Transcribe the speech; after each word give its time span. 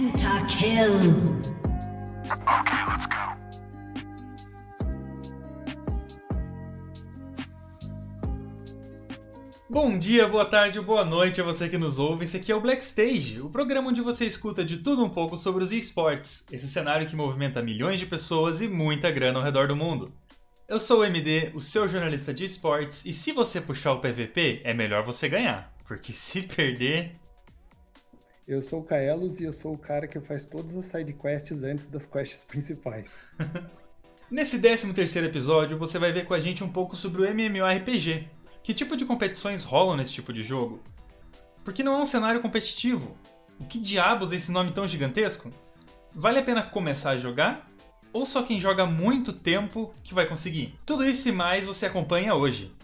Pentakill. 0.00 0.94
Okay, 2.24 2.86
let's 2.88 3.04
go. 3.04 3.36
Bom 9.68 9.98
dia, 9.98 10.26
boa 10.26 10.46
tarde, 10.46 10.80
boa 10.80 11.04
noite 11.04 11.42
a 11.42 11.44
você 11.44 11.68
que 11.68 11.76
nos 11.76 11.98
ouve. 11.98 12.24
Esse 12.24 12.38
aqui 12.38 12.50
é 12.50 12.56
o 12.56 12.60
Black 12.62 12.82
Stage, 12.82 13.42
o 13.42 13.50
programa 13.50 13.90
onde 13.90 14.00
você 14.00 14.24
escuta 14.24 14.64
de 14.64 14.78
tudo 14.78 15.04
um 15.04 15.10
pouco 15.10 15.36
sobre 15.36 15.62
os 15.62 15.70
esportes, 15.70 16.46
esse 16.50 16.70
cenário 16.70 17.06
que 17.06 17.14
movimenta 17.14 17.60
milhões 17.60 18.00
de 18.00 18.06
pessoas 18.06 18.62
e 18.62 18.68
muita 18.68 19.10
grana 19.10 19.38
ao 19.38 19.44
redor 19.44 19.68
do 19.68 19.76
mundo. 19.76 20.10
Eu 20.66 20.80
sou 20.80 21.00
o 21.00 21.04
MD, 21.04 21.50
o 21.54 21.60
seu 21.60 21.86
jornalista 21.86 22.32
de 22.32 22.46
esportes, 22.46 23.04
e 23.04 23.12
se 23.12 23.32
você 23.32 23.60
puxar 23.60 23.92
o 23.92 24.00
PVP, 24.00 24.62
é 24.64 24.72
melhor 24.72 25.04
você 25.04 25.28
ganhar, 25.28 25.70
porque 25.86 26.10
se 26.10 26.40
perder. 26.40 27.19
Eu 28.50 28.60
sou 28.60 28.80
o 28.80 28.82
Kaelos 28.82 29.38
e 29.38 29.44
eu 29.44 29.52
sou 29.52 29.74
o 29.74 29.78
cara 29.78 30.08
que 30.08 30.18
faz 30.18 30.44
todas 30.44 30.76
as 30.76 30.86
sidequests 30.86 31.62
antes 31.62 31.86
das 31.86 32.04
quests 32.04 32.42
principais. 32.42 33.22
Nesse 34.28 34.60
13 34.60 34.92
terceiro 34.92 35.28
episódio, 35.28 35.78
você 35.78 36.00
vai 36.00 36.10
ver 36.10 36.24
com 36.24 36.34
a 36.34 36.40
gente 36.40 36.64
um 36.64 36.68
pouco 36.68 36.96
sobre 36.96 37.22
o 37.22 37.24
MMORPG, 37.24 38.28
que 38.60 38.74
tipo 38.74 38.96
de 38.96 39.04
competições 39.04 39.62
rolam 39.62 39.96
nesse 39.96 40.12
tipo 40.12 40.32
de 40.32 40.42
jogo? 40.42 40.82
Porque 41.62 41.84
não 41.84 41.92
é 41.92 42.02
um 42.02 42.06
cenário 42.06 42.42
competitivo. 42.42 43.16
O 43.60 43.64
que 43.66 43.78
diabos 43.78 44.32
é 44.32 44.36
esse 44.36 44.50
nome 44.50 44.72
tão 44.72 44.84
gigantesco? 44.84 45.52
Vale 46.12 46.40
a 46.40 46.44
pena 46.44 46.64
começar 46.64 47.10
a 47.10 47.18
jogar? 47.18 47.70
Ou 48.12 48.26
só 48.26 48.42
quem 48.42 48.60
joga 48.60 48.84
muito 48.84 49.32
tempo 49.32 49.94
que 50.02 50.12
vai 50.12 50.26
conseguir? 50.26 50.74
Tudo 50.84 51.08
isso 51.08 51.28
e 51.28 51.32
mais 51.32 51.64
você 51.64 51.86
acompanha 51.86 52.34
hoje. 52.34 52.74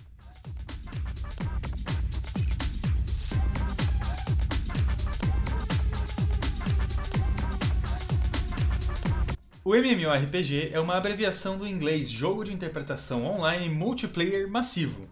O 9.66 9.74
MMORPG 9.74 10.70
é 10.72 10.78
uma 10.78 10.96
abreviação 10.96 11.58
do 11.58 11.66
inglês 11.66 12.08
Jogo 12.08 12.44
de 12.44 12.52
Interpretação 12.52 13.26
Online 13.26 13.68
Multiplayer 13.68 14.48
Massivo, 14.48 15.08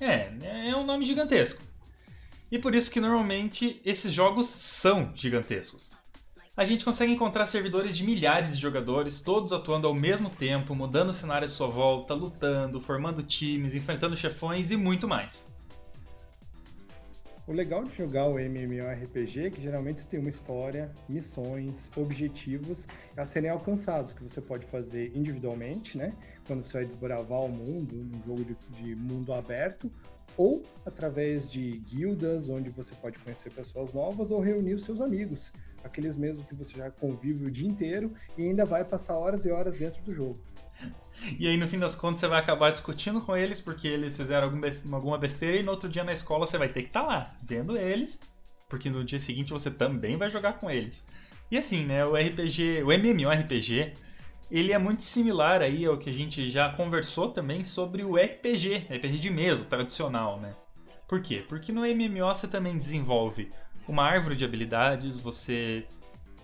é, 0.00 0.32
é 0.70 0.74
um 0.74 0.86
nome 0.86 1.04
gigantesco. 1.04 1.62
E 2.50 2.58
por 2.58 2.74
isso 2.74 2.90
que 2.90 3.02
normalmente 3.02 3.82
esses 3.84 4.10
jogos 4.10 4.46
são 4.46 5.12
gigantescos. 5.14 5.90
A 6.56 6.64
gente 6.64 6.86
consegue 6.86 7.12
encontrar 7.12 7.46
servidores 7.48 7.94
de 7.94 8.02
milhares 8.02 8.56
de 8.56 8.62
jogadores, 8.62 9.20
todos 9.20 9.52
atuando 9.52 9.86
ao 9.86 9.92
mesmo 9.92 10.30
tempo, 10.30 10.74
mudando 10.74 11.10
o 11.10 11.14
cenário 11.14 11.44
à 11.44 11.48
sua 11.50 11.68
volta, 11.68 12.14
lutando, 12.14 12.80
formando 12.80 13.22
times, 13.22 13.74
enfrentando 13.74 14.16
chefões 14.16 14.70
e 14.70 14.76
muito 14.78 15.06
mais. 15.06 15.54
O 17.48 17.52
legal 17.54 17.82
de 17.82 17.96
jogar 17.96 18.28
o 18.28 18.38
MMORPG 18.38 19.46
é 19.46 19.50
que 19.50 19.58
geralmente 19.58 20.06
tem 20.06 20.20
uma 20.20 20.28
história, 20.28 20.92
missões, 21.08 21.90
objetivos 21.96 22.86
a 23.16 23.24
serem 23.24 23.48
alcançados, 23.48 24.12
que 24.12 24.22
você 24.22 24.38
pode 24.38 24.66
fazer 24.66 25.16
individualmente, 25.16 25.96
né? 25.96 26.12
Quando 26.46 26.62
você 26.62 26.74
vai 26.74 26.84
desbravar 26.84 27.40
o 27.40 27.48
mundo, 27.48 27.94
num 27.96 28.22
jogo 28.22 28.44
de, 28.44 28.54
de 28.76 28.94
mundo 28.94 29.32
aberto, 29.32 29.90
ou 30.36 30.62
através 30.84 31.50
de 31.50 31.78
guildas, 31.78 32.50
onde 32.50 32.68
você 32.68 32.94
pode 32.96 33.18
conhecer 33.18 33.50
pessoas 33.50 33.94
novas 33.94 34.30
ou 34.30 34.42
reunir 34.42 34.74
os 34.74 34.84
seus 34.84 35.00
amigos, 35.00 35.50
aqueles 35.82 36.16
mesmos 36.16 36.46
que 36.46 36.54
você 36.54 36.76
já 36.76 36.90
convive 36.90 37.46
o 37.46 37.50
dia 37.50 37.66
inteiro 37.66 38.12
e 38.36 38.42
ainda 38.42 38.66
vai 38.66 38.84
passar 38.84 39.16
horas 39.16 39.46
e 39.46 39.50
horas 39.50 39.74
dentro 39.74 40.02
do 40.02 40.12
jogo. 40.12 40.38
E 41.38 41.46
aí, 41.46 41.56
no 41.56 41.68
fim 41.68 41.78
das 41.78 41.94
contas, 41.94 42.20
você 42.20 42.28
vai 42.28 42.38
acabar 42.38 42.70
discutindo 42.70 43.20
com 43.20 43.36
eles 43.36 43.60
porque 43.60 43.88
eles 43.88 44.16
fizeram 44.16 44.52
alguma 44.92 45.18
besteira 45.18 45.56
e 45.56 45.62
no 45.62 45.72
outro 45.72 45.88
dia 45.88 46.04
na 46.04 46.12
escola 46.12 46.46
você 46.46 46.56
vai 46.56 46.68
ter 46.68 46.82
que 46.82 46.88
estar 46.88 47.02
tá 47.02 47.06
lá, 47.06 47.34
vendo 47.42 47.76
eles, 47.76 48.20
porque 48.68 48.88
no 48.88 49.04
dia 49.04 49.18
seguinte 49.18 49.50
você 49.52 49.70
também 49.70 50.16
vai 50.16 50.30
jogar 50.30 50.54
com 50.54 50.70
eles. 50.70 51.04
E 51.50 51.56
assim, 51.56 51.84
né, 51.84 52.04
o 52.04 52.14
RPG, 52.14 52.82
o 52.84 52.92
MMORPG, 52.92 53.92
ele 54.50 54.72
é 54.72 54.78
muito 54.78 55.02
similar 55.02 55.60
aí 55.60 55.84
ao 55.84 55.98
que 55.98 56.10
a 56.10 56.12
gente 56.12 56.50
já 56.50 56.70
conversou 56.70 57.30
também 57.30 57.64
sobre 57.64 58.02
o 58.02 58.16
RPG, 58.16 58.86
RPG 58.90 59.18
de 59.18 59.30
mesa, 59.30 59.64
tradicional, 59.64 60.40
né? 60.40 60.54
Por 61.06 61.22
quê? 61.22 61.42
Porque 61.48 61.72
no 61.72 61.82
MMO 61.82 62.34
você 62.34 62.46
também 62.46 62.78
desenvolve 62.78 63.50
uma 63.86 64.04
árvore 64.04 64.36
de 64.36 64.44
habilidades, 64.44 65.18
você 65.18 65.86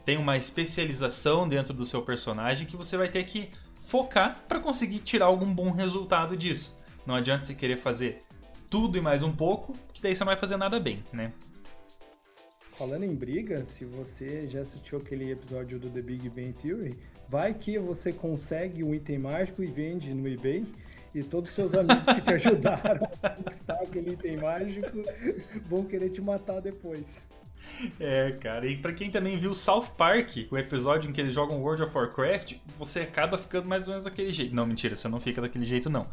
tem 0.05 0.17
uma 0.17 0.37
especialização 0.37 1.49
dentro 1.49 1.73
do 1.75 1.87
seu 1.87 2.03
personagem 2.03 2.67
que 2.67 2.77
você 2.77 2.97
vai 2.97 3.09
ter 3.09 3.25
que 3.25 3.51
focar 3.85 4.45
para 4.49 4.61
conseguir 4.61 5.01
tirar 5.01 5.27
algum 5.27 5.53
bom 5.53 5.71
resultado 5.71 6.37
disso. 6.37 6.79
Não 7.07 7.15
adianta 7.15 7.45
você 7.45 7.55
querer 7.55 7.79
fazer 7.79 8.25
tudo 8.71 8.99
e 8.99 9.01
mais 9.01 9.23
um 9.23 9.31
pouco, 9.31 9.77
que 9.93 10.03
daí 10.03 10.15
você 10.15 10.25
não 10.25 10.31
vai 10.31 10.37
fazer 10.37 10.57
nada 10.57 10.81
bem, 10.81 11.05
né? 11.13 11.33
Falando 12.77 13.05
em 13.05 13.15
briga, 13.15 13.65
se 13.65 13.85
você 13.85 14.49
já 14.49 14.63
assistiu 14.63 14.99
aquele 14.99 15.31
episódio 15.31 15.79
do 15.79 15.89
The 15.89 16.03
Big 16.03 16.29
Bang 16.29 16.53
Theory, 16.55 16.99
vai 17.29 17.55
que 17.55 17.79
você 17.79 18.13
consegue 18.13 18.83
um 18.83 18.93
item 18.93 19.19
mágico 19.19 19.63
e 19.63 19.67
vende 19.67 20.13
no 20.13 20.29
eBay 20.29 20.65
e 21.15 21.23
todos 21.23 21.51
os 21.51 21.55
seus 21.55 21.75
amigos 21.75 22.05
que 22.05 22.21
te 22.21 22.33
ajudaram 22.35 23.09
a 23.23 23.31
conquistar 23.31 23.75
aquele 23.75 24.15
item 24.15 24.39
mágico 24.39 25.05
vão 25.69 25.85
querer 25.85 26.11
te 26.11 26.21
matar 26.21 26.61
depois. 26.61 27.23
É, 28.01 28.33
cara, 28.33 28.67
e 28.67 28.77
pra 28.77 28.93
quem 28.93 29.11
também 29.11 29.37
viu 29.37 29.55
South 29.55 29.89
Park, 29.97 30.37
o 30.51 30.57
episódio 30.57 31.11
em 31.11 31.13
que 31.13 31.21
eles 31.21 31.35
jogam 31.35 31.61
World 31.61 31.83
of 31.83 31.97
Warcraft, 31.97 32.55
você 32.79 33.01
acaba 33.01 33.37
ficando 33.37 33.69
mais 33.69 33.83
ou 33.85 33.91
menos 33.91 34.05
daquele 34.05 34.33
jeito. 34.33 34.55
Não, 34.55 34.67
mentira, 34.67 34.97
você 34.97 35.09
não 35.09 35.21
fica 35.21 35.41
daquele 35.41 35.67
jeito, 35.67 35.91
não. 35.91 36.07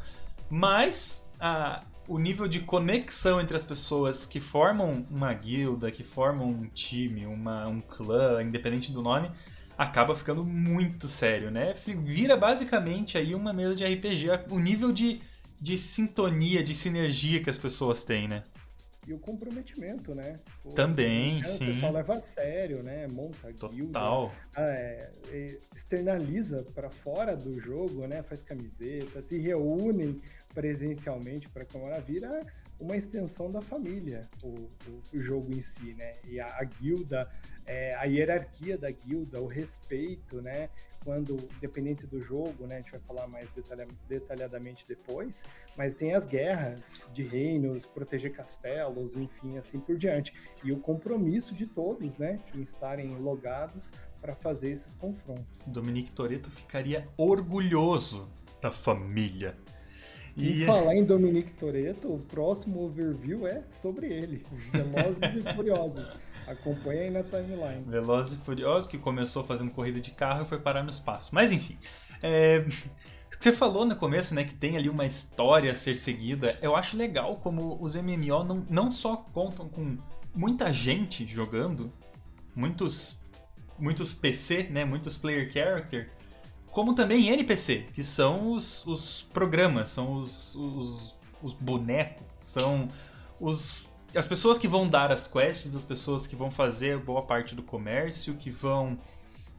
Mas 0.50 1.32
a, 1.40 1.84
o 2.08 2.18
nível 2.18 2.48
de 2.48 2.60
conexão 2.60 3.40
entre 3.40 3.56
as 3.56 3.64
pessoas 3.64 4.26
que 4.26 4.40
formam 4.40 5.06
uma 5.10 5.34
guilda, 5.34 5.92
que 5.92 6.04
formam 6.04 6.50
um 6.50 6.68
time, 6.68 7.26
uma, 7.26 7.68
um 7.68 7.80
clã, 7.80 8.44
independente 8.44 8.92
do 8.92 9.02
nome, 9.02 9.32
acaba 9.78 10.16
ficando 10.16 10.44
muito 10.44 11.08
sério, 11.08 11.50
né? 11.50 11.74
Vira 12.04 12.36
basicamente 12.36 13.18
aí 13.18 13.34
uma 13.34 13.54
mesa 13.54 13.76
de 13.76 13.86
RPG, 13.86 14.28
o 14.50 14.60
nível 14.60 14.92
de, 14.92 15.22
de 15.60 15.78
sintonia, 15.78 16.64
de 16.64 16.76
sinergia 16.76 17.42
que 17.42 17.50
as 17.50 17.58
pessoas 17.58 18.04
têm, 18.04 18.28
né? 18.28 18.44
E 19.08 19.14
o 19.14 19.20
comprometimento, 19.20 20.14
né? 20.14 20.40
O, 20.64 20.74
Também, 20.74 21.44
sim. 21.44 21.70
O 21.70 21.74
pessoal 21.74 21.92
leva 21.94 22.16
a 22.16 22.20
sério, 22.20 22.84
né? 22.84 23.08
Monta 23.08 23.52
Total. 23.54 23.70
guilda, 23.70 24.00
ah, 24.00 24.32
é, 24.62 25.60
externaliza 25.76 26.66
para 26.76 26.90
fora 26.90 27.36
do 27.36 27.60
jogo, 27.60 28.06
né? 28.08 28.22
Faz 28.22 28.42
camiseta, 28.42 29.22
se 29.22 29.38
reúnem 29.38 30.22
presencialmente 30.54 31.50
para 31.50 31.66
comemorar, 31.66 32.02
vira 32.02 32.46
uma 32.80 32.96
extensão 32.96 33.52
da 33.52 33.62
família, 33.62 34.28
o, 34.44 34.48
o, 34.48 35.02
o, 35.14 35.20
jogo 35.20 35.54
em 35.54 35.62
si, 35.62 35.94
né? 35.94 36.16
E 36.28 36.40
a, 36.40 36.48
a 36.58 36.64
guilda, 36.64 37.30
é, 37.72 37.96
a 37.96 38.04
hierarquia 38.04 38.78
da 38.78 38.92
guilda, 38.92 39.40
o 39.42 39.48
respeito, 39.48 40.42
né? 40.42 40.70
Quando, 41.06 41.38
dependente 41.62 42.06
do 42.06 42.22
jogo, 42.22 42.68
né? 42.68 42.76
A 42.76 42.78
gente 42.80 42.92
vai 42.92 43.00
falar 43.00 43.28
mais 43.28 43.50
detalha, 43.52 43.88
detalhadamente 44.10 44.86
depois, 44.86 45.46
mas 45.78 45.94
tem 45.94 46.14
as 46.14 46.26
guerras 46.26 47.10
de 47.14 47.24
reinos, 47.24 47.86
proteger 47.86 48.34
castelos, 48.34 49.16
enfim, 49.16 49.58
assim 49.58 49.80
por 49.80 49.98
diante. 49.98 50.34
E 50.66 50.72
o 50.74 50.80
compromisso 50.80 51.56
de 51.56 51.66
todos, 51.66 52.18
né? 52.18 52.42
De 52.54 52.62
estarem 52.62 53.16
logados 53.16 53.94
para 54.20 54.36
fazer 54.36 54.72
esses 54.72 54.94
confrontos. 54.94 55.66
Dominique 55.68 56.12
Toretto 56.12 56.52
ficaria 56.52 57.08
orgulhoso 57.16 58.30
da 58.62 58.70
família. 58.70 59.56
E, 60.36 60.64
e 60.64 60.66
falar 60.66 60.96
em 60.96 61.04
Dominique 61.06 61.54
Toretto, 61.54 62.14
o 62.14 62.20
próximo 62.20 62.84
overview 62.84 63.48
é 63.48 63.64
sobre 63.72 64.08
ele, 64.08 64.44
Velozes 64.72 65.36
e 65.36 65.54
Furiosos. 65.56 66.18
Acompanha 66.52 67.02
aí 67.04 67.10
na 67.10 67.24
timeline. 67.24 67.84
Velozes 67.86 68.40
e 68.40 68.42
Furiosos, 68.44 68.90
que 68.90 68.98
começou 68.98 69.44
fazendo 69.44 69.72
corrida 69.72 70.00
de 70.00 70.12
carro 70.12 70.44
e 70.44 70.46
foi 70.46 70.60
parar 70.60 70.84
no 70.84 70.90
espaço. 70.90 71.34
Mas 71.34 71.52
enfim, 71.52 71.78
é... 72.22 72.66
você 73.40 73.52
falou 73.52 73.86
no 73.86 73.96
começo, 73.96 74.36
né, 74.36 74.44
que 74.44 74.54
tem 74.54 74.78
ali 74.78 74.90
uma 74.90 75.06
história 75.06 75.72
a 75.72 75.76
ser 75.76 75.96
seguida. 75.96 76.58
Eu 76.62 76.76
acho 76.76 76.98
legal 76.98 77.36
como 77.38 77.78
os 77.82 77.96
MMO 77.96 78.44
não, 78.44 78.66
não 78.70 78.92
só 78.92 79.16
contam 79.16 79.68
com 79.70 79.98
muita 80.36 80.72
gente 80.72 81.26
jogando, 81.26 81.92
muitos 82.56 83.22
muitos 83.80 84.14
PC, 84.14 84.68
né, 84.70 84.86
muitos 84.86 85.18
player 85.18 85.52
character, 85.52 86.12
como 86.72 86.94
também 86.94 87.30
NPC, 87.30 87.88
que 87.94 88.04
são 88.04 88.54
os, 88.54 88.86
os 88.86 89.24
programas, 89.34 89.90
são 89.90 90.14
os, 90.14 90.56
os, 90.56 91.16
os 91.42 91.54
bonecos, 91.54 92.26
são 92.40 92.88
os 93.40 93.90
as 94.16 94.28
pessoas 94.28 94.58
que 94.58 94.68
vão 94.68 94.88
dar 94.88 95.12
as 95.12 95.28
quests, 95.28 95.76
as 95.76 95.84
pessoas 95.84 96.28
que 96.28 96.36
vão 96.36 96.52
fazer 96.52 96.98
boa 96.98 97.22
parte 97.22 97.56
do 97.56 97.64
comércio, 97.64 98.36
que 98.36 98.50
vão 98.50 98.98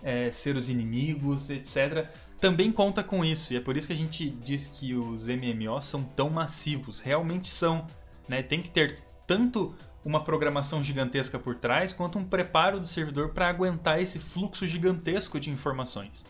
é, 0.03 0.31
ser 0.31 0.57
os 0.57 0.69
inimigos, 0.69 1.51
etc., 1.51 2.09
também 2.41 2.73
conta 2.73 3.05
com 3.05 3.25
isso. 3.25 3.53
E 3.53 3.57
é 3.57 3.61
por 3.61 3.77
isso 3.77 3.87
que 3.87 3.93
a 3.93 3.97
gente 3.97 4.29
diz 4.29 4.67
que 4.67 4.95
os 4.95 5.29
MMOs 5.29 5.85
são 5.85 6.03
tão 6.03 6.29
massivos. 6.29 7.01
Realmente 7.01 7.49
são. 7.49 7.87
Né? 8.29 8.43
Tem 8.43 8.61
que 8.61 8.71
ter 8.71 9.03
tanto 9.27 9.75
uma 10.05 10.25
programação 10.25 10.83
gigantesca 10.83 11.39
por 11.39 11.55
trás, 11.55 11.93
quanto 11.93 12.19
um 12.19 12.25
preparo 12.25 12.81
do 12.81 12.87
servidor 12.87 13.29
para 13.29 13.49
aguentar 13.49 14.01
esse 14.03 14.19
fluxo 14.19 14.67
gigantesco 14.67 15.39
de 15.39 15.51
informações. 15.51 16.25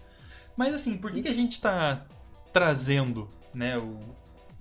Mas 0.54 0.74
assim, 0.74 0.98
por 0.98 1.10
que, 1.10 1.22
que 1.22 1.28
a 1.28 1.34
gente 1.34 1.52
está 1.52 2.04
trazendo 2.52 3.30
né, 3.54 3.78
o, 3.78 3.98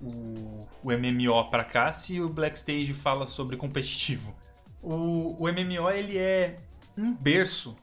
o, 0.01 0.67
o 0.83 0.91
MMO 0.91 1.49
para 1.49 1.63
cá 1.63 1.91
se 1.93 2.19
o 2.19 2.27
Blackstage 2.29 2.93
fala 2.93 3.25
sobre 3.25 3.57
competitivo? 3.57 4.35
O, 4.81 5.43
o 5.43 5.47
MMO 5.47 5.89
ele 5.91 6.17
é 6.17 6.55
um 6.97 7.13
berço 7.13 7.75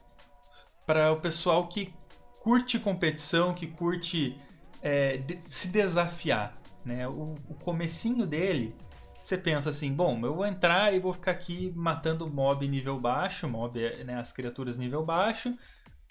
para 0.85 1.11
o 1.11 1.19
pessoal 1.19 1.67
que 1.67 1.93
curte 2.41 2.79
competição, 2.79 3.53
que 3.53 3.67
curte 3.67 4.37
é, 4.81 5.17
de- 5.17 5.39
se 5.49 5.69
desafiar. 5.69 6.57
Né? 6.83 7.07
O, 7.07 7.35
o 7.47 7.53
comecinho 7.55 8.25
dele, 8.25 8.75
você 9.21 9.37
pensa 9.37 9.69
assim, 9.69 9.93
bom, 9.93 10.19
eu 10.25 10.35
vou 10.35 10.45
entrar 10.45 10.93
e 10.93 10.99
vou 10.99 11.13
ficar 11.13 11.31
aqui 11.31 11.71
matando 11.75 12.29
mob 12.29 12.67
nível 12.67 12.97
baixo, 12.97 13.47
mob, 13.47 13.79
né, 14.03 14.15
as 14.15 14.31
criaturas 14.31 14.77
nível 14.77 15.05
baixo, 15.05 15.55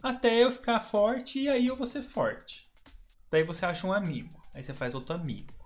até 0.03 0.45
eu 0.45 0.51
ficar 0.53 0.81
forte 0.81 1.41
e 1.41 1.49
aí 1.49 1.67
eu 1.67 1.77
vou 1.77 1.87
ser 1.87 2.03
forte. 2.03 2.69
Daí 3.31 3.43
você 3.43 3.67
acha 3.67 3.87
um 3.87 3.93
amigo, 3.93 4.41
aí 4.55 4.63
você 4.63 4.73
faz 4.73 4.95
outro 4.95 5.15
amigo. 5.15 5.58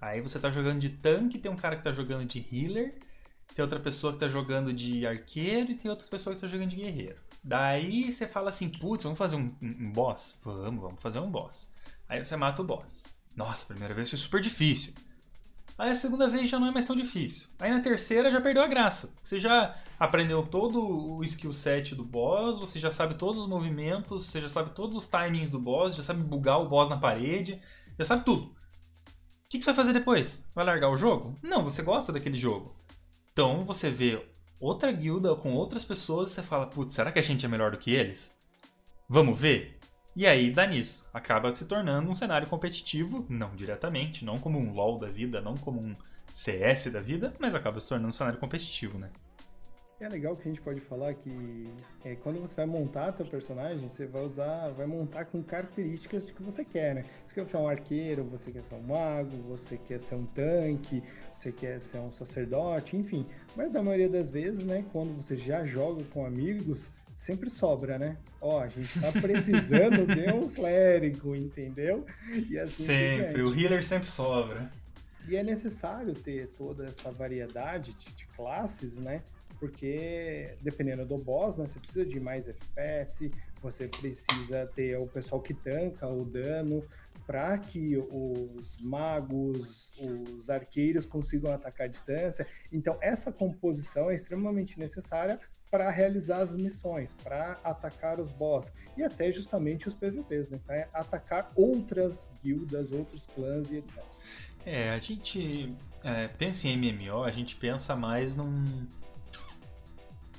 Aí 0.00 0.20
você 0.20 0.38
tá 0.38 0.50
jogando 0.50 0.78
de 0.80 0.90
tanque, 0.90 1.38
tem 1.38 1.50
um 1.50 1.56
cara 1.56 1.76
que 1.76 1.82
tá 1.84 1.92
jogando 1.92 2.24
de 2.24 2.38
healer, 2.52 2.94
tem 3.54 3.62
outra 3.62 3.80
pessoa 3.80 4.12
que 4.12 4.20
tá 4.20 4.28
jogando 4.28 4.72
de 4.72 5.06
arqueiro 5.06 5.72
e 5.72 5.74
tem 5.74 5.90
outra 5.90 6.06
pessoa 6.06 6.34
que 6.34 6.40
tá 6.40 6.46
jogando 6.46 6.70
de 6.70 6.76
guerreiro. 6.76 7.16
Daí 7.42 8.12
você 8.12 8.26
fala 8.26 8.48
assim, 8.50 8.68
putz, 8.68 9.04
vamos 9.04 9.18
fazer 9.18 9.36
um, 9.36 9.52
um- 9.62 9.90
boss? 9.92 10.38
Vamos, 10.44 10.80
vamos 10.80 11.00
fazer 11.00 11.18
um 11.18 11.30
boss. 11.30 11.70
Aí 12.08 12.24
você 12.24 12.36
mata 12.36 12.62
o 12.62 12.64
boss. 12.64 13.02
Nossa, 13.34 13.64
a 13.64 13.66
primeira 13.68 13.94
vez 13.94 14.10
foi 14.10 14.18
super 14.18 14.40
difícil. 14.40 14.94
Aí 15.76 15.90
a 15.90 15.96
segunda 15.96 16.28
vez 16.28 16.50
já 16.50 16.58
não 16.58 16.66
é 16.66 16.72
mais 16.72 16.86
tão 16.86 16.96
difícil. 16.96 17.46
Aí 17.58 17.70
na 17.70 17.80
terceira 17.80 18.30
já 18.30 18.40
perdeu 18.40 18.62
a 18.64 18.66
graça. 18.66 19.14
Você 19.22 19.38
já 19.38 19.76
aprendeu 19.98 20.44
todo 20.44 20.80
o 20.82 21.22
skill 21.24 21.52
set 21.52 21.94
do 21.94 22.04
boss, 22.04 22.58
você 22.58 22.80
já 22.80 22.90
sabe 22.90 23.14
todos 23.14 23.42
os 23.42 23.48
movimentos, 23.48 24.26
você 24.26 24.40
já 24.40 24.48
sabe 24.48 24.70
todos 24.70 24.96
os 24.96 25.06
timings 25.08 25.50
do 25.50 25.58
boss, 25.60 25.94
já 25.94 26.02
sabe 26.02 26.22
bugar 26.22 26.60
o 26.60 26.68
boss 26.68 26.88
na 26.88 26.96
parede, 26.96 27.60
já 27.96 28.04
sabe 28.04 28.24
tudo. 28.24 28.57
O 29.48 29.50
que, 29.50 29.56
que 29.56 29.64
você 29.64 29.70
vai 29.70 29.76
fazer 29.76 29.94
depois? 29.94 30.46
Vai 30.54 30.62
largar 30.62 30.90
o 30.90 30.96
jogo? 30.98 31.34
Não, 31.42 31.64
você 31.64 31.80
gosta 31.80 32.12
daquele 32.12 32.38
jogo. 32.38 32.76
Então 33.32 33.64
você 33.64 33.88
vê 33.88 34.22
outra 34.60 34.92
guilda 34.92 35.34
com 35.36 35.54
outras 35.54 35.86
pessoas 35.86 36.30
e 36.30 36.34
você 36.34 36.42
fala, 36.42 36.66
putz, 36.66 36.92
será 36.92 37.10
que 37.10 37.18
a 37.18 37.22
gente 37.22 37.46
é 37.46 37.48
melhor 37.48 37.70
do 37.70 37.78
que 37.78 37.94
eles? 37.94 38.38
Vamos 39.08 39.40
ver? 39.40 39.78
E 40.14 40.26
aí 40.26 40.50
dá 40.50 40.66
nisso. 40.66 41.08
Acaba 41.14 41.54
se 41.54 41.64
tornando 41.64 42.10
um 42.10 42.12
cenário 42.12 42.46
competitivo, 42.46 43.24
não 43.26 43.56
diretamente, 43.56 44.22
não 44.22 44.36
como 44.36 44.58
um 44.58 44.74
LoL 44.74 44.98
da 44.98 45.08
vida, 45.08 45.40
não 45.40 45.56
como 45.56 45.80
um 45.80 45.96
CS 46.30 46.92
da 46.92 47.00
vida, 47.00 47.32
mas 47.38 47.54
acaba 47.54 47.80
se 47.80 47.88
tornando 47.88 48.10
um 48.10 48.12
cenário 48.12 48.38
competitivo, 48.38 48.98
né? 48.98 49.10
É 50.00 50.08
legal 50.08 50.36
que 50.36 50.42
a 50.42 50.44
gente 50.44 50.60
pode 50.60 50.80
falar 50.80 51.12
que 51.14 51.68
é, 52.04 52.14
quando 52.14 52.40
você 52.40 52.54
vai 52.54 52.66
montar 52.66 53.10
teu 53.10 53.26
personagem, 53.26 53.88
você 53.88 54.06
vai 54.06 54.22
usar, 54.22 54.68
vai 54.68 54.86
montar 54.86 55.24
com 55.24 55.42
características 55.42 56.24
de 56.24 56.32
que 56.32 56.40
você 56.40 56.64
quer, 56.64 56.94
né? 56.94 57.04
Você 57.26 57.34
quer 57.34 57.46
ser 57.48 57.56
um 57.56 57.68
arqueiro, 57.68 58.22
você 58.22 58.52
quer 58.52 58.62
ser 58.62 58.76
um 58.76 58.82
mago, 58.82 59.36
você 59.38 59.76
quer 59.76 60.00
ser 60.00 60.14
um 60.14 60.24
tanque, 60.24 61.02
você 61.32 61.50
quer 61.50 61.80
ser 61.80 61.98
um 61.98 62.12
sacerdote, 62.12 62.96
enfim. 62.96 63.26
Mas 63.56 63.72
na 63.72 63.82
maioria 63.82 64.08
das 64.08 64.30
vezes, 64.30 64.64
né, 64.64 64.84
quando 64.92 65.16
você 65.16 65.36
já 65.36 65.64
joga 65.64 66.04
com 66.04 66.24
amigos, 66.24 66.92
sempre 67.12 67.50
sobra, 67.50 67.98
né? 67.98 68.16
Ó, 68.40 68.60
a 68.60 68.68
gente 68.68 69.00
tá 69.00 69.10
precisando 69.20 70.06
de 70.06 70.32
um 70.32 70.48
clérigo, 70.48 71.34
entendeu? 71.34 72.06
E 72.48 72.56
assim 72.56 72.84
sempre, 72.84 73.42
o 73.42 73.52
healer 73.52 73.84
sempre 73.84 74.08
sobra. 74.08 74.70
E 75.26 75.34
é 75.34 75.42
necessário 75.42 76.14
ter 76.14 76.46
toda 76.56 76.84
essa 76.84 77.10
variedade 77.10 77.94
de, 77.94 78.12
de 78.14 78.26
classes, 78.28 79.00
né? 79.00 79.24
Porque 79.58 80.56
dependendo 80.60 81.04
do 81.04 81.18
boss, 81.18 81.58
né, 81.58 81.66
você 81.66 81.78
precisa 81.78 82.06
de 82.06 82.20
mais 82.20 82.48
FPS, 82.48 83.30
você 83.60 83.88
precisa 83.88 84.66
ter 84.74 84.96
o 84.98 85.06
pessoal 85.06 85.40
que 85.40 85.54
tanca 85.54 86.06
o 86.06 86.24
dano 86.24 86.84
para 87.26 87.58
que 87.58 87.96
os 87.96 88.78
magos, 88.80 89.90
os 90.00 90.48
arqueiros 90.48 91.04
consigam 91.04 91.52
atacar 91.52 91.86
à 91.86 91.88
distância. 91.88 92.46
Então 92.72 92.96
essa 93.00 93.30
composição 93.30 94.10
é 94.10 94.14
extremamente 94.14 94.78
necessária 94.78 95.38
para 95.70 95.90
realizar 95.90 96.40
as 96.40 96.54
missões, 96.54 97.14
para 97.22 97.60
atacar 97.62 98.18
os 98.18 98.30
boss 98.30 98.72
e 98.96 99.02
até 99.02 99.30
justamente 99.30 99.86
os 99.86 99.94
PVPs, 99.94 100.50
né? 100.50 100.60
Para 100.66 100.88
atacar 100.94 101.48
outras 101.54 102.30
guildas, 102.42 102.90
outros 102.90 103.26
clãs 103.26 103.70
e 103.70 103.76
etc. 103.76 104.02
É, 104.64 104.90
a 104.90 104.98
gente 104.98 105.74
é, 106.04 106.28
pensa 106.28 106.68
em 106.68 106.76
MMO, 106.76 107.24
a 107.24 107.30
gente 107.30 107.56
pensa 107.56 107.94
mais 107.96 108.34
num. 108.34 108.86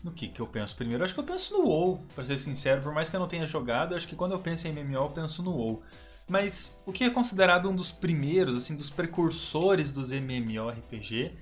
No 0.03 0.11
que 0.11 0.29
que 0.29 0.39
eu 0.39 0.47
penso 0.47 0.75
primeiro? 0.75 1.03
Acho 1.03 1.13
que 1.13 1.19
eu 1.19 1.25
penso 1.25 1.57
no 1.57 1.65
WoW, 1.65 1.99
pra 2.15 2.23
ser 2.23 2.37
sincero, 2.37 2.81
por 2.81 2.93
mais 2.93 3.09
que 3.09 3.15
eu 3.15 3.19
não 3.19 3.27
tenha 3.27 3.45
jogado, 3.45 3.95
acho 3.95 4.07
que 4.07 4.15
quando 4.15 4.31
eu 4.31 4.39
penso 4.39 4.67
em 4.67 4.71
MMO, 4.71 4.95
eu 4.95 5.09
penso 5.09 5.43
no 5.43 5.51
WoW. 5.51 5.83
Mas 6.27 6.79
o 6.85 6.91
que 6.91 7.03
é 7.03 7.09
considerado 7.09 7.69
um 7.69 7.75
dos 7.75 7.91
primeiros, 7.91 8.55
assim, 8.55 8.77
dos 8.77 8.89
precursores 8.89 9.91
dos 9.91 10.11
MMORPG 10.11 11.33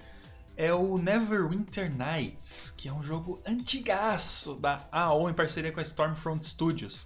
é 0.56 0.74
o 0.74 0.98
Neverwinter 0.98 1.94
Nights, 1.95 2.74
que 2.75 2.88
é 2.88 2.94
um 2.94 3.04
jogo 3.04 3.39
antigaço 3.45 4.56
da 4.56 4.88
AO 4.92 5.30
em 5.30 5.33
parceria 5.33 5.71
com 5.71 5.80
a 5.80 5.83
Stormfront 5.83 6.44
Studios. 6.44 7.06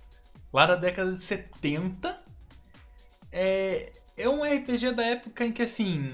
Lá 0.53 0.65
da 0.65 0.75
década 0.75 1.13
de 1.13 1.21
70. 1.21 2.17
É, 3.31 3.91
é 4.15 4.29
um 4.29 4.43
RPG 4.43 4.91
da 4.91 5.03
época 5.03 5.45
em 5.45 5.51
que, 5.51 5.63
assim, 5.63 6.13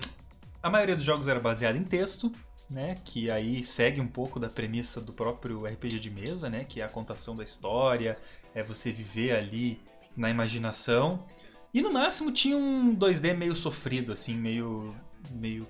a 0.63 0.69
maioria 0.69 0.95
dos 0.95 1.05
jogos 1.05 1.27
era 1.27 1.39
baseada 1.39 1.77
em 1.77 1.83
texto, 1.83 2.31
né? 2.69 2.97
Que 3.03 3.29
aí 3.31 3.63
segue 3.63 4.01
um 4.01 4.07
pouco 4.07 4.39
da 4.39 4.49
premissa 4.49 4.99
do 4.99 5.13
próprio 5.13 5.65
RPG 5.65 5.99
de 5.99 6.09
mesa, 6.09 6.49
né? 6.49 6.63
Que 6.63 6.81
é 6.81 6.83
a 6.83 6.89
contação 6.89 7.35
da 7.35 7.43
história, 7.43 8.17
é 8.53 8.61
você 8.61 8.91
viver 8.91 9.35
ali 9.35 9.79
na 10.15 10.29
imaginação. 10.29 11.25
E 11.73 11.81
no 11.81 11.91
máximo 11.91 12.31
tinha 12.31 12.57
um 12.57 12.95
2D 12.95 13.35
meio 13.35 13.55
sofrido, 13.55 14.11
assim, 14.11 14.35
meio. 14.35 14.95
meio. 15.31 15.67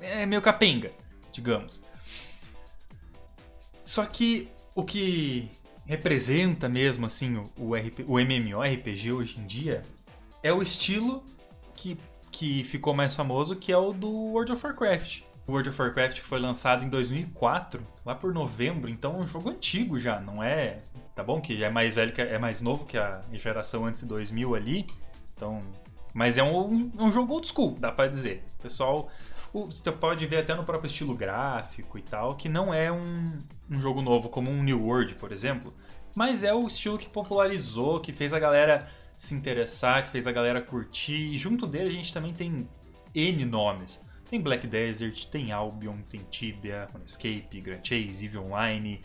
É, 0.00 0.24
meio 0.24 0.40
capenga, 0.40 0.92
digamos. 1.30 1.82
Só 3.84 4.06
que 4.06 4.48
o 4.74 4.82
que 4.82 5.50
representa 5.84 6.68
mesmo, 6.68 7.04
assim, 7.04 7.36
o, 7.36 7.50
o, 7.58 7.74
RP, 7.74 8.04
o 8.06 8.18
MMORPG 8.18 9.12
hoje 9.12 9.38
em 9.38 9.46
dia 9.46 9.82
é 10.42 10.52
o 10.52 10.62
estilo 10.62 11.24
que, 11.74 11.98
que 12.30 12.64
ficou 12.64 12.94
mais 12.94 13.14
famoso, 13.14 13.56
que 13.56 13.72
é 13.72 13.76
o 13.76 13.92
do 13.92 14.08
World 14.08 14.52
of 14.52 14.64
Warcraft. 14.64 15.22
World 15.50 15.68
of 15.68 15.80
Warcraft 15.80 16.20
que 16.20 16.26
foi 16.26 16.38
lançado 16.38 16.84
em 16.84 16.88
2004, 16.88 17.86
lá 18.04 18.14
por 18.14 18.32
novembro, 18.32 18.88
então 18.88 19.14
é 19.14 19.18
um 19.18 19.26
jogo 19.26 19.50
antigo 19.50 19.98
já, 19.98 20.20
não 20.20 20.42
é, 20.42 20.80
tá 21.14 21.22
bom 21.22 21.40
que 21.40 21.62
é 21.62 21.70
mais 21.70 21.94
velho 21.94 22.12
que 22.12 22.20
é 22.20 22.38
mais 22.38 22.60
novo 22.60 22.86
que 22.86 22.96
a 22.96 23.20
geração 23.32 23.86
antes 23.86 24.00
de 24.00 24.06
2000 24.06 24.54
ali. 24.54 24.86
Então, 25.34 25.62
mas 26.12 26.38
é 26.38 26.42
um, 26.42 26.90
um 26.98 27.10
jogo 27.10 27.34
old 27.34 27.48
school, 27.48 27.76
dá 27.78 27.90
pra 27.90 28.06
dizer. 28.06 28.44
Pessoal, 28.62 29.10
o, 29.52 29.66
você 29.66 29.90
pode 29.90 30.26
ver 30.26 30.38
até 30.38 30.54
no 30.54 30.64
próprio 30.64 30.88
estilo 30.88 31.14
gráfico 31.14 31.98
e 31.98 32.02
tal, 32.02 32.36
que 32.36 32.48
não 32.48 32.72
é 32.72 32.90
um, 32.90 33.38
um 33.70 33.80
jogo 33.80 34.02
novo 34.02 34.28
como 34.28 34.50
um 34.50 34.62
New 34.62 34.84
World, 34.84 35.14
por 35.14 35.32
exemplo, 35.32 35.74
mas 36.14 36.44
é 36.44 36.52
o 36.52 36.66
estilo 36.66 36.98
que 36.98 37.08
popularizou, 37.08 38.00
que 38.00 38.12
fez 38.12 38.32
a 38.32 38.38
galera 38.38 38.88
se 39.16 39.34
interessar, 39.34 40.04
que 40.04 40.10
fez 40.10 40.26
a 40.26 40.32
galera 40.32 40.60
curtir. 40.60 41.34
E 41.34 41.38
junto 41.38 41.66
dele 41.66 41.86
a 41.86 41.92
gente 41.92 42.12
também 42.12 42.32
tem 42.32 42.68
N 43.14 43.44
nomes. 43.44 44.00
Tem 44.30 44.40
Black 44.40 44.64
Desert, 44.64 45.26
tem 45.26 45.50
Albion, 45.50 45.96
tem 46.08 46.20
Tibia, 46.30 46.88
RuneScape, 46.92 47.60
Grand 47.60 47.80
Chase, 47.82 48.26
Eve 48.26 48.38
Online. 48.38 49.00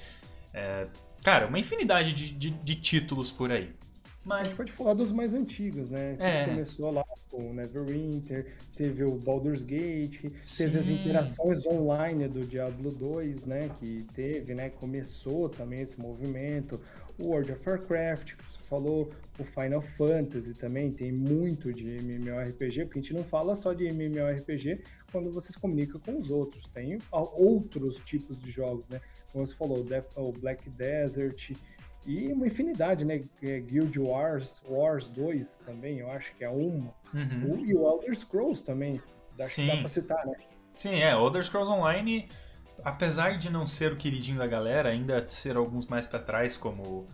É, 0.54 0.86
cara, 1.24 1.48
uma 1.48 1.58
infinidade 1.58 2.14
de, 2.14 2.32
de, 2.32 2.52
de, 2.52 2.76
títulos 2.76 3.32
por 3.32 3.52
aí. 3.52 3.74
A 4.04 4.30
Mas, 4.30 4.48
gente 4.48 4.58
pode 4.58 4.72
falar 4.72 4.94
dos 4.94 5.12
mais 5.12 5.34
antigos, 5.34 5.90
né? 5.90 6.16
Que 6.16 6.24
É. 6.24 6.46
começou 6.46 6.92
lá 6.92 7.04
com 7.32 7.50
o 7.50 7.54
Neverwinter, 7.56 8.54
teve 8.76 9.04
o 9.04 9.16
Baldur's 9.18 9.64
Gate, 9.64 10.22
teve 10.58 10.78
as 10.78 10.86
Sim. 10.86 10.94
interações 10.94 11.66
online 11.66 12.28
do 12.28 12.46
Diablo 12.46 12.92
2, 12.92 13.46
né? 13.46 13.72
Que 13.80 14.06
teve, 14.14 14.54
né? 14.54 14.70
Começou 14.70 15.50
também 15.50 15.82
esse 15.82 16.00
movimento. 16.00 16.80
O 17.18 17.26
World 17.28 17.52
of 17.54 17.70
Warcraft, 17.70 18.36
que 18.36 18.44
você 18.52 18.60
falou, 18.64 19.10
o 19.40 19.44
Final 19.44 19.82
Fantasy 19.82 20.54
também 20.54 20.92
tem 20.92 21.12
muito 21.12 21.74
de 21.74 21.88
MMORPG, 21.98 22.86
porque 22.86 23.00
a 23.00 23.02
gente 23.02 23.14
não 23.14 23.24
fala 23.24 23.56
só 23.56 23.74
de 23.74 23.86
MMORPG 23.88 24.82
quando 25.12 25.32
você 25.32 25.52
se 25.54 25.60
comunica 25.60 25.98
com 26.00 26.18
os 26.18 26.30
outros. 26.30 26.66
Tem 26.68 26.98
outros 27.12 28.00
tipos 28.06 28.40
de 28.40 28.52
jogos, 28.52 28.90
né? 28.90 29.00
Como 29.32 29.46
você 29.46 29.56
falou, 29.56 29.86
o 30.18 30.32
Black 30.34 30.70
Desert, 30.70 31.52
e 32.06 32.32
uma 32.34 32.46
infinidade, 32.48 33.04
né? 33.04 33.24
É 33.42 33.60
Guild 33.60 34.00
Wars, 34.00 34.62
Wars 34.70 35.08
2 35.08 35.58
também, 35.60 36.00
eu 36.00 36.12
acho 36.12 36.36
que 36.36 36.44
é 36.44 36.50
uma. 36.50 36.94
uhum. 37.14 37.54
O- 37.54 37.66
E 37.66 37.74
o 37.74 37.88
Elder 37.88 38.16
Scrolls 38.16 38.64
também. 38.64 39.02
Dá 39.38 39.46
Sim. 39.46 39.68
pra 39.80 39.90
citar, 39.90 40.26
né? 40.26 40.34
Sim, 40.76 40.96
é, 41.02 41.12
Elder 41.14 41.44
Scrolls 41.44 41.72
Online, 41.72 42.30
apesar 42.84 43.38
de 43.38 43.50
não 43.50 43.66
ser 43.68 43.94
o 43.94 43.96
queridinho 43.96 44.38
da 44.38 44.48
galera, 44.48 44.90
ainda 44.90 45.28
ser 45.28 45.56
alguns 45.56 45.88
mais 45.88 46.06
pra 46.06 46.20
trás, 46.20 46.58
como, 46.58 47.08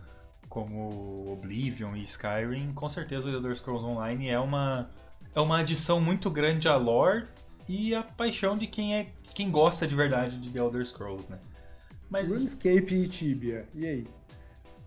como 0.48 1.32
Oblivion 1.32 1.96
e 1.96 2.02
Skyrim, 2.02 2.72
com 2.72 2.88
certeza 2.88 3.28
o 3.28 3.32
Elder 3.32 3.54
Scrolls 3.54 3.84
Online 3.84 4.28
é 4.28 4.38
uma, 4.38 4.90
é 5.34 5.40
uma 5.40 5.58
adição 5.58 6.00
muito 6.00 6.30
grande 6.30 6.68
à 6.68 6.76
lore 6.76 7.26
e 7.68 7.94
à 7.94 8.02
paixão 8.02 8.56
de 8.56 8.66
quem 8.66 8.94
é 8.94 9.06
quem 9.34 9.50
gosta 9.50 9.86
de 9.86 9.94
verdade 9.94 10.38
de 10.38 10.50
The 10.50 10.58
Elder 10.58 10.86
Scrolls, 10.86 11.30
né? 11.30 11.38
Mas, 12.10 12.28
RuneScape 12.28 12.94
e 12.94 13.08
Tibia. 13.08 13.66
E 13.74 13.86
aí? 13.86 14.06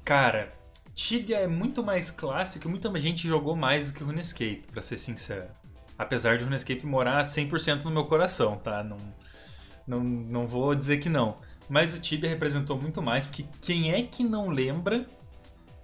cara, 0.03 0.53
Tibia 0.93 1.37
é 1.37 1.47
muito 1.47 1.83
mais 1.83 2.11
clássico 2.11 2.67
e 2.67 2.69
muita 2.69 2.97
gente 2.99 3.27
jogou 3.27 3.55
mais 3.55 3.91
do 3.91 3.97
que 3.97 4.03
RuneScape, 4.03 4.65
pra 4.71 4.81
ser 4.81 4.97
sincero. 4.97 5.49
Apesar 5.97 6.37
de 6.37 6.43
RuneScape 6.43 6.85
morar 6.85 7.25
100% 7.25 7.85
no 7.85 7.91
meu 7.91 8.05
coração, 8.05 8.57
tá? 8.57 8.83
Não, 8.83 8.97
não, 9.87 10.03
não 10.03 10.47
vou 10.47 10.73
dizer 10.75 10.97
que 10.97 11.09
não. 11.09 11.35
Mas 11.69 11.95
o 11.95 11.99
Tibia 11.99 12.29
representou 12.29 12.79
muito 12.79 13.01
mais, 13.01 13.25
porque 13.25 13.45
quem 13.61 13.91
é 13.91 14.03
que 14.03 14.23
não 14.23 14.49
lembra 14.49 15.05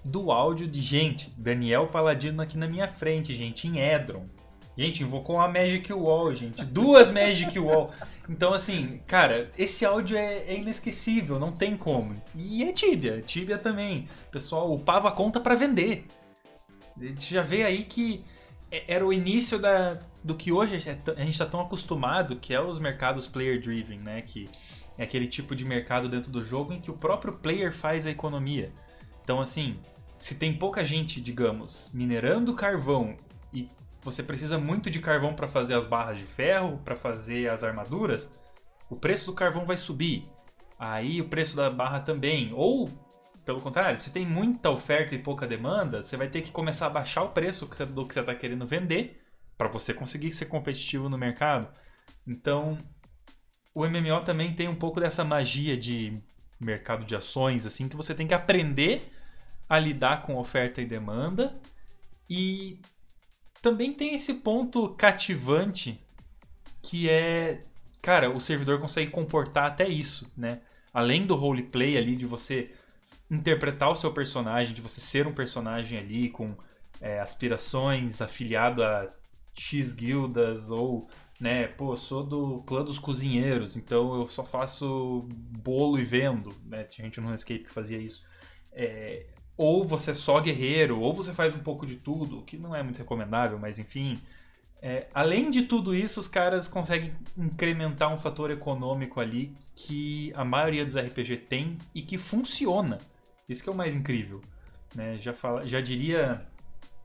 do 0.03 0.31
áudio 0.31 0.67
de 0.67 0.81
gente, 0.81 1.34
Daniel 1.38 1.88
Paladino 1.88 2.41
aqui 2.41 2.58
na 2.58 2.67
minha 2.67 2.88
frente, 2.88 3.36
gente, 3.36 3.67
em 3.67 3.79
Edron. 3.79 4.25
Gente, 4.77 5.03
invocou 5.03 5.36
uma 5.36 5.48
Magic 5.48 5.91
Wall, 5.91 6.34
gente. 6.34 6.63
Duas 6.63 7.12
Magic 7.12 7.58
Wall. 7.60 7.91
Então, 8.29 8.53
assim, 8.53 9.01
cara, 9.05 9.51
esse 9.58 9.86
áudio 9.86 10.17
é, 10.17 10.43
é, 10.48 10.58
inesquecível, 10.58 11.38
não 11.38 11.51
tem 11.51 11.75
como. 11.75 12.15
E 12.34 12.63
é 12.63 12.72
Tibia, 12.72 13.22
Tibia 13.22 13.58
também. 13.58 14.08
O 14.27 14.31
pessoal 14.31 14.74
upava 14.74 15.10
a 15.10 15.12
conta 15.12 15.39
para 15.39 15.55
vender. 15.55 16.05
A 16.98 17.03
gente 17.03 17.34
já 17.34 17.41
vê 17.41 17.63
aí 17.63 17.84
que 17.84 18.24
era 18.71 19.05
o 19.05 19.11
início 19.11 19.59
da, 19.59 19.99
do 20.23 20.35
que 20.35 20.51
hoje 20.51 20.75
a 20.75 20.79
gente 20.79 21.31
está 21.31 21.45
tão 21.45 21.59
acostumado, 21.59 22.37
que 22.37 22.53
é 22.53 22.61
os 22.61 22.79
mercados 22.79 23.27
player-driven, 23.27 23.99
né? 23.99 24.21
Que 24.21 24.49
é 24.97 25.03
aquele 25.03 25.27
tipo 25.27 25.55
de 25.55 25.65
mercado 25.65 26.07
dentro 26.07 26.31
do 26.31 26.43
jogo 26.43 26.73
em 26.73 26.79
que 26.79 26.89
o 26.89 26.97
próprio 26.97 27.33
player 27.33 27.73
faz 27.73 28.07
a 28.07 28.11
economia. 28.11 28.71
Então, 29.23 29.41
assim, 29.41 29.77
se 30.17 30.35
tem 30.35 30.53
pouca 30.53 30.85
gente, 30.85 31.19
digamos, 31.19 31.91
minerando 31.93 32.53
carvão 32.53 33.17
e 33.53 33.69
você 34.01 34.23
precisa 34.23 34.57
muito 34.57 34.89
de 34.89 34.99
carvão 34.99 35.33
para 35.33 35.47
fazer 35.47 35.73
as 35.73 35.85
barras 35.85 36.17
de 36.17 36.25
ferro, 36.25 36.79
para 36.83 36.95
fazer 36.95 37.49
as 37.49 37.63
armaduras, 37.63 38.33
o 38.89 38.95
preço 38.95 39.27
do 39.27 39.33
carvão 39.33 39.65
vai 39.65 39.77
subir. 39.77 40.27
Aí 40.77 41.21
o 41.21 41.27
preço 41.27 41.55
da 41.55 41.69
barra 41.69 41.99
também. 41.99 42.51
Ou, 42.53 42.89
pelo 43.45 43.62
contrário, 43.62 44.00
se 44.00 44.13
tem 44.13 44.25
muita 44.25 44.69
oferta 44.69 45.15
e 45.15 45.19
pouca 45.19 45.48
demanda, 45.48 46.03
você 46.03 46.15
vai 46.15 46.29
ter 46.29 46.41
que 46.41 46.51
começar 46.51 46.88
a 46.88 46.91
baixar 46.91 47.24
o 47.24 47.29
preço 47.29 47.65
do 47.65 48.07
que 48.07 48.13
você 48.13 48.19
está 48.19 48.36
querendo 48.36 48.65
vender 48.67 49.21
para 49.57 49.67
você 49.67 49.93
conseguir 49.93 50.33
ser 50.33 50.45
competitivo 50.45 51.10
no 51.10 51.17
mercado. 51.17 51.67
Então, 52.27 52.77
o 53.74 53.86
MMO 53.86 54.21
também 54.24 54.53
tem 54.53 54.67
um 54.67 54.75
pouco 54.75 55.00
dessa 55.00 55.24
magia 55.24 55.75
de 55.75 56.21
mercado 56.60 57.05
de 57.05 57.15
ações, 57.15 57.65
assim, 57.65 57.89
que 57.89 57.95
você 57.95 58.13
tem 58.13 58.27
que 58.27 58.33
aprender 58.33 59.12
a 59.67 59.79
lidar 59.79 60.24
com 60.24 60.38
oferta 60.38 60.81
e 60.81 60.86
demanda 60.86 61.60
e 62.29 62.79
também 63.62 63.93
tem 63.93 64.13
esse 64.13 64.36
ponto 64.36 64.89
cativante 64.95 66.00
que 66.81 67.10
é, 67.10 67.60
cara, 68.01 68.29
o 68.29 68.41
servidor 68.41 68.79
consegue 68.79 69.12
comportar 69.12 69.65
até 69.65 69.88
isso, 69.88 70.31
né? 70.36 70.62
Além 70.93 71.25
do 71.25 71.36
roleplay 71.36 71.98
ali 71.98 72.15
de 72.15 72.25
você 72.25 72.71
interpretar 73.31 73.89
o 73.89 73.95
seu 73.95 74.11
personagem, 74.11 74.75
de 74.75 74.81
você 74.81 75.00
ser 75.00 75.25
um 75.25 75.33
personagem 75.33 75.97
ali 75.97 76.29
com 76.29 76.53
é, 77.00 77.19
aspirações 77.21 78.21
afiliado 78.21 78.83
a 78.83 79.07
X 79.55 79.93
guildas 79.93 80.69
ou, 80.69 81.09
né, 81.39 81.67
pô, 81.67 81.95
sou 81.95 82.23
do 82.23 82.61
clã 82.63 82.83
dos 82.83 83.00
cozinheiros, 83.00 83.77
então 83.77 84.19
eu 84.19 84.27
só 84.27 84.43
faço 84.43 85.25
bolo 85.29 85.97
e 85.97 86.03
vendo, 86.03 86.53
né? 86.65 86.83
Tinha 86.83 87.05
gente 87.05 87.21
no 87.21 87.33
Escape 87.33 87.63
que 87.63 87.71
fazia 87.71 87.97
isso. 87.97 88.23
É, 88.73 89.25
ou 89.55 89.85
você 89.85 90.11
é 90.11 90.13
só 90.13 90.41
guerreiro, 90.41 91.00
ou 91.00 91.13
você 91.13 91.33
faz 91.33 91.55
um 91.55 91.59
pouco 91.59 91.85
de 91.85 91.95
tudo, 91.95 92.39
o 92.39 92.41
que 92.41 92.57
não 92.57 92.75
é 92.75 92.83
muito 92.83 92.97
recomendável, 92.97 93.57
mas 93.57 93.79
enfim. 93.79 94.19
É, 94.81 95.07
além 95.13 95.51
de 95.51 95.61
tudo 95.63 95.93
isso, 95.93 96.19
os 96.19 96.27
caras 96.27 96.67
conseguem 96.67 97.13
incrementar 97.38 98.11
um 98.11 98.17
fator 98.17 98.50
econômico 98.50 99.19
ali 99.19 99.55
que 99.75 100.33
a 100.35 100.43
maioria 100.43 100.83
dos 100.83 100.97
RPG 100.97 101.38
tem 101.38 101.77
e 101.93 102.01
que 102.01 102.17
funciona. 102.17 102.97
Isso 103.48 103.63
que 103.63 103.69
é 103.69 103.71
o 103.71 103.75
mais 103.75 103.95
incrível. 103.95 104.41
Né? 104.95 105.17
Já, 105.19 105.33
fala, 105.33 105.67
já 105.67 105.81
diria 105.81 106.45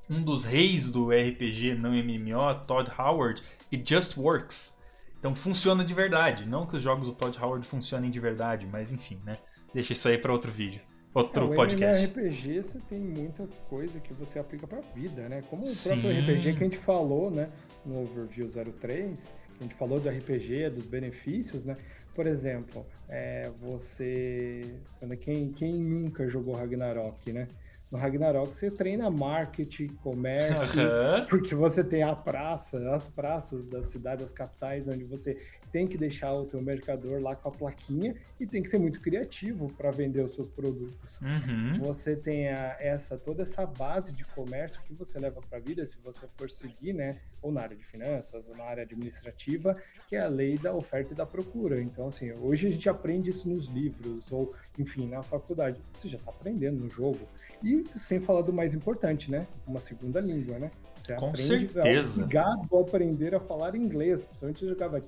um 0.08 0.22
dos 0.22 0.44
reis 0.44 0.90
do 0.90 1.10
RPG 1.10 1.74
não 1.74 1.90
MMO, 1.90 2.66
Todd 2.66 2.90
Howard, 2.98 3.42
it 3.72 3.88
just 3.88 4.16
works. 4.16 4.80
Então 5.18 5.34
funciona 5.34 5.84
de 5.84 5.94
verdade. 5.94 6.46
Não 6.46 6.66
que 6.66 6.76
os 6.76 6.82
jogos 6.82 7.08
do 7.08 7.14
Todd 7.14 7.38
Howard 7.38 7.66
funcionem 7.66 8.10
de 8.10 8.20
verdade, 8.20 8.66
mas 8.66 8.92
enfim, 8.92 9.20
né? 9.24 9.38
Deixa 9.74 9.92
isso 9.92 10.08
aí 10.08 10.18
para 10.18 10.32
outro 10.32 10.50
vídeo 10.52 10.80
outro 11.18 11.52
é, 11.52 11.56
podcast. 11.56 12.06
No 12.06 12.10
RPG 12.10 12.62
você 12.62 12.78
tem 12.88 13.00
muita 13.00 13.46
coisa 13.68 13.98
que 13.98 14.12
você 14.12 14.38
aplica 14.38 14.66
pra 14.66 14.80
vida, 14.94 15.28
né? 15.28 15.42
Como 15.48 15.62
o 15.62 15.64
Sim. 15.64 16.00
próprio 16.00 16.20
RPG 16.20 16.52
que 16.52 16.60
a 16.60 16.64
gente 16.64 16.78
falou, 16.78 17.30
né? 17.30 17.48
No 17.84 18.02
Overview 18.02 18.46
03, 18.48 19.34
a 19.58 19.62
gente 19.62 19.74
falou 19.74 20.00
do 20.00 20.08
RPG, 20.08 20.70
dos 20.70 20.84
benefícios, 20.84 21.64
né? 21.64 21.76
Por 22.16 22.26
exemplo, 22.26 22.86
é, 23.10 23.50
você. 23.60 24.74
Quem, 25.20 25.52
quem 25.52 25.74
nunca 25.74 26.26
jogou 26.26 26.54
Ragnarok, 26.54 27.30
né? 27.30 27.46
No 27.92 27.98
Ragnarok 27.98 28.56
você 28.56 28.70
treina 28.70 29.10
marketing, 29.10 29.88
comércio, 30.02 30.80
uhum. 30.80 31.26
porque 31.28 31.54
você 31.54 31.84
tem 31.84 32.02
a 32.02 32.16
praça, 32.16 32.90
as 32.92 33.06
praças 33.06 33.64
das 33.66 33.86
cidades, 33.86 34.24
das 34.24 34.32
capitais, 34.32 34.88
onde 34.88 35.04
você 35.04 35.38
tem 35.72 35.86
que 35.86 35.98
deixar 35.98 36.32
o 36.32 36.44
teu 36.44 36.60
mercador 36.60 37.20
lá 37.20 37.34
com 37.34 37.48
a 37.48 37.52
plaquinha 37.52 38.14
e 38.38 38.46
tem 38.46 38.62
que 38.62 38.68
ser 38.68 38.78
muito 38.78 39.00
criativo 39.00 39.72
para 39.72 39.90
vender 39.90 40.22
os 40.22 40.34
seus 40.34 40.48
produtos. 40.48 41.20
Uhum. 41.20 41.78
Você 41.80 42.16
tem 42.16 42.48
a, 42.48 42.76
essa 42.80 43.16
toda 43.16 43.42
essa 43.42 43.66
base 43.66 44.12
de 44.12 44.24
comércio 44.24 44.80
que 44.82 44.94
você 44.94 45.18
leva 45.18 45.40
para 45.40 45.58
a 45.58 45.60
vida, 45.60 45.84
se 45.86 45.96
você 46.02 46.26
for 46.36 46.50
seguir, 46.50 46.92
né, 46.92 47.18
ou 47.42 47.52
na 47.52 47.62
área 47.62 47.76
de 47.76 47.84
finanças, 47.84 48.44
ou 48.46 48.56
na 48.56 48.64
área 48.64 48.82
administrativa, 48.82 49.76
que 50.08 50.16
é 50.16 50.20
a 50.20 50.28
lei 50.28 50.58
da 50.58 50.74
oferta 50.74 51.12
e 51.12 51.16
da 51.16 51.26
procura. 51.26 51.80
Então, 51.80 52.08
assim, 52.08 52.32
hoje 52.32 52.68
a 52.68 52.70
gente 52.70 52.88
aprende 52.88 53.30
isso 53.30 53.48
nos 53.48 53.66
livros, 53.66 54.32
ou, 54.32 54.54
enfim, 54.78 55.08
na 55.08 55.22
faculdade. 55.22 55.80
Você 55.94 56.08
já 56.08 56.16
está 56.18 56.30
aprendendo 56.30 56.80
no 56.80 56.88
jogo. 56.88 57.20
E 57.62 57.84
sem 57.96 58.20
falar 58.20 58.42
do 58.42 58.52
mais 58.52 58.74
importante, 58.74 59.30
né? 59.30 59.46
Uma 59.66 59.80
segunda 59.80 60.20
língua, 60.20 60.58
né? 60.58 60.70
Você 60.96 61.14
Com 61.14 61.28
aprende 61.28 61.68
certeza. 61.68 62.22
obrigado 62.22 62.76
a 62.76 62.80
aprender 62.80 63.34
a 63.34 63.40
falar 63.40 63.74
inglês, 63.74 64.24
principalmente 64.24 64.66
jogava 64.66 65.00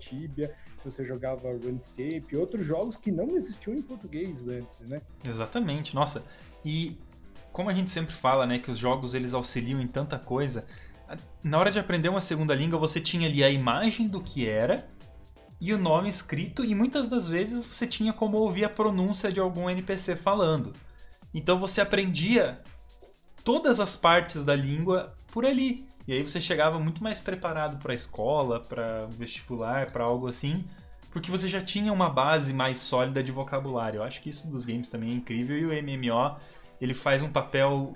Se 0.77 0.85
você 0.85 1.05
jogava 1.05 1.49
RuneScape, 1.49 2.37
outros 2.37 2.65
jogos 2.65 2.97
que 2.97 3.11
não 3.11 3.37
existiam 3.37 3.75
em 3.75 3.83
português 3.83 4.47
antes, 4.49 4.81
né? 4.83 5.01
Exatamente. 5.25 5.95
Nossa, 5.95 6.25
e 6.65 6.97
como 7.53 7.71
a 7.71 7.75
gente 7.75 7.91
sempre 7.91 8.15
fala, 8.15 8.47
né, 8.47 8.59
que 8.59 8.71
os 8.71 8.79
jogos 8.79 9.15
eles 9.15 9.35
auxiliam 9.35 9.81
em 9.81 9.89
tanta 9.89 10.19
coisa, 10.19 10.65
na 11.43 11.59
hora 11.59 11.71
de 11.71 11.79
aprender 11.79 12.09
uma 12.09 12.21
segunda 12.21 12.55
língua, 12.55 12.79
você 12.79 13.01
tinha 13.01 13.29
ali 13.29 13.43
a 13.43 13.51
imagem 13.51 14.07
do 14.07 14.21
que 14.21 14.49
era 14.49 14.89
e 15.61 15.73
o 15.73 15.79
nome 15.79 16.09
escrito, 16.09 16.65
e 16.65 16.75
muitas 16.75 17.09
das 17.09 17.29
vezes 17.29 17.67
você 17.67 17.87
tinha 17.87 18.13
como 18.13 18.37
ouvir 18.37 18.65
a 18.65 18.69
pronúncia 18.69 19.33
de 19.33 19.41
algum 19.41 19.69
NPC 19.69 20.15
falando. 20.15 20.73
Então 21.35 21.59
você 21.59 21.81
aprendia 21.81 22.61
todas 23.43 23.81
as 23.81 23.97
partes 23.97 24.45
da 24.45 24.55
língua 24.55 25.17
por 25.33 25.45
ali. 25.45 25.89
E 26.09 26.13
aí 26.15 26.23
você 26.23 26.41
chegava 26.41 26.81
muito 26.81 27.05
mais 27.05 27.21
preparado 27.21 27.79
para 27.83 27.93
a 27.93 27.95
escola, 27.95 28.61
para 28.61 29.05
vestibular, 29.11 29.93
para 29.93 30.05
algo 30.05 30.27
assim, 30.27 30.65
porque 31.11 31.31
você 31.31 31.51
já 31.51 31.61
tinha 31.61 31.93
uma 31.93 32.09
base 32.09 32.55
mais 32.55 32.79
sólida 32.79 33.23
de 33.23 33.31
vocabulário. 33.31 33.99
Eu 33.99 34.03
acho 34.03 34.23
que 34.23 34.31
isso 34.31 34.49
dos 34.49 34.65
games 34.65 34.89
também 34.89 35.11
é 35.11 35.15
incrível 35.15 35.59
e 35.59 35.67
o 35.67 35.83
MMO 35.83 36.37
ele 36.81 36.95
faz 36.95 37.23
um 37.23 37.29
papel 37.31 37.93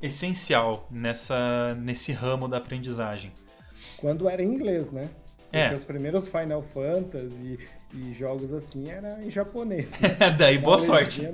essencial 0.00 0.86
nessa 0.88 1.74
nesse 1.74 2.12
ramo 2.12 2.46
da 2.46 2.58
aprendizagem. 2.58 3.32
Quando 3.96 4.28
era 4.28 4.40
em 4.40 4.46
inglês, 4.46 4.92
né? 4.92 5.10
É. 5.50 5.62
Porque 5.62 5.74
é. 5.74 5.78
os 5.78 5.84
primeiros 5.84 6.28
Final 6.28 6.62
Fantasy 6.62 7.58
e 7.92 8.12
jogos 8.12 8.52
assim 8.52 8.88
era 8.88 9.20
em 9.20 9.28
japonês. 9.28 9.98
Né? 9.98 10.30
Daí 10.38 10.58
boa 10.58 10.78
sorte. 10.78 11.28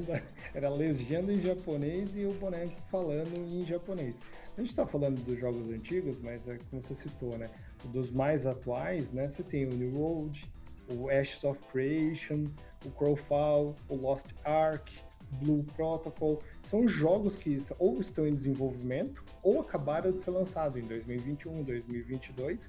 era 0.55 0.71
legenda 0.71 1.31
em 1.31 1.43
japonês 1.43 2.17
e 2.17 2.25
o 2.25 2.33
boneco 2.33 2.73
falando 2.91 3.37
em 3.37 3.67
japonês. 3.67 4.23
A 4.59 4.61
gente 4.61 4.71
está 4.71 4.85
falando 4.85 5.25
dos 5.25 5.39
jogos 5.39 5.71
antigos, 5.71 6.19
mas 6.21 6.49
é 6.49 6.59
como 6.69 6.83
você 6.83 6.93
citou, 6.93 7.39
né? 7.39 7.49
Dos 7.93 8.11
mais 8.11 8.45
atuais, 8.45 9.13
né? 9.13 9.31
Você 9.31 9.45
tem 9.45 9.65
o 9.65 9.71
New 9.71 9.97
World, 9.97 10.51
o 10.91 11.09
Ashes 11.09 11.45
of 11.45 11.63
Creation, 11.71 12.47
o 12.85 12.91
Crowfall, 12.91 13.77
o 13.89 13.95
Lost 13.95 14.33
Ark, 14.45 14.93
Blue 15.41 15.63
Protocol. 15.77 16.43
São 16.65 16.89
jogos 16.89 17.37
que 17.37 17.57
ou 17.79 18.01
estão 18.01 18.27
em 18.27 18.35
desenvolvimento 18.35 19.25
ou 19.45 19.61
acabaram 19.61 20.11
de 20.11 20.21
ser 20.21 20.33
lançados 20.33 20.77
em 20.77 20.85
2021, 20.89 21.63
2022. 21.63 22.69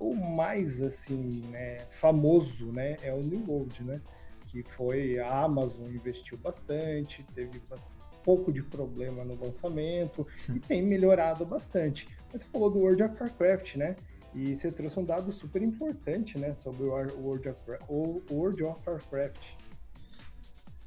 O 0.00 0.14
mais, 0.14 0.80
assim, 0.80 1.42
né, 1.50 1.80
famoso, 1.90 2.72
né? 2.72 2.96
É 3.02 3.12
o 3.12 3.20
New 3.22 3.44
World, 3.46 3.84
né? 3.84 4.00
Que 4.46 4.62
foi... 4.62 5.18
A 5.18 5.42
Amazon 5.42 5.86
investiu 5.88 6.38
bastante, 6.38 7.26
teve 7.34 7.58
bastante 7.68 8.05
pouco 8.26 8.52
de 8.52 8.60
problema 8.60 9.24
no 9.24 9.40
lançamento 9.40 10.26
e 10.52 10.58
tem 10.58 10.82
melhorado 10.82 11.46
bastante. 11.46 12.08
Mas 12.32 12.42
você 12.42 12.48
falou 12.48 12.68
do 12.68 12.80
World 12.80 13.04
of 13.04 13.16
Warcraft, 13.18 13.76
né? 13.76 13.96
E 14.34 14.54
você 14.54 14.72
trouxe 14.72 14.98
um 14.98 15.04
dado 15.04 15.30
super 15.30 15.62
importante, 15.62 16.36
né, 16.36 16.52
sobre 16.52 16.82
o 16.82 16.90
World 16.90 17.48
of, 17.48 17.58
o 17.88 18.20
World 18.30 18.64
of 18.64 18.82
Warcraft. 18.84 19.46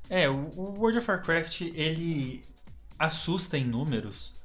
É, 0.07 0.29
o 0.29 0.49
World 0.55 0.99
of 0.99 1.09
Warcraft, 1.09 1.61
ele 1.61 2.43
assusta 2.99 3.57
em 3.57 3.63
números, 3.63 4.35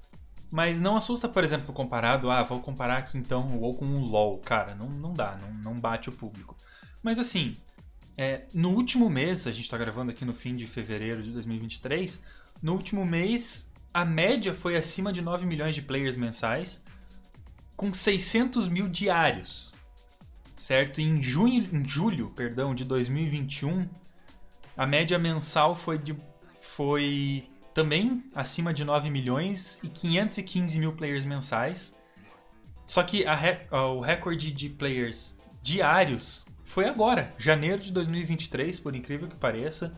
mas 0.51 0.81
não 0.81 0.97
assusta, 0.97 1.29
por 1.29 1.43
exemplo, 1.43 1.75
comparado, 1.75 2.31
ah, 2.31 2.43
vou 2.45 2.61
comparar 2.61 2.99
aqui 2.99 3.19
então 3.19 3.45
o 3.49 3.61
WoW 3.61 3.75
com 3.75 3.85
o 3.85 4.05
LoL. 4.05 4.39
Cara, 4.39 4.75
não, 4.75 4.89
não 4.89 5.13
dá, 5.13 5.37
não, 5.37 5.53
não 5.53 5.81
bate 5.81 6.09
o 6.09 6.13
público. 6.13 6.57
Mas 7.03 7.19
assim, 7.19 7.57
é, 8.17 8.45
no 8.55 8.71
último 8.71 9.11
mês, 9.11 9.47
a 9.47 9.53
gente 9.53 9.65
está 9.65 9.77
gravando 9.77 10.13
aqui 10.13 10.25
no 10.25 10.33
fim 10.33 10.55
de 10.55 10.67
fevereiro 10.67 11.23
de 11.23 11.33
2023, 11.33 12.23
no 12.65 12.73
último 12.73 13.05
mês, 13.05 13.71
a 13.93 14.07
média 14.07 14.55
foi 14.55 14.75
acima 14.75 15.13
de 15.13 15.21
9 15.21 15.45
milhões 15.45 15.75
de 15.75 15.83
players 15.83 16.17
mensais, 16.17 16.83
com 17.77 17.93
600 17.93 18.69
mil 18.69 18.89
diários. 18.89 19.75
Certo? 20.57 20.99
em, 20.99 21.23
junho, 21.23 21.69
em 21.71 21.85
julho 21.85 22.31
perdão, 22.31 22.75
de 22.75 22.83
2021, 22.87 23.87
a 24.79 24.87
média 24.87 25.19
mensal 25.19 25.77
foi 25.77 25.99
de, 25.99 26.17
foi 26.63 27.47
também 27.75 28.25
acima 28.35 28.73
de 28.73 28.83
9 28.83 29.11
milhões 29.11 29.79
e 29.83 29.89
515 29.89 30.79
mil 30.79 30.95
players 30.95 31.27
mensais. 31.27 31.95
Só 32.87 33.03
que 33.03 33.27
a 33.27 33.37
o 33.79 34.01
recorde 34.01 34.51
de 34.51 34.71
players 34.71 35.39
diários 35.61 36.47
foi 36.65 36.87
agora, 36.87 37.35
janeiro 37.37 37.83
de 37.83 37.93
2023, 37.93 38.81
por 38.81 38.97
incrível 38.97 39.29
que 39.29 39.37
pareça. 39.37 39.95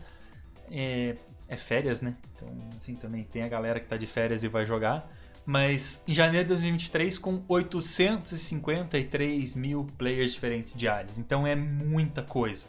É, 0.69 1.15
é 1.47 1.55
férias, 1.55 2.01
né? 2.01 2.15
Então, 2.35 2.49
assim, 2.77 2.95
também 2.95 3.23
tem 3.23 3.43
a 3.43 3.47
galera 3.47 3.79
que 3.79 3.87
tá 3.87 3.95
de 3.97 4.07
férias 4.07 4.43
e 4.43 4.47
vai 4.47 4.65
jogar. 4.65 5.07
Mas 5.45 6.03
em 6.05 6.13
janeiro 6.13 6.45
de 6.45 6.55
2023, 6.55 7.17
com 7.17 7.41
853 7.47 9.55
mil 9.55 9.87
players 9.97 10.33
diferentes 10.33 10.73
diários. 10.73 11.17
Então 11.17 11.47
é 11.47 11.55
muita 11.55 12.21
coisa. 12.21 12.67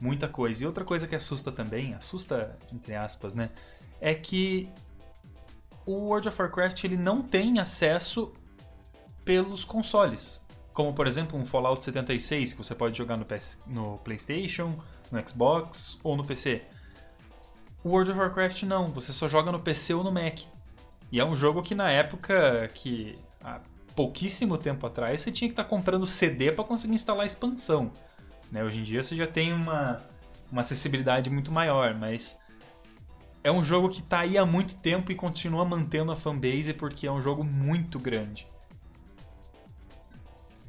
Muita 0.00 0.28
coisa. 0.28 0.62
E 0.62 0.66
outra 0.66 0.84
coisa 0.84 1.08
que 1.08 1.16
assusta 1.16 1.50
também, 1.50 1.94
assusta 1.94 2.56
entre 2.72 2.94
aspas, 2.94 3.34
né? 3.34 3.50
É 4.00 4.14
que 4.14 4.68
o 5.84 5.92
World 5.92 6.28
of 6.28 6.40
Warcraft 6.40 6.84
ele 6.84 6.96
não 6.96 7.22
tem 7.22 7.58
acesso 7.58 8.32
pelos 9.24 9.64
consoles. 9.64 10.44
Como, 10.72 10.94
por 10.94 11.06
exemplo, 11.06 11.38
um 11.38 11.44
Fallout 11.44 11.82
76, 11.82 12.52
que 12.52 12.58
você 12.58 12.74
pode 12.74 12.96
jogar 12.96 13.16
no, 13.16 13.24
PS, 13.24 13.60
no 13.66 13.98
PlayStation, 13.98 14.78
no 15.10 15.28
Xbox 15.28 15.98
ou 16.02 16.16
no 16.16 16.24
PC. 16.24 16.62
O 17.84 17.88
World 17.88 18.12
of 18.12 18.20
Warcraft 18.20 18.62
não, 18.62 18.86
você 18.86 19.12
só 19.12 19.28
joga 19.28 19.50
no 19.50 19.58
PC 19.58 19.94
ou 19.94 20.04
no 20.04 20.12
Mac. 20.12 20.40
E 21.10 21.18
é 21.18 21.24
um 21.24 21.34
jogo 21.34 21.62
que 21.62 21.74
na 21.74 21.90
época 21.90 22.70
que 22.74 23.18
há 23.42 23.60
pouquíssimo 23.94 24.56
tempo 24.56 24.86
atrás 24.86 25.20
você 25.20 25.32
tinha 25.32 25.48
que 25.48 25.52
estar 25.52 25.64
comprando 25.64 26.06
CD 26.06 26.52
para 26.52 26.64
conseguir 26.64 26.94
instalar 26.94 27.24
a 27.24 27.26
expansão. 27.26 27.90
Né? 28.50 28.62
Hoje 28.62 28.78
em 28.78 28.82
dia 28.82 29.02
você 29.02 29.16
já 29.16 29.26
tem 29.26 29.52
uma, 29.52 30.00
uma 30.50 30.62
acessibilidade 30.62 31.28
muito 31.28 31.50
maior, 31.50 31.94
mas 31.94 32.38
é 33.42 33.50
um 33.50 33.64
jogo 33.64 33.88
que 33.88 34.00
está 34.00 34.20
aí 34.20 34.38
há 34.38 34.46
muito 34.46 34.76
tempo 34.80 35.10
e 35.10 35.14
continua 35.14 35.64
mantendo 35.64 36.12
a 36.12 36.16
fanbase 36.16 36.72
porque 36.72 37.06
é 37.06 37.12
um 37.12 37.20
jogo 37.20 37.42
muito 37.42 37.98
grande. 37.98 38.46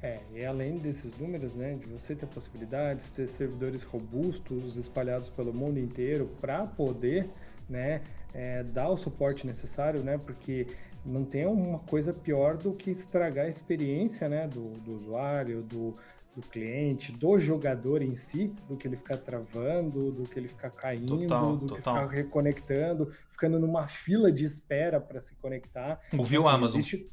É, 0.03 0.19
e 0.33 0.45
além 0.45 0.77
desses 0.79 1.17
números, 1.17 1.55
né, 1.55 1.75
de 1.75 1.85
você 1.87 2.13
ter 2.13 2.25
possibilidades, 2.25 3.09
ter 3.09 3.25
servidores 3.25 3.83
robustos 3.83 4.75
espalhados 4.75 5.29
pelo 5.29 5.53
mundo 5.53 5.79
inteiro 5.79 6.29
para 6.41 6.67
poder, 6.67 7.29
né, 7.69 8.01
é, 8.33 8.63
dar 8.63 8.89
o 8.89 8.97
suporte 8.97 9.47
necessário, 9.47 10.03
né, 10.03 10.17
porque 10.17 10.67
não 11.05 11.23
tem 11.23 11.45
uma 11.45 11.79
coisa 11.79 12.13
pior 12.13 12.57
do 12.57 12.73
que 12.73 12.91
estragar 12.91 13.45
a 13.45 13.47
experiência, 13.47 14.27
né, 14.27 14.45
do, 14.45 14.71
do 14.81 14.93
usuário, 14.93 15.61
do, 15.61 15.95
do 16.35 16.41
cliente, 16.41 17.13
do 17.13 17.39
jogador 17.39 18.01
em 18.01 18.13
si, 18.13 18.53
do 18.67 18.75
que 18.75 18.85
ele 18.85 18.97
ficar 18.97 19.15
travando, 19.17 20.11
do 20.11 20.23
que 20.23 20.37
ele 20.37 20.49
ficar 20.49 20.71
caindo, 20.71 21.19
Total, 21.19 21.55
do 21.55 21.67
total. 21.67 21.75
que 21.75 21.81
ficar 21.81 22.05
reconectando, 22.07 23.09
ficando 23.29 23.57
numa 23.57 23.87
fila 23.87 24.29
de 24.33 24.43
espera 24.43 24.99
para 24.99 25.21
se 25.21 25.33
conectar. 25.35 25.97
Ouviu, 26.17 26.41
Assim, 26.41 26.49
Amazon? 26.57 26.79
Existe, 26.79 27.05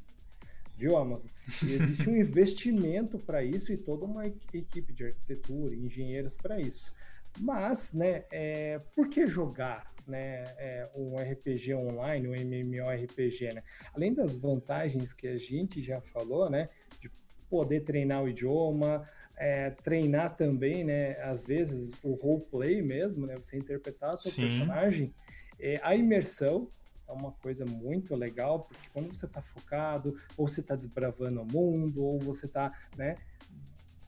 viu, 0.80 0.96
Amazon? 0.96 1.30
E 1.62 1.74
existe 1.74 2.08
um 2.08 2.16
investimento 2.16 3.18
para 3.18 3.44
isso 3.44 3.72
e 3.72 3.76
toda 3.76 4.06
uma 4.06 4.26
equipe 4.26 4.92
de 4.92 5.04
arquitetura, 5.04 5.74
engenheiros 5.74 6.34
para 6.34 6.58
isso. 6.58 6.92
Mas, 7.38 7.92
né, 7.92 8.24
é, 8.32 8.80
por 8.96 9.08
que 9.08 9.28
jogar 9.28 9.92
né, 10.06 10.42
é, 10.58 10.88
um 10.96 11.14
RPG 11.16 11.74
online, 11.74 12.28
um 12.28 12.34
MMORPG? 12.34 13.52
Né? 13.52 13.62
Além 13.94 14.14
das 14.14 14.36
vantagens 14.36 15.12
que 15.12 15.28
a 15.28 15.36
gente 15.36 15.82
já 15.82 16.00
falou, 16.00 16.48
né, 16.48 16.68
de 16.98 17.10
poder 17.48 17.80
treinar 17.80 18.24
o 18.24 18.28
idioma, 18.28 19.04
é, 19.36 19.70
treinar 19.70 20.36
também, 20.36 20.82
né, 20.82 21.12
às 21.22 21.44
vezes, 21.44 21.92
o 22.02 22.14
roleplay 22.14 22.82
mesmo, 22.82 23.26
né, 23.26 23.36
você 23.36 23.56
interpretar 23.56 24.14
o 24.14 24.18
seu 24.18 24.32
Sim. 24.32 24.42
personagem, 24.42 25.14
é, 25.58 25.78
a 25.82 25.94
imersão, 25.94 26.68
é 27.10 27.12
uma 27.12 27.32
coisa 27.32 27.64
muito 27.66 28.14
legal, 28.14 28.60
porque 28.60 28.88
quando 28.92 29.12
você 29.12 29.26
está 29.26 29.42
focado, 29.42 30.16
ou 30.36 30.48
você 30.48 30.60
está 30.60 30.76
desbravando 30.76 31.42
o 31.42 31.44
mundo, 31.44 32.04
ou 32.04 32.18
você 32.18 32.46
está 32.46 32.72
né, 32.96 33.16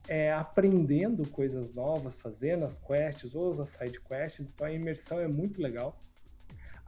é, 0.07 0.33
aprendendo 0.33 1.29
coisas 1.29 1.73
novas, 1.75 2.15
fazendo 2.15 2.65
as 2.65 2.79
quests 2.79 3.35
ou 3.35 3.61
as 3.61 3.71
side 3.71 4.01
quests, 4.01 4.51
então 4.51 4.67
a 4.67 4.73
imersão 4.73 5.19
é 5.19 5.27
muito 5.27 5.61
legal. 5.61 5.99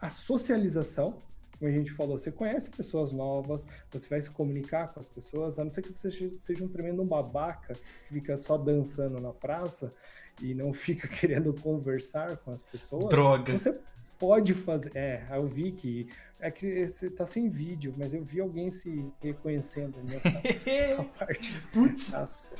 A 0.00 0.09
socialização, 0.11 1.18
como 1.59 1.70
a 1.70 1.74
gente 1.74 1.90
falou, 1.90 2.18
você 2.18 2.31
conhece 2.31 2.70
pessoas 2.70 3.12
novas, 3.12 3.66
você 3.90 4.09
vai 4.09 4.20
se 4.20 4.31
comunicar 4.31 4.92
com 4.92 5.00
as 5.00 5.09
pessoas, 5.09 5.59
a 5.59 5.64
não 5.64 5.70
ser 5.70 5.83
que 5.83 5.90
você 5.90 6.11
seja 6.37 6.64
um 6.64 6.68
tremendo 6.68 7.05
babaca 7.05 7.74
que 8.07 8.14
fica 8.14 8.37
só 8.37 8.57
dançando 8.57 9.20
na 9.20 9.33
praça 9.33 9.92
e 10.40 10.55
não 10.55 10.72
fica 10.74 11.09
querendo 11.09 11.53
conversar 11.55 12.37
com 12.38 12.50
as 12.50 12.62
pessoas. 12.62 13.09
Droga. 13.09 13.57
Você 13.57 13.81
pode 14.18 14.55
fazer. 14.55 14.92
É, 14.94 15.27
eu 15.33 15.46
vi 15.46 15.72
que. 15.72 16.09
É 16.40 16.50
que 16.50 16.87
você 16.87 17.09
tá 17.09 17.24
sem 17.24 17.48
vídeo, 17.48 17.94
mas 17.96 18.12
eu 18.12 18.22
vi 18.22 18.40
alguém 18.40 18.70
se 18.70 19.07
reconhecendo 19.22 19.96
nessa, 20.05 20.29
nessa 20.66 21.05
parte. 21.18 21.55
Putz. 21.72 22.14
A 22.14 22.27
so- 22.27 22.55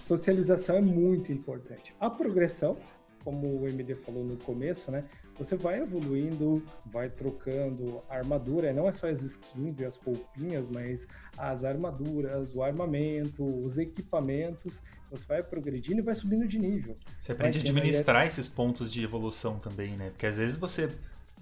socialização 0.00 0.76
é 0.76 0.80
muito 0.80 1.32
importante. 1.32 1.94
A 1.98 2.08
progressão, 2.10 2.76
como 3.24 3.46
o 3.62 3.66
MD 3.68 3.94
falou 3.96 4.22
no 4.24 4.36
começo, 4.36 4.90
né? 4.90 5.04
Você 5.38 5.54
vai 5.54 5.80
evoluindo, 5.80 6.62
vai 6.84 7.10
trocando 7.10 8.02
armadura, 8.08 8.72
não 8.72 8.88
é 8.88 8.92
só 8.92 9.08
as 9.08 9.22
skins 9.22 9.78
e 9.78 9.84
as 9.84 9.96
roupinhas, 9.96 10.68
mas 10.68 11.06
as 11.36 11.62
armaduras, 11.62 12.54
o 12.54 12.62
armamento, 12.62 13.44
os 13.62 13.76
equipamentos. 13.76 14.82
Você 15.10 15.26
vai 15.26 15.42
progredindo 15.42 16.00
e 16.00 16.02
vai 16.02 16.14
subindo 16.14 16.48
de 16.48 16.58
nível. 16.58 16.96
Você 17.20 17.32
aprende 17.32 17.58
a 17.58 17.60
administrar 17.60 18.26
esses 18.26 18.48
pontos 18.48 18.90
de 18.90 19.02
evolução 19.02 19.58
também, 19.58 19.94
né? 19.96 20.10
Porque 20.10 20.26
às 20.26 20.38
vezes 20.38 20.56
você, 20.56 20.90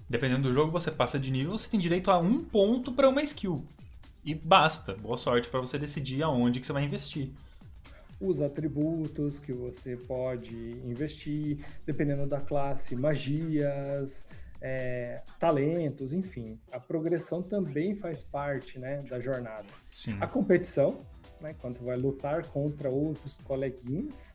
dependendo 0.09 0.43
do 0.43 0.53
jogo, 0.53 0.71
você 0.71 0.91
passa 0.91 1.17
de 1.17 1.31
nível, 1.31 1.57
você 1.57 1.69
tem 1.69 1.79
direito 1.79 2.11
a 2.11 2.17
um 2.19 2.43
ponto 2.43 2.91
para 2.91 3.07
uma 3.07 3.23
skill. 3.23 3.63
E 4.25 4.35
basta. 4.35 4.93
Boa 4.93 5.17
sorte 5.17 5.47
para 5.47 5.61
você 5.61 5.79
decidir 5.79 6.21
aonde 6.21 6.59
que 6.59 6.65
você 6.65 6.73
vai 6.73 6.83
investir. 6.83 7.31
Os 8.19 8.41
atributos 8.41 9.39
que 9.39 9.51
você 9.51 9.97
pode 9.97 10.55
investir, 10.85 11.65
dependendo 11.85 12.25
da 12.25 12.39
classe, 12.39 12.95
magias, 12.95 14.25
é, 14.61 15.21
talentos, 15.39 16.13
enfim. 16.13 16.59
A 16.71 16.79
progressão 16.79 17.41
também 17.41 17.93
faz 17.93 18.21
parte 18.21 18.79
né, 18.79 19.03
da 19.09 19.19
jornada. 19.19 19.67
Sim. 19.89 20.17
A 20.19 20.27
competição, 20.27 20.97
né, 21.41 21.53
quando 21.59 21.77
você 21.77 21.83
vai 21.83 21.97
lutar 21.97 22.45
contra 22.47 22.89
outros 22.89 23.37
coleguinhas. 23.37 24.33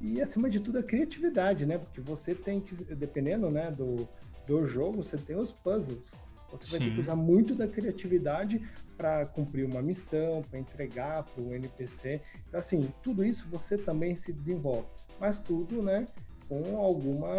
E, 0.00 0.20
acima 0.20 0.50
de 0.50 0.60
tudo, 0.60 0.78
a 0.78 0.82
criatividade, 0.82 1.64
né? 1.64 1.78
Porque 1.78 2.00
você 2.00 2.34
tem 2.34 2.60
que, 2.60 2.74
dependendo 2.94 3.50
né, 3.50 3.70
do, 3.70 4.08
do 4.46 4.66
jogo, 4.66 5.02
você 5.02 5.16
tem 5.16 5.36
os 5.36 5.50
puzzles. 5.50 6.10
Você 6.50 6.78
vai 6.78 6.88
ter 6.88 6.94
que 6.94 7.00
usar 7.00 7.16
muito 7.16 7.54
da 7.54 7.66
criatividade 7.66 8.62
para 8.96 9.26
cumprir 9.26 9.64
uma 9.64 9.82
missão, 9.82 10.42
para 10.42 10.58
entregar 10.58 11.24
para 11.24 11.42
o 11.42 11.54
NPC. 11.54 12.20
Então, 12.48 12.60
assim, 12.60 12.92
tudo 13.02 13.24
isso 13.24 13.48
você 13.48 13.76
também 13.76 14.14
se 14.14 14.32
desenvolve. 14.32 14.86
Mas 15.20 15.38
tudo, 15.38 15.82
né, 15.82 16.06
com 16.48 16.76
alguma 16.78 17.34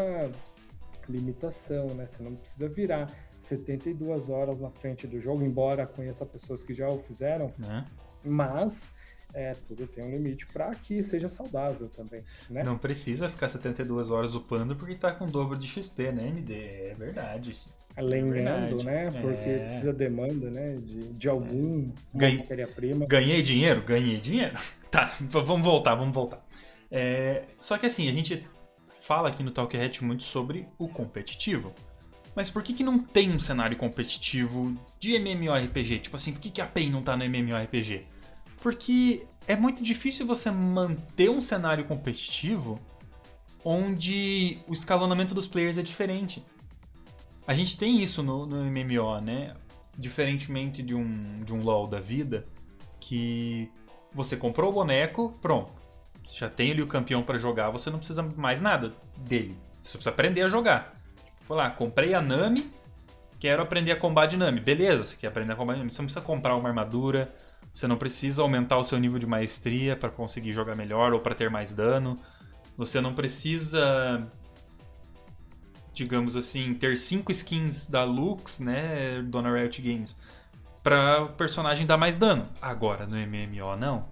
limitação, 1.08 1.88
né? 1.94 2.08
Você 2.08 2.24
não 2.24 2.36
precisa 2.36 2.68
virar 2.68 3.12
72 3.38 4.30
horas 4.30 4.60
na 4.60 4.70
frente 4.72 5.06
do 5.08 5.20
jogo, 5.20 5.44
embora 5.44 5.86
conheça 5.86 6.26
pessoas 6.26 6.64
que 6.64 6.74
já 6.74 6.90
o 6.90 7.00
fizeram, 7.00 7.54
Né? 7.58 7.86
mas 8.24 8.92
é, 9.34 9.54
tudo 9.68 9.86
tem 9.86 10.04
um 10.04 10.10
limite 10.12 10.48
para 10.48 10.74
que 10.74 11.04
seja 11.04 11.30
saudável 11.30 11.90
também, 11.90 12.24
né? 12.50 12.64
Não 12.64 12.78
precisa 12.78 13.30
ficar 13.30 13.50
72 13.50 14.10
horas 14.10 14.34
upando 14.34 14.76
porque 14.76 14.96
tá 14.96 15.12
com 15.14 15.26
o 15.26 15.30
dobro 15.30 15.58
de 15.58 15.68
XP, 15.68 16.12
né, 16.12 16.28
MD? 16.30 16.54
É 16.56 16.94
verdade. 16.98 17.52
isso. 17.52 17.70
Alinhando, 17.96 18.78
verdade. 18.78 18.86
né? 18.86 19.12
Porque 19.22 19.50
É. 19.50 19.60
precisa 19.66 19.94
demanda, 19.94 20.50
né? 20.50 20.76
De, 20.76 21.14
de 21.14 21.30
algum 21.30 21.92
Ganhei. 22.14 22.38
matéria-prima. 22.40 23.06
Ganhei 23.06 23.42
dinheiro? 23.42 23.82
Ganhei 23.84 24.20
dinheiro. 24.20 24.58
Tá, 24.96 25.14
vamos 25.20 25.66
voltar, 25.66 25.94
vamos 25.96 26.14
voltar. 26.14 26.46
É, 26.90 27.44
só 27.60 27.78
que 27.78 27.86
assim, 27.86 28.08
a 28.08 28.14
gente 28.14 28.48
fala 29.02 29.28
aqui 29.28 29.44
no 29.44 29.52
Talk 29.52 29.76
Hat 29.76 30.02
muito 30.02 30.24
sobre 30.24 30.66
o 30.80 30.88
competitivo. 30.88 31.74
Mas 32.34 32.50
por 32.50 32.64
que, 32.64 32.74
que 32.74 32.82
não 32.84 32.98
tem 33.00 33.30
um 33.30 33.40
cenário 33.40 33.76
competitivo 33.76 34.74
de 34.98 35.16
MMORPG? 35.20 36.00
Tipo 36.00 36.16
assim, 36.16 36.32
por 36.32 36.40
que, 36.40 36.50
que 36.50 36.62
a 36.62 36.66
PEN 36.66 36.92
não 36.92 37.02
tá 37.02 37.18
no 37.18 37.26
MMORPG? 37.26 38.06
Porque 38.62 39.26
é 39.46 39.56
muito 39.58 39.84
difícil 39.84 40.26
você 40.26 40.50
manter 40.50 41.30
um 41.30 41.42
cenário 41.42 41.84
competitivo 41.84 42.80
onde 43.64 44.60
o 44.68 44.74
escalonamento 44.74 45.34
dos 45.34 45.48
players 45.48 45.78
é 45.78 45.82
diferente. 45.82 46.42
A 47.48 47.54
gente 47.54 47.78
tem 47.78 48.04
isso 48.04 48.24
no, 48.24 48.46
no 48.46 48.64
MMO, 48.64 49.22
né? 49.22 49.54
Diferentemente 49.98 50.82
de 50.82 50.96
um, 50.96 51.36
de 51.44 51.54
um 51.54 51.62
LoL 51.62 51.88
da 51.88 52.00
vida, 52.00 52.46
que 53.00 53.70
você 54.12 54.36
comprou 54.36 54.72
o 54.72 54.74
boneco, 54.74 55.38
pronto. 55.42 55.72
Já 56.34 56.50
tem 56.50 56.72
ali 56.72 56.82
o 56.82 56.88
campeão 56.88 57.22
pra 57.22 57.38
jogar, 57.38 57.70
você 57.70 57.90
não 57.90 58.00
precisa 58.00 58.24
mais 58.24 58.60
nada 58.60 58.94
dele. 59.18 59.56
Você 59.82 59.92
precisa 59.92 60.10
aprender 60.10 60.42
a 60.42 60.50
jogar. 60.50 61.00
Foi 61.42 61.56
lá, 61.56 61.70
comprei 61.70 62.16
a 62.16 62.22
Nami, 62.22 62.72
quero 63.40 63.62
aprender 63.62 63.92
a 63.92 63.96
combar 63.96 64.26
de 64.26 64.38
Nami. 64.38 64.60
Beleza, 64.60 65.06
você 65.06 65.16
quer 65.16 65.28
aprender 65.28 65.54
a 65.54 65.56
combar 65.56 65.74
de 65.74 65.80
Nami. 65.80 65.92
Você 65.92 66.02
não 66.02 66.08
precisa 66.08 66.26
comprar 66.26 66.56
uma 66.56 66.68
armadura, 66.68 67.32
você 67.72 67.86
não 67.88 67.98
precisa 67.98 68.42
aumentar 68.42 68.78
o 68.78 68.84
seu 68.84 68.98
nível 68.98 69.20
de 69.20 69.28
maestria 69.28 69.96
pra 69.96 70.10
conseguir 70.10 70.52
jogar 70.52 70.76
melhor 70.76 71.14
ou 71.14 71.20
pra 71.20 71.36
ter 71.36 71.50
mais 71.50 71.74
dano. 71.74 72.20
Você 72.76 73.00
não 73.00 73.14
precisa 73.14 74.28
digamos 75.96 76.36
assim, 76.36 76.74
ter 76.74 76.98
cinco 76.98 77.32
skins 77.32 77.88
da 77.88 78.04
Lux, 78.04 78.60
né, 78.60 79.22
Dona 79.24 79.52
Riot 79.52 79.82
Games, 79.82 80.16
para 80.84 81.24
o 81.24 81.30
personagem 81.30 81.88
dar 81.88 81.98
mais 81.98 82.18
dano. 82.18 82.48
Agora, 82.62 83.08
no 83.08 83.16
MMO, 83.16 83.76
não. 83.76 84.08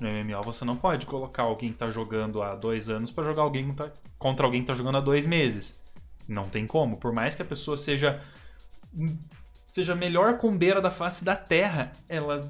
No 0.00 0.08
MMO 0.08 0.42
você 0.42 0.64
não 0.64 0.76
pode 0.76 1.06
colocar 1.06 1.42
alguém 1.42 1.72
que 1.72 1.78
tá 1.78 1.90
jogando 1.90 2.42
há 2.42 2.54
dois 2.54 2.88
anos 2.88 3.10
para 3.10 3.24
jogar 3.24 3.42
alguém 3.42 3.74
contra 4.18 4.46
alguém 4.46 4.62
que 4.62 4.66
tá 4.66 4.74
jogando 4.74 4.96
há 4.96 5.00
dois 5.00 5.26
meses. 5.26 5.82
Não 6.26 6.44
tem 6.44 6.66
como. 6.66 6.96
Por 6.96 7.12
mais 7.12 7.34
que 7.34 7.42
a 7.42 7.44
pessoa 7.44 7.76
seja 7.76 8.22
seja 9.70 9.92
a 9.92 9.96
melhor 9.96 10.38
combeira 10.38 10.80
da 10.80 10.90
face 10.90 11.24
da 11.24 11.34
Terra, 11.34 11.90
ela 12.08 12.48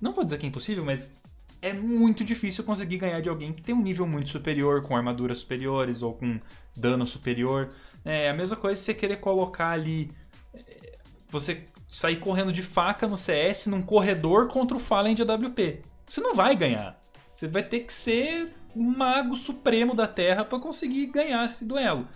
não 0.00 0.12
vou 0.12 0.24
dizer 0.24 0.38
que 0.38 0.44
é 0.44 0.48
impossível, 0.48 0.84
mas 0.84 1.14
é 1.62 1.72
muito 1.72 2.24
difícil 2.24 2.64
conseguir 2.64 2.98
ganhar 2.98 3.20
de 3.20 3.28
alguém 3.28 3.52
que 3.52 3.62
tem 3.62 3.72
um 3.72 3.80
nível 3.80 4.06
muito 4.06 4.28
superior, 4.28 4.82
com 4.82 4.96
armaduras 4.96 5.38
superiores 5.38 6.02
ou 6.02 6.14
com 6.14 6.40
dano 6.76 7.06
superior. 7.06 7.70
É 8.04 8.30
a 8.30 8.34
mesma 8.34 8.56
coisa 8.56 8.80
você 8.80 8.94
querer 8.94 9.16
colocar 9.16 9.70
ali. 9.70 10.10
É, 10.54 10.98
você 11.28 11.66
sair 11.88 12.16
correndo 12.16 12.52
de 12.52 12.62
faca 12.62 13.06
no 13.06 13.18
CS 13.18 13.66
num 13.66 13.82
corredor 13.82 14.48
contra 14.48 14.76
o 14.76 14.80
Fallen 14.80 15.14
de 15.14 15.22
AWP. 15.22 15.82
Você 16.08 16.20
não 16.20 16.34
vai 16.34 16.56
ganhar. 16.56 16.98
Você 17.34 17.46
vai 17.46 17.62
ter 17.62 17.80
que 17.80 17.92
ser 17.92 18.52
um 18.74 18.96
mago 18.96 19.36
supremo 19.36 19.94
da 19.94 20.06
Terra 20.06 20.44
para 20.44 20.58
conseguir 20.58 21.06
ganhar 21.06 21.44
esse 21.44 21.64
duelo. 21.64 22.08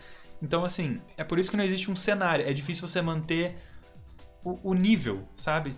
Então, 0.42 0.64
assim, 0.64 1.00
é 1.16 1.24
por 1.24 1.38
isso 1.38 1.50
que 1.50 1.56
não 1.56 1.64
existe 1.64 1.90
um 1.90 1.96
cenário. 1.96 2.46
É 2.46 2.52
difícil 2.52 2.86
você 2.86 3.00
manter 3.00 3.56
o, 4.44 4.70
o 4.70 4.74
nível, 4.74 5.26
sabe? 5.36 5.74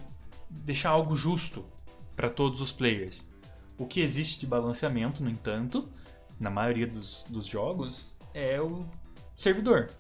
Deixar 0.51 0.91
algo 0.91 1.17
justo 1.17 1.65
para 2.17 2.29
todos 2.29 2.61
os 2.61 2.73
players. 2.73 3.29
O 3.77 3.87
que 3.87 4.01
existe 4.01 4.41
de 4.41 4.47
balanceamento, 4.47 5.23
no 5.23 5.31
entanto, 5.31 5.89
na 6.39 6.51
maioria 6.51 6.87
dos, 6.87 7.25
dos 7.29 7.47
jogos, 7.47 8.18
é 8.39 8.61
o 8.61 8.87
servidor. 9.35 9.91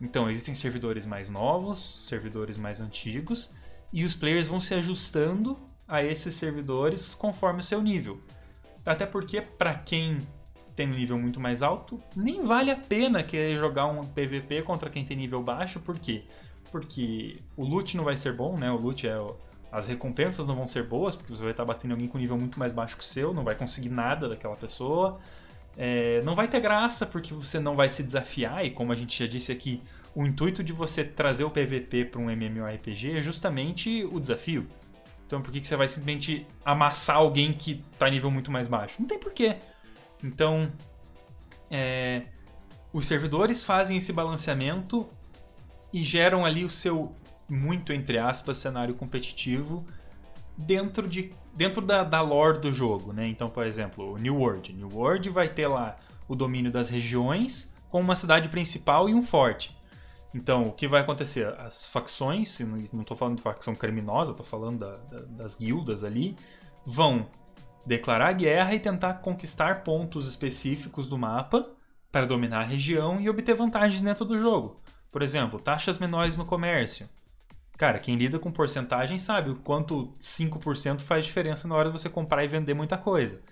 Então, 0.00 0.28
existem 0.28 0.54
servidores 0.54 1.06
mais 1.06 1.30
novos, 1.30 2.06
servidores 2.06 2.58
mais 2.58 2.80
antigos, 2.80 3.52
e 3.92 4.04
os 4.04 4.14
players 4.14 4.48
vão 4.48 4.60
se 4.60 4.74
ajustando 4.74 5.56
a 5.86 6.02
esses 6.02 6.34
servidores 6.34 7.14
conforme 7.14 7.60
o 7.60 7.62
seu 7.62 7.80
nível. 7.80 8.20
Até 8.84 9.06
porque, 9.06 9.40
para 9.40 9.74
quem 9.74 10.26
tem 10.74 10.88
um 10.88 10.94
nível 10.94 11.16
muito 11.16 11.38
mais 11.38 11.62
alto, 11.62 12.02
nem 12.16 12.42
vale 12.42 12.72
a 12.72 12.76
pena 12.76 13.22
querer 13.22 13.56
jogar 13.56 13.86
um 13.86 14.00
PVP 14.00 14.62
contra 14.62 14.90
quem 14.90 15.04
tem 15.04 15.16
nível 15.16 15.40
baixo, 15.42 15.78
por 15.78 15.96
quê? 15.98 16.24
Porque 16.72 17.38
o 17.56 17.64
loot 17.64 17.96
não 17.96 18.02
vai 18.02 18.16
ser 18.16 18.32
bom, 18.34 18.58
né? 18.58 18.70
O 18.70 18.76
loot 18.76 19.06
é. 19.06 19.16
As 19.70 19.88
recompensas 19.88 20.46
não 20.46 20.54
vão 20.54 20.66
ser 20.68 20.84
boas, 20.84 21.16
porque 21.16 21.34
você 21.34 21.42
vai 21.42 21.50
estar 21.50 21.64
batendo 21.64 21.92
alguém 21.92 22.06
com 22.06 22.18
nível 22.18 22.36
muito 22.38 22.58
mais 22.58 22.72
baixo 22.72 22.96
que 22.96 23.02
o 23.02 23.06
seu, 23.06 23.34
não 23.34 23.42
vai 23.42 23.56
conseguir 23.56 23.88
nada 23.88 24.28
daquela 24.28 24.54
pessoa. 24.54 25.20
É, 25.76 26.22
não 26.22 26.34
vai 26.34 26.46
ter 26.46 26.60
graça 26.60 27.04
porque 27.04 27.34
você 27.34 27.58
não 27.58 27.74
vai 27.74 27.90
se 27.90 28.02
desafiar, 28.02 28.64
e 28.64 28.70
como 28.70 28.92
a 28.92 28.94
gente 28.94 29.18
já 29.18 29.28
disse 29.28 29.50
aqui, 29.50 29.80
o 30.14 30.24
intuito 30.24 30.62
de 30.62 30.72
você 30.72 31.02
trazer 31.04 31.44
o 31.44 31.50
PVP 31.50 32.04
para 32.04 32.20
um 32.20 32.30
MMORPG 32.30 33.18
é 33.18 33.20
justamente 33.20 34.04
o 34.04 34.20
desafio. 34.20 34.66
Então 35.26 35.42
por 35.42 35.50
que, 35.50 35.60
que 35.60 35.66
você 35.66 35.76
vai 35.76 35.88
simplesmente 35.88 36.46
amassar 36.64 37.16
alguém 37.16 37.52
que 37.52 37.84
está 37.92 38.08
nível 38.08 38.30
muito 38.30 38.50
mais 38.50 38.68
baixo? 38.68 39.00
Não 39.00 39.08
tem 39.08 39.18
porquê. 39.18 39.56
Então, 40.22 40.70
é, 41.70 42.22
os 42.92 43.06
servidores 43.06 43.64
fazem 43.64 43.96
esse 43.96 44.12
balanceamento 44.12 45.08
e 45.92 46.02
geram 46.04 46.44
ali 46.44 46.64
o 46.64 46.70
seu, 46.70 47.14
muito 47.50 47.92
entre 47.92 48.18
aspas, 48.18 48.58
cenário 48.58 48.94
competitivo 48.94 49.86
dentro, 50.56 51.08
de, 51.08 51.32
dentro 51.54 51.80
da, 51.80 52.04
da 52.04 52.20
lore 52.20 52.58
do 52.58 52.72
jogo. 52.72 53.12
Né? 53.12 53.26
Então, 53.28 53.48
por 53.48 53.66
exemplo, 53.66 54.12
o 54.12 54.18
New 54.18 54.36
World. 54.36 54.72
New 54.72 54.88
World 54.92 55.30
vai 55.30 55.48
ter 55.48 55.66
lá 55.66 55.96
o 56.28 56.34
domínio 56.34 56.70
das 56.70 56.88
regiões 56.88 57.74
com 57.90 58.00
uma 58.00 58.16
cidade 58.16 58.48
principal 58.48 59.08
e 59.08 59.14
um 59.14 59.22
forte. 59.22 59.76
Então, 60.34 60.66
o 60.68 60.72
que 60.72 60.88
vai 60.88 61.00
acontecer? 61.00 61.46
As 61.60 61.86
facções, 61.86 62.58
não 62.92 63.02
estou 63.02 63.16
falando 63.16 63.36
de 63.36 63.42
facção 63.42 63.74
criminosa, 63.74 64.32
estou 64.32 64.44
falando 64.44 64.80
da, 64.80 64.96
da, 64.96 65.20
das 65.20 65.54
guildas 65.54 66.02
ali, 66.02 66.36
vão 66.84 67.28
declarar 67.86 68.32
guerra 68.32 68.74
e 68.74 68.80
tentar 68.80 69.14
conquistar 69.14 69.84
pontos 69.84 70.26
específicos 70.26 71.06
do 71.06 71.16
mapa 71.16 71.68
para 72.10 72.26
dominar 72.26 72.60
a 72.60 72.64
região 72.64 73.20
e 73.20 73.28
obter 73.28 73.54
vantagens 73.54 74.02
dentro 74.02 74.24
do 74.24 74.36
jogo. 74.36 74.80
Por 75.12 75.22
exemplo, 75.22 75.60
taxas 75.60 75.98
menores 75.98 76.36
no 76.36 76.44
comércio. 76.44 77.08
Cara, 77.76 77.98
quem 77.98 78.16
lida 78.16 78.38
com 78.38 78.52
porcentagem 78.52 79.18
sabe 79.18 79.50
o 79.50 79.56
quanto 79.56 80.14
5% 80.20 81.00
faz 81.00 81.26
diferença 81.26 81.66
na 81.66 81.74
hora 81.74 81.90
de 81.90 81.98
você 81.98 82.08
comprar 82.08 82.44
e 82.44 82.48
vender 82.48 82.74
muita 82.74 82.96
coisa. 82.96 83.42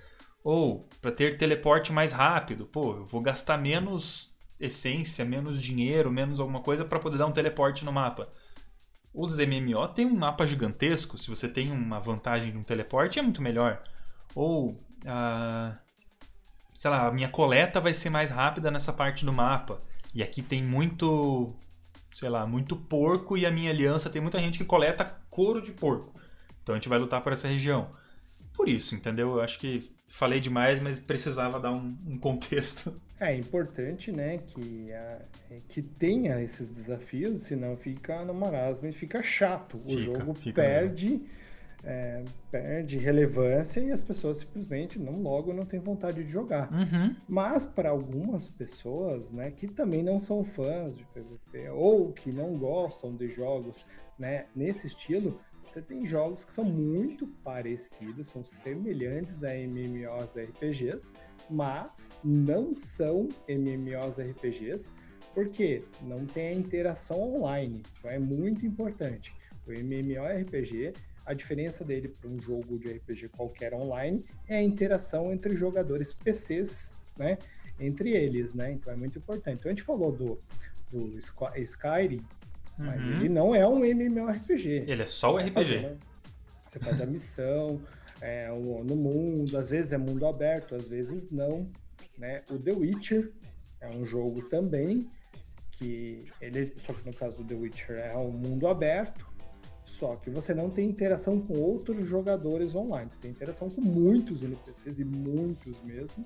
Ou, 0.45 0.89
para 1.01 1.11
ter 1.13 1.37
teleporte 1.37 1.93
mais 1.93 2.13
rápido, 2.13 2.67
pô, 2.67 2.97
eu 2.97 3.05
vou 3.05 3.21
gastar 3.21 3.59
menos 3.59 4.33
essência, 4.61 5.25
menos 5.25 5.61
dinheiro, 5.61 6.11
menos 6.11 6.39
alguma 6.39 6.61
coisa 6.61 6.85
para 6.85 7.01
poder 7.01 7.19
dar 7.19 7.27
um 7.27 7.33
teleporte 7.33 7.85
no 7.85 7.93
mapa. 7.93 8.29
Os 9.13 9.39
MMO 9.39 9.89
tem 9.89 10.07
um 10.07 10.17
mapa 10.17 10.47
gigantesco, 10.47 11.19
se 11.19 11.29
você 11.29 11.49
tem 11.49 11.71
uma 11.71 11.99
vantagem 11.99 12.53
de 12.53 12.59
um 12.59 12.63
teleporte 12.63 13.19
é 13.19 13.23
muito 13.23 13.43
melhor. 13.43 13.83
Ou, 14.35 14.73
sei 16.79 16.91
lá, 16.91 17.09
a 17.09 17.13
minha 17.13 17.29
coleta 17.29 17.81
vai 17.81 17.93
ser 17.93 18.09
mais 18.09 18.31
rápida 18.31 18.71
nessa 18.71 18.93
parte 18.93 19.25
do 19.25 19.33
mapa. 19.33 19.79
E 20.15 20.23
aqui 20.23 20.43
tem 20.43 20.63
muito, 20.63 21.55
sei 22.13 22.29
lá, 22.29 22.47
muito 22.47 22.77
porco 22.77 23.37
e 23.37 23.47
a 23.47 23.51
minha 23.51 23.71
aliança 23.71 24.11
tem 24.11 24.21
muita 24.21 24.39
gente 24.39 24.59
que 24.59 24.65
coleta 24.65 25.17
couro 25.31 25.61
de 25.61 25.73
porco. 25.73 26.13
Então 26.63 26.75
a 26.75 26.79
gente 26.79 26.89
vai 26.89 26.99
lutar 26.99 27.23
por 27.23 27.33
essa 27.33 27.49
região. 27.49 27.91
Por 28.55 28.69
isso, 28.69 28.95
entendeu? 28.95 29.37
Eu 29.37 29.41
acho 29.41 29.59
que 29.59 29.91
falei 30.07 30.39
demais, 30.41 30.81
mas 30.81 30.99
precisava 30.99 31.59
dar 31.59 31.73
um, 31.73 31.97
um 32.07 32.19
contexto. 32.19 33.01
É 33.21 33.37
importante, 33.37 34.11
né, 34.11 34.39
que, 34.39 34.93
a, 34.93 35.19
que 35.69 35.81
tenha 35.81 36.43
esses 36.43 36.73
desafios, 36.73 37.43
senão 37.43 37.77
fica 37.77 38.25
no 38.25 38.35
marasmo 38.35 38.89
e 38.89 38.93
fica 38.93 39.23
chato. 39.23 39.77
O 39.77 39.91
fica, 39.91 40.01
jogo 40.01 40.35
fica 40.35 40.61
perde, 40.61 41.23
é, 41.85 42.23
perde 42.51 42.97
relevância 42.97 43.81
e 43.81 43.91
as 43.91 44.03
pessoas 44.03 44.39
simplesmente 44.39 44.99
não 44.99 45.21
logo 45.21 45.53
não 45.53 45.65
têm 45.65 45.81
vontade 45.81 46.23
de 46.23 46.31
jogar. 46.31 46.73
Uhum. 46.73 47.17
Mas 47.29 47.67
para 47.67 47.91
algumas 47.91 48.47
pessoas, 48.47 49.31
né, 49.33 49.51
que 49.51 49.67
também 49.67 50.03
não 50.03 50.19
são 50.21 50.45
fãs 50.45 50.97
de 50.97 51.05
PVP 51.07 51.71
ou 51.71 52.13
que 52.13 52.31
não 52.33 52.57
gostam 52.57 53.15
de 53.15 53.29
jogos, 53.29 53.87
né, 54.19 54.47
nesse 54.55 54.87
estilo, 54.87 55.41
você 55.65 55.81
tem 55.81 56.05
jogos 56.05 56.45
que 56.45 56.53
são 56.53 56.65
muito 56.65 57.27
parecidos, 57.27 58.29
são 58.29 58.45
semelhantes 58.45 59.43
a 59.43 59.55
MMOs 59.55 60.37
RPGs, 60.37 61.13
mas 61.49 62.11
não 62.23 62.75
são 62.75 63.29
MMOs 63.49 64.19
RPGs, 64.19 64.93
porque 65.35 65.83
não 66.03 66.27
tem 66.27 66.49
a 66.49 66.53
interação 66.53 67.37
online. 67.37 67.83
Então 67.99 68.11
é 68.11 68.19
muito 68.19 68.67
importante. 68.67 69.35
O 69.67 69.73
MMORPG, 69.73 70.93
a 71.25 71.35
diferença 71.35 71.85
dele 71.85 72.09
para 72.09 72.29
um 72.29 72.41
jogo 72.41 72.79
de 72.79 72.91
RPG 72.91 73.29
qualquer 73.29 73.75
online 73.75 74.25
é 74.49 74.57
a 74.57 74.63
interação 74.63 75.33
entre 75.33 75.55
jogadores 75.55 76.13
PCs, 76.13 76.97
né? 77.17 77.39
Entre 77.79 78.11
eles, 78.11 78.55
né? 78.55 78.73
Então 78.73 78.93
é 78.93 78.97
muito 78.97 79.19
importante. 79.19 79.59
Então 79.59 79.71
a 79.71 79.75
gente 79.75 79.85
falou 79.85 80.13
do, 80.13 80.41
do 80.91 81.19
Skyrim, 81.19 82.25
mas 82.79 83.01
uhum. 83.01 83.11
ele 83.13 83.29
não 83.29 83.55
é 83.55 83.67
um 83.67 83.85
MMORPG. 83.85 84.85
Ele 84.87 85.03
é 85.03 85.07
só 85.07 85.35
o 85.35 85.39
RPG. 85.39 85.53
Fazer, 85.53 85.97
Você 86.67 86.79
faz 86.79 87.01
a 87.01 87.07
missão 87.07 87.81
é, 88.21 88.49
no 88.49 88.97
mundo, 88.97 89.57
às 89.57 89.71
vezes 89.71 89.93
é 89.93 89.99
mundo 89.99 90.27
aberto, 90.27 90.75
às 90.75 90.89
vezes 90.89 91.31
não. 91.31 91.69
Né? 92.19 92.43
O 92.51 92.59
The 92.59 92.73
Witcher 92.73 93.33
é 93.81 93.89
um 93.89 94.05
jogo 94.05 94.43
também 94.49 95.09
que 95.73 96.25
ele, 96.41 96.73
só 96.79 96.93
que 96.93 97.05
no 97.05 97.13
caso 97.13 97.39
do 97.39 97.45
The 97.45 97.55
Witcher 97.55 97.97
é 97.97 98.17
um 98.17 98.31
mundo 98.31 98.69
aberto, 98.69 99.27
só 99.85 100.17
que 100.17 100.31
você 100.31 100.55
não 100.55 100.71
tem 100.71 100.89
interação 100.89 101.41
com 101.41 101.59
outros 101.59 102.07
jogadores 102.07 102.75
online, 102.75 103.11
você 103.11 103.19
tem 103.19 103.31
interação 103.31 103.69
com 103.69 103.81
muitos 103.81 104.43
NPCs 104.43 104.99
e 104.99 105.05
muitos 105.05 105.81
mesmo, 105.83 106.25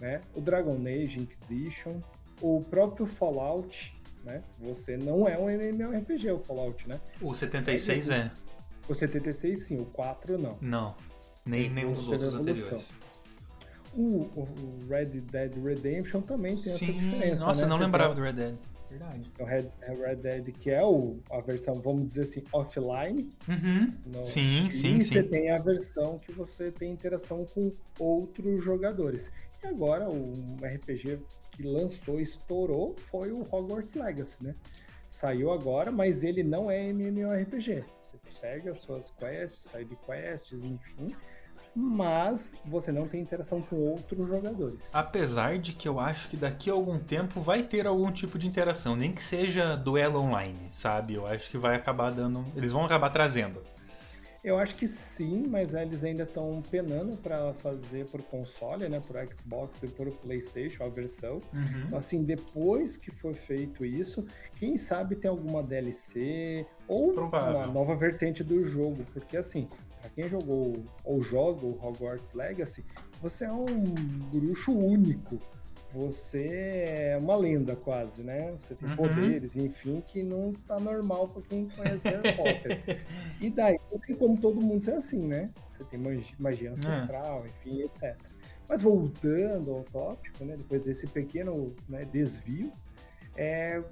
né? 0.00 0.20
O 0.34 0.40
Dragon 0.40 0.76
Age 0.86 1.20
Inquisition, 1.20 2.00
o 2.40 2.62
próprio 2.62 3.06
Fallout, 3.06 3.98
né? 4.24 4.42
Você 4.58 4.96
não 4.96 5.26
é 5.26 5.38
um 5.38 5.48
MMORPG, 5.48 6.30
o 6.32 6.38
Fallout, 6.38 6.88
né? 6.88 7.00
O 7.20 7.34
76 7.34 8.10
é. 8.10 8.30
O 8.88 8.94
76 8.94 9.66
sim, 9.66 9.80
o 9.80 9.86
4 9.86 10.38
não. 10.38 10.58
Não, 10.60 10.94
nem 11.44 11.70
nenhum 11.70 11.92
dos 11.92 12.08
outros 12.08 12.34
anteriores. 12.34 12.94
O, 13.92 14.22
o, 14.36 14.78
Red 14.88 15.06
Dead 15.06 15.56
Redemption 15.56 16.20
também 16.20 16.54
tem 16.54 16.72
sim, 16.72 16.84
essa 16.90 16.92
diferença. 16.92 17.44
Nossa, 17.44 17.62
né? 17.62 17.68
não 17.68 17.76
Você 17.76 17.84
lembrava 17.84 18.14
tem... 18.14 18.22
do 18.22 18.26
Red 18.26 18.32
Dead. 18.32 18.56
Verdade. 18.90 19.30
O 19.38 19.44
Red, 19.44 19.70
Red 19.82 20.16
Dead, 20.16 20.52
que 20.52 20.68
é 20.68 20.84
o, 20.84 21.20
a 21.30 21.40
versão, 21.40 21.76
vamos 21.76 22.06
dizer 22.06 22.22
assim, 22.22 22.42
offline. 22.52 23.30
Uhum. 23.48 23.94
No, 24.04 24.20
sim, 24.20 24.68
sim, 24.72 24.96
e 24.96 25.02
sim. 25.02 25.12
você 25.14 25.22
tem 25.22 25.50
a 25.50 25.58
versão 25.58 26.18
que 26.18 26.32
você 26.32 26.72
tem 26.72 26.90
interação 26.90 27.44
com 27.44 27.70
outros 28.00 28.64
jogadores. 28.64 29.30
E 29.62 29.66
agora, 29.68 30.10
um 30.10 30.56
RPG 30.56 31.20
que 31.52 31.62
lançou, 31.62 32.20
estourou, 32.20 32.96
foi 32.96 33.30
o 33.30 33.42
Hogwarts 33.42 33.94
Legacy, 33.94 34.42
né? 34.42 34.56
Saiu 35.08 35.52
agora, 35.52 35.92
mas 35.92 36.24
ele 36.24 36.42
não 36.42 36.68
é 36.68 36.88
MMORPG. 36.88 37.84
Você 38.02 38.18
segue 38.30 38.68
as 38.68 38.78
suas 38.78 39.10
quests, 39.10 39.70
side 39.70 39.96
quests, 40.04 40.64
enfim. 40.64 41.14
Mas 41.74 42.54
você 42.64 42.90
não 42.90 43.06
tem 43.06 43.20
interação 43.20 43.62
com 43.62 43.76
outros 43.76 44.28
jogadores. 44.28 44.94
Apesar 44.94 45.58
de 45.58 45.72
que 45.72 45.88
eu 45.88 46.00
acho 46.00 46.28
que 46.28 46.36
daqui 46.36 46.70
a 46.70 46.72
algum 46.72 46.98
tempo 46.98 47.40
vai 47.40 47.62
ter 47.62 47.86
algum 47.86 48.10
tipo 48.10 48.38
de 48.38 48.46
interação, 48.46 48.96
nem 48.96 49.12
que 49.12 49.22
seja 49.22 49.76
duelo 49.76 50.20
online, 50.20 50.58
sabe? 50.70 51.14
Eu 51.14 51.26
acho 51.26 51.50
que 51.50 51.58
vai 51.58 51.76
acabar 51.76 52.10
dando. 52.10 52.44
Eles 52.56 52.72
vão 52.72 52.84
acabar 52.84 53.10
trazendo. 53.10 53.62
Eu 54.42 54.58
acho 54.58 54.74
que 54.74 54.88
sim, 54.88 55.46
mas 55.46 55.74
eles 55.74 56.02
ainda 56.02 56.22
estão 56.22 56.62
penando 56.70 57.14
para 57.18 57.52
fazer 57.52 58.06
por 58.06 58.22
console, 58.22 58.88
né, 58.88 58.98
por 59.06 59.16
Xbox 59.30 59.82
e 59.82 59.88
por 59.88 60.10
PlayStation 60.12 60.82
a 60.82 60.88
versão. 60.88 61.42
Uhum. 61.54 61.84
Então, 61.86 61.98
assim, 61.98 62.24
depois 62.24 62.96
que 62.96 63.10
for 63.10 63.34
feito 63.34 63.84
isso, 63.84 64.26
quem 64.56 64.78
sabe 64.78 65.14
tem 65.14 65.30
alguma 65.30 65.62
DLC 65.62 66.66
ou 66.88 67.12
Provável. 67.12 67.58
uma 67.58 67.66
nova 67.66 67.94
vertente 67.94 68.42
do 68.42 68.66
jogo, 68.66 69.04
porque 69.12 69.36
assim, 69.36 69.68
para 70.00 70.10
quem 70.10 70.28
jogou 70.28 70.82
ou 71.04 71.20
joga 71.20 71.66
o 71.66 71.78
Hogwarts 71.84 72.32
Legacy, 72.32 72.84
você 73.20 73.44
é 73.44 73.52
um 73.52 73.66
bruxo 74.32 74.72
único. 74.72 75.38
Você 75.92 76.46
é 76.86 77.16
uma 77.20 77.34
lenda 77.34 77.74
quase, 77.74 78.22
né? 78.22 78.54
Você 78.60 78.76
tem 78.76 78.88
Uhum. 78.90 78.94
poderes, 78.94 79.56
enfim, 79.56 80.00
que 80.00 80.22
não 80.22 80.52
tá 80.52 80.78
normal 80.78 81.26
pra 81.28 81.42
quem 81.42 81.68
conhece 81.68 82.08
Harry 82.08 82.32
Potter. 82.36 82.78
E 83.40 83.50
daí 83.50 83.76
não 83.90 83.98
tem 83.98 84.14
como 84.14 84.40
todo 84.40 84.60
mundo 84.60 84.84
ser 84.84 84.92
assim, 84.94 85.26
né? 85.26 85.50
Você 85.68 85.82
tem 85.82 85.98
magi- 85.98 86.34
magia 86.38 86.70
ancestral, 86.70 87.44
enfim, 87.46 87.82
etc. 87.82 88.16
Mas 88.68 88.82
voltando 88.82 89.72
ao 89.72 89.82
tópico, 89.82 90.44
né? 90.44 90.56
Depois 90.56 90.84
desse 90.84 91.08
pequeno 91.08 91.74
né, 91.88 92.04
desvio, 92.04 92.70
é, 93.36 93.82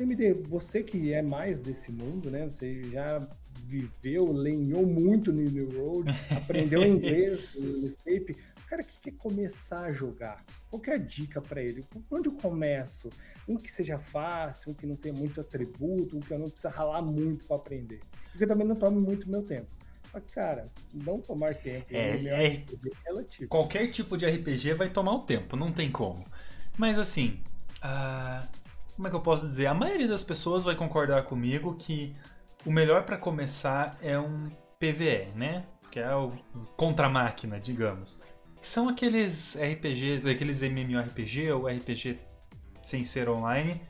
MD, 0.00 0.34
você 0.48 0.82
que 0.82 1.12
é 1.12 1.22
mais 1.22 1.60
desse 1.60 1.92
mundo, 1.92 2.30
né? 2.32 2.46
Você 2.46 2.82
já 2.90 3.24
viveu, 3.64 4.32
lenhou 4.32 4.86
muito 4.86 5.32
no 5.32 5.42
New 5.42 5.68
Road, 5.78 6.10
aprendeu 6.30 6.84
inglês 6.84 7.48
no 7.54 7.86
Escape. 7.86 8.36
O 8.58 8.66
cara 8.66 8.82
que 8.82 8.98
quer 8.98 9.12
começar 9.12 9.86
a 9.86 9.92
jogar, 9.92 10.42
qual 10.70 10.80
que 10.80 10.90
é 10.90 10.94
a 10.94 10.98
dica 10.98 11.40
pra 11.40 11.62
ele? 11.62 11.84
Onde 12.10 12.28
eu 12.28 12.32
começo? 12.34 13.10
Um 13.48 13.56
que 13.56 13.72
seja 13.72 13.98
fácil, 13.98 14.72
um 14.72 14.74
que 14.74 14.86
não 14.86 14.96
tenha 14.96 15.14
muito 15.14 15.40
atributo, 15.40 16.16
um 16.16 16.20
que 16.20 16.32
eu 16.32 16.38
não 16.38 16.48
precisa 16.48 16.70
ralar 16.70 17.02
muito 17.02 17.44
pra 17.44 17.56
aprender. 17.56 18.00
E 18.34 18.38
que 18.38 18.44
eu 18.44 18.48
também 18.48 18.66
não 18.66 18.74
tome 18.76 18.98
muito 19.00 19.28
meu 19.28 19.42
tempo. 19.42 19.68
Só 20.10 20.18
que, 20.20 20.32
cara, 20.32 20.70
não 20.92 21.20
tomar 21.20 21.54
tempo 21.54 21.86
É, 21.90 22.10
é- 22.24 22.46
RPG 22.48 22.90
é 22.90 23.08
relativo. 23.08 23.48
Qualquer 23.48 23.90
tipo 23.90 24.16
de 24.16 24.26
RPG 24.26 24.74
vai 24.74 24.90
tomar 24.90 25.12
um 25.12 25.20
tempo, 25.24 25.56
não 25.56 25.72
tem 25.72 25.90
como. 25.90 26.24
Mas 26.78 26.98
assim, 26.98 27.40
ah, 27.82 28.46
como 28.96 29.06
é 29.08 29.10
que 29.10 29.16
eu 29.16 29.20
posso 29.20 29.46
dizer? 29.48 29.66
A 29.66 29.74
maioria 29.74 30.08
das 30.08 30.24
pessoas 30.24 30.64
vai 30.64 30.74
concordar 30.76 31.24
comigo 31.24 31.74
que 31.76 32.14
o 32.64 32.72
melhor 32.72 33.04
pra 33.04 33.16
começar 33.16 33.96
é 34.02 34.18
um 34.18 34.50
PVE, 34.78 35.28
né? 35.34 35.64
Que 35.90 36.00
é 36.00 36.14
o 36.14 36.32
contra-máquina, 36.76 37.60
digamos. 37.60 38.18
São 38.60 38.88
aqueles 38.88 39.56
RPGs, 39.56 40.28
aqueles 40.28 40.62
MMORPG 40.62 41.52
ou 41.52 41.66
RPG 41.66 42.18
sem 42.82 43.04
ser 43.04 43.28
online, 43.28 43.80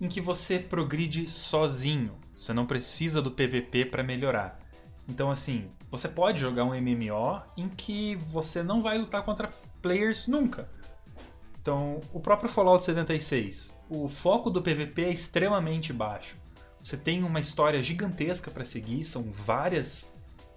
em 0.00 0.08
que 0.08 0.20
você 0.20 0.58
progride 0.58 1.28
sozinho. 1.28 2.14
Você 2.36 2.52
não 2.52 2.66
precisa 2.66 3.20
do 3.20 3.30
PVP 3.30 3.86
pra 3.86 4.02
melhorar. 4.02 4.60
Então, 5.08 5.30
assim, 5.30 5.70
você 5.90 6.08
pode 6.08 6.38
jogar 6.38 6.64
um 6.64 6.78
MMO 6.78 7.42
em 7.56 7.68
que 7.68 8.14
você 8.16 8.62
não 8.62 8.82
vai 8.82 8.98
lutar 8.98 9.22
contra 9.22 9.50
players 9.80 10.26
nunca. 10.26 10.68
Então, 11.60 12.00
o 12.12 12.20
próprio 12.20 12.48
Fallout 12.48 12.84
76, 12.84 13.78
o 13.88 14.08
foco 14.08 14.50
do 14.50 14.62
PVP 14.62 15.04
é 15.04 15.10
extremamente 15.10 15.92
baixo. 15.92 16.36
Você 16.82 16.96
tem 16.96 17.22
uma 17.22 17.40
história 17.40 17.82
gigantesca 17.82 18.50
para 18.50 18.64
seguir, 18.64 19.04
são 19.04 19.30
várias 19.30 20.12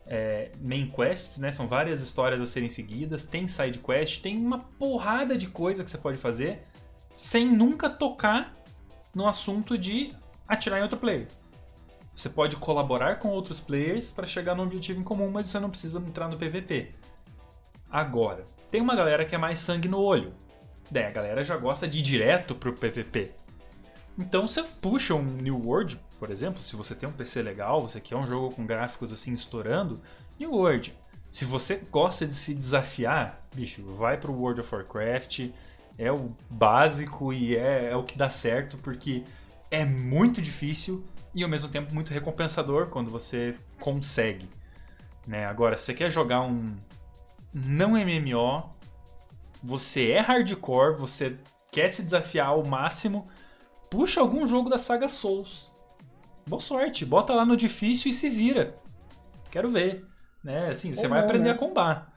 é, 0.07 0.51
main 0.61 0.89
quests, 0.89 1.39
né? 1.39 1.51
São 1.51 1.67
várias 1.67 2.01
histórias 2.01 2.39
a 2.39 2.45
serem 2.45 2.69
seguidas, 2.69 3.25
tem 3.25 3.47
side 3.47 3.79
quest, 3.79 4.21
tem 4.21 4.37
uma 4.37 4.59
porrada 4.59 5.37
de 5.37 5.47
coisa 5.47 5.83
que 5.83 5.89
você 5.89 5.97
pode 5.97 6.17
fazer 6.17 6.67
sem 7.13 7.45
nunca 7.45 7.89
tocar 7.89 8.55
no 9.13 9.27
assunto 9.27 9.77
de 9.77 10.13
atirar 10.47 10.79
em 10.79 10.83
outro 10.83 10.99
player. 10.99 11.27
Você 12.15 12.29
pode 12.29 12.55
colaborar 12.57 13.19
com 13.19 13.29
outros 13.29 13.59
players 13.59 14.11
para 14.11 14.27
chegar 14.27 14.55
num 14.55 14.63
objetivo 14.63 14.99
em 14.99 15.03
comum, 15.03 15.29
mas 15.29 15.49
você 15.49 15.59
não 15.59 15.69
precisa 15.69 15.99
entrar 15.99 16.27
no 16.27 16.37
PVP. 16.37 16.93
Agora, 17.89 18.45
tem 18.69 18.81
uma 18.81 18.95
galera 18.95 19.25
que 19.25 19.35
é 19.35 19.37
mais 19.37 19.59
sangue 19.59 19.87
no 19.87 19.99
olho. 19.99 20.33
Daí 20.89 21.05
a 21.05 21.11
galera 21.11 21.43
já 21.43 21.57
gosta 21.57 21.87
de 21.87 21.99
ir 21.99 22.01
direto 22.01 22.53
pro 22.53 22.73
PVP. 22.73 23.31
Então 24.17 24.47
você 24.47 24.61
puxa 24.63 25.15
um 25.15 25.23
New 25.23 25.57
World, 25.65 25.99
por 26.21 26.29
exemplo, 26.29 26.61
se 26.61 26.75
você 26.75 26.93
tem 26.93 27.09
um 27.09 27.11
PC 27.11 27.41
legal, 27.41 27.81
você 27.81 27.99
quer 27.99 28.15
um 28.15 28.27
jogo 28.27 28.53
com 28.53 28.63
gráficos 28.63 29.11
assim 29.11 29.33
estourando, 29.33 29.99
New 30.39 30.51
World. 30.51 30.95
Se 31.31 31.45
você 31.45 31.77
gosta 31.91 32.27
de 32.27 32.33
se 32.35 32.53
desafiar, 32.53 33.43
bicho, 33.55 33.81
vai 33.95 34.17
pro 34.17 34.31
World 34.31 34.61
of 34.61 34.75
Warcraft, 34.75 35.49
é 35.97 36.11
o 36.11 36.31
básico 36.47 37.33
e 37.33 37.55
é, 37.55 37.89
é 37.89 37.95
o 37.95 38.03
que 38.03 38.19
dá 38.19 38.29
certo, 38.29 38.77
porque 38.77 39.23
é 39.71 39.83
muito 39.83 40.43
difícil 40.43 41.03
e 41.33 41.41
ao 41.41 41.49
mesmo 41.49 41.69
tempo 41.69 41.91
muito 41.91 42.13
recompensador 42.13 42.85
quando 42.89 43.09
você 43.09 43.55
consegue. 43.79 44.47
Né? 45.25 45.47
Agora, 45.47 45.75
se 45.75 45.85
você 45.85 45.95
quer 45.95 46.11
jogar 46.11 46.41
um 46.41 46.75
não 47.51 47.93
MMO, 47.93 48.69
você 49.63 50.11
é 50.11 50.19
hardcore, 50.19 50.99
você 50.99 51.35
quer 51.71 51.89
se 51.89 52.03
desafiar 52.03 52.49
ao 52.49 52.63
máximo, 52.63 53.27
puxa 53.89 54.21
algum 54.21 54.47
jogo 54.47 54.69
da 54.69 54.77
saga 54.77 55.09
Souls. 55.09 55.70
Boa 56.47 56.61
sorte, 56.61 57.05
bota 57.05 57.33
lá 57.33 57.45
no 57.45 57.55
difícil 57.55 58.09
e 58.09 58.13
se 58.13 58.29
vira. 58.29 58.75
Quero 59.49 59.69
ver. 59.71 60.05
Né? 60.43 60.69
Assim, 60.69 60.93
você 60.93 61.07
vai 61.07 61.19
não, 61.19 61.25
aprender 61.25 61.49
né? 61.49 61.51
a 61.51 61.57
combar. 61.57 62.13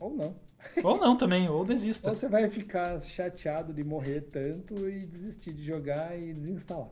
Ou 0.00 0.14
não. 0.14 0.36
Ou 0.82 0.98
não 0.98 1.16
também, 1.16 1.48
ou 1.48 1.64
desista. 1.64 2.08
Ou 2.10 2.14
você 2.14 2.28
vai 2.28 2.48
ficar 2.48 3.00
chateado 3.00 3.72
de 3.72 3.82
morrer 3.82 4.22
tanto 4.22 4.88
e 4.88 5.04
desistir 5.06 5.52
de 5.52 5.64
jogar 5.64 6.18
e 6.18 6.32
desinstalar. 6.32 6.88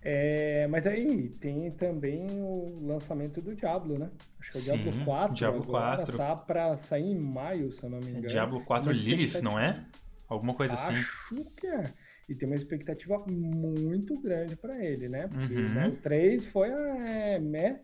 É, 0.00 0.66
mas 0.68 0.86
aí 0.86 1.28
tem 1.28 1.70
também 1.72 2.26
o 2.40 2.72
lançamento 2.82 3.42
do 3.42 3.54
Diablo, 3.54 3.98
né? 3.98 4.10
Acho 4.38 4.52
que 4.52 4.70
é 4.70 4.74
o 4.74 4.78
Diablo 4.78 5.04
4 5.04 5.34
Diablo 5.34 5.62
agora 5.62 5.96
4. 5.96 6.16
tá 6.16 6.36
pra 6.36 6.76
sair 6.76 7.10
em 7.10 7.18
maio, 7.18 7.72
se 7.72 7.82
eu 7.82 7.90
não 7.90 7.98
me 7.98 8.10
engano. 8.10 8.28
Diablo 8.28 8.64
4 8.64 8.90
Uma 8.90 8.96
Lilith, 8.96 9.42
não 9.42 9.58
é? 9.58 9.84
Alguma 10.28 10.54
coisa 10.54 10.74
assim. 10.74 10.94
Acho 10.94 11.44
que 11.56 11.66
é. 11.66 11.92
E 12.28 12.34
tem 12.34 12.48
uma 12.48 12.56
expectativa 12.56 13.18
muito 13.26 14.18
grande 14.20 14.54
pra 14.56 14.84
ele, 14.84 15.08
né? 15.08 15.28
Porque 15.28 15.54
Uhum. 15.54 15.68
né, 15.68 15.88
o 15.88 15.96
3 15.96 16.46
foi 16.46 16.70
a 16.72 17.08
é, 17.08 17.38
meh. 17.38 17.80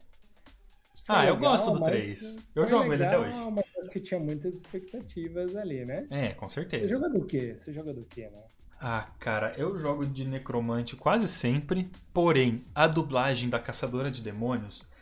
Foi 1.06 1.16
Ah, 1.16 1.26
eu 1.26 1.34
legal, 1.34 1.50
gosto 1.50 1.70
do 1.70 1.80
mas 1.80 1.84
3. 1.84 2.36
Eu 2.54 2.66
jogo 2.66 2.92
ele 2.92 3.04
até 3.04 3.16
legal, 3.16 3.50
hoje. 3.50 3.50
Mas 3.52 3.64
acho 3.80 3.90
que 3.90 4.00
tinha 4.00 4.20
muitas 4.20 4.56
expectativas 4.56 5.54
ali, 5.56 5.84
né? 5.84 6.06
É, 6.10 6.32
com 6.32 6.48
Você 6.48 6.54
certeza. 6.54 6.94
joga 6.94 7.08
do 7.10 7.24
quê? 7.26 7.54
Você 7.56 7.72
joga 7.72 7.92
do 7.94 8.04
quê, 8.04 8.28
né? 8.30 8.42
Ah, 8.80 9.08
cara, 9.18 9.54
eu 9.56 9.78
jogo 9.78 10.04
de 10.04 10.24
necromante 10.26 10.96
quase 10.96 11.26
sempre, 11.26 11.90
porém, 12.12 12.60
a 12.74 12.86
dublagem 12.86 13.48
da 13.48 13.58
Caçadora 13.58 14.10
de 14.10 14.20
Demônios 14.20 14.92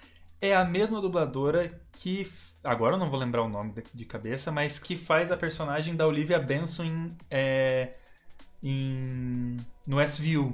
é 0.40 0.54
a 0.54 0.64
mesma 0.64 1.00
dubladora 1.00 1.80
que. 1.92 2.30
Agora 2.62 2.94
eu 2.94 2.98
não 2.98 3.10
vou 3.10 3.18
lembrar 3.18 3.42
o 3.42 3.48
nome 3.48 3.72
de- 3.72 3.82
de 3.92 4.04
cabeça, 4.04 4.52
mas 4.52 4.78
que 4.78 4.96
faz 4.96 5.32
a 5.32 5.36
personagem 5.36 5.96
da 5.96 6.06
Olivia 6.06 6.38
Benson 6.38 6.84
em. 6.84 7.16
é, 7.30 7.94
em 8.62 9.56
no 9.86 10.00
SVU. 10.06 10.52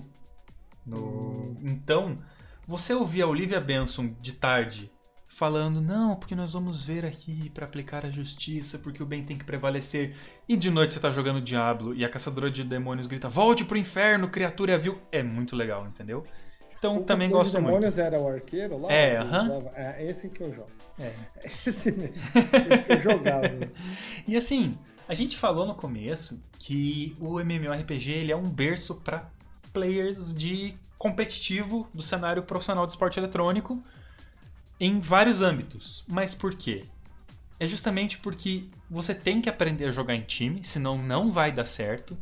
No, 0.86 1.56
Então, 1.62 2.18
você 2.66 2.94
ouvir 2.94 3.22
a 3.22 3.26
Olivia 3.26 3.60
Benson 3.60 4.14
de 4.20 4.32
tarde 4.32 4.90
falando, 5.26 5.80
não, 5.80 6.16
porque 6.16 6.34
nós 6.34 6.54
vamos 6.54 6.84
ver 6.84 7.04
aqui 7.04 7.50
pra 7.50 7.66
aplicar 7.66 8.04
a 8.06 8.10
justiça, 8.10 8.78
porque 8.78 9.02
o 9.02 9.06
bem 9.06 9.24
tem 9.24 9.36
que 9.36 9.44
prevalecer. 9.44 10.16
E 10.48 10.56
de 10.56 10.70
noite 10.70 10.94
você 10.94 11.00
tá 11.00 11.10
jogando 11.10 11.40
Diablo 11.40 11.94
e 11.94 12.04
a 12.04 12.08
caçadora 12.08 12.50
de 12.50 12.64
demônios 12.64 13.06
grita: 13.06 13.28
Volte 13.28 13.64
pro 13.64 13.76
inferno, 13.76 14.28
criatura 14.30 14.78
vil. 14.78 14.98
É 15.12 15.22
muito 15.22 15.54
legal, 15.54 15.86
entendeu? 15.86 16.24
Então 16.78 16.98
O 16.98 17.04
também 17.04 17.28
Caçador 17.28 17.44
de 17.44 17.50
gosto 17.50 17.54
muito. 17.62 17.66
Demônios 17.74 17.98
era 17.98 18.20
o 18.20 18.28
arqueiro 18.28 18.78
lá? 18.80 18.92
É, 18.92 19.16
aham. 19.18 19.44
usava- 19.44 19.72
É 19.74 20.04
esse 20.08 20.28
que 20.28 20.42
eu 20.42 20.52
jogo. 20.52 20.70
É. 20.98 21.12
Esse 21.66 21.92
mesmo. 21.92 22.14
Esse 22.14 22.84
que 22.84 22.92
eu 22.92 23.00
jogava. 23.00 23.48
E 24.26 24.36
assim, 24.36 24.76
a 25.08 25.14
gente 25.14 25.36
falou 25.36 25.66
no 25.66 25.74
começo 25.74 26.42
que 26.58 27.16
o 27.18 27.40
MMORPG 27.40 28.10
ele 28.12 28.32
é 28.32 28.36
um 28.36 28.48
berço 28.48 28.96
para 28.96 29.28
players 29.72 30.34
de 30.34 30.76
competitivo 30.98 31.88
do 31.94 32.02
cenário 32.02 32.42
profissional 32.42 32.86
de 32.86 32.92
esporte 32.92 33.18
eletrônico 33.18 33.82
em 34.80 35.00
vários 35.00 35.42
âmbitos. 35.42 36.04
Mas 36.06 36.34
por 36.34 36.54
quê? 36.54 36.84
É 37.60 37.66
justamente 37.66 38.18
porque 38.18 38.64
você 38.88 39.14
tem 39.14 39.40
que 39.40 39.48
aprender 39.48 39.86
a 39.86 39.90
jogar 39.90 40.14
em 40.14 40.22
time, 40.22 40.62
senão 40.62 40.96
não 40.98 41.32
vai 41.32 41.50
dar 41.50 41.66
certo. 41.66 42.16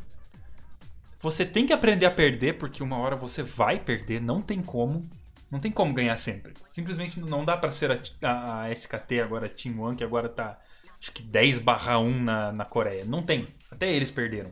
Você 1.19 1.45
tem 1.45 1.65
que 1.65 1.73
aprender 1.73 2.05
a 2.05 2.11
perder, 2.11 2.57
porque 2.57 2.83
uma 2.83 2.97
hora 2.97 3.15
você 3.15 3.41
vai 3.41 3.79
perder, 3.79 4.21
não 4.21 4.41
tem 4.41 4.61
como. 4.61 5.07
Não 5.49 5.59
tem 5.59 5.71
como 5.71 5.93
ganhar 5.93 6.17
sempre. 6.17 6.53
Simplesmente 6.69 7.19
não 7.19 7.43
dá 7.45 7.55
pra 7.57 7.71
ser 7.71 7.91
a, 7.91 7.99
a- 8.27 8.61
a 8.63 8.71
SKT 8.71 9.21
agora, 9.21 9.49
Team 9.49 9.79
One, 9.79 9.95
que 9.95 10.03
agora 10.03 10.27
tá 10.29 10.59
acho 11.01 11.11
que 11.11 11.23
10 11.23 11.59
barra 11.59 11.99
1 11.99 12.23
na, 12.23 12.51
na 12.51 12.65
Coreia. 12.65 13.05
Não 13.05 13.21
tem. 13.21 13.47
Até 13.71 13.91
eles 13.91 14.11
perderam. 14.11 14.51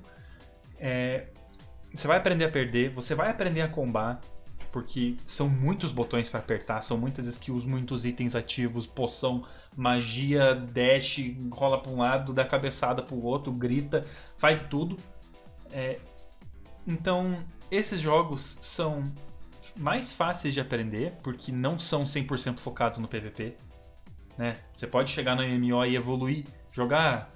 É, 0.80 1.28
você 1.94 2.08
vai 2.08 2.18
aprender 2.18 2.46
a 2.46 2.52
perder, 2.52 2.90
você 2.90 3.16
vai 3.16 3.30
aprender 3.30 3.62
a 3.62 3.68
combar, 3.68 4.20
porque 4.72 5.16
são 5.26 5.48
muitos 5.48 5.92
botões 5.92 6.28
para 6.28 6.42
apertar, 6.42 6.82
são 6.82 6.98
muitas 6.98 7.28
skills, 7.28 7.64
muitos 7.64 8.06
itens 8.06 8.36
ativos, 8.36 8.86
poção, 8.86 9.46
magia, 9.76 10.54
dash, 10.54 11.20
rola 11.52 11.82
para 11.82 11.92
um 11.92 12.00
lado, 12.00 12.34
dá 12.34 12.44
cabeçada 12.44 13.02
para 13.02 13.16
o 13.16 13.24
outro, 13.24 13.54
grita, 13.54 14.06
faz 14.38 14.62
tudo. 14.70 14.98
É, 15.72 16.00
então, 16.86 17.40
esses 17.72 18.02
jogos 18.02 18.44
são 18.62 19.04
mais 19.78 20.14
fáceis 20.14 20.54
de 20.54 20.60
aprender, 20.60 21.14
porque 21.24 21.52
não 21.52 21.80
são 21.80 22.04
100% 22.04 22.60
focados 22.60 23.00
no 23.00 23.08
PVP. 23.08 23.56
Né? 24.38 24.58
Você 24.74 24.88
pode 24.88 25.12
chegar 25.12 25.36
no 25.36 25.43
MMO 25.43 25.86
e 25.86 25.95
evoluir, 25.95 26.45
jogar, 26.71 27.32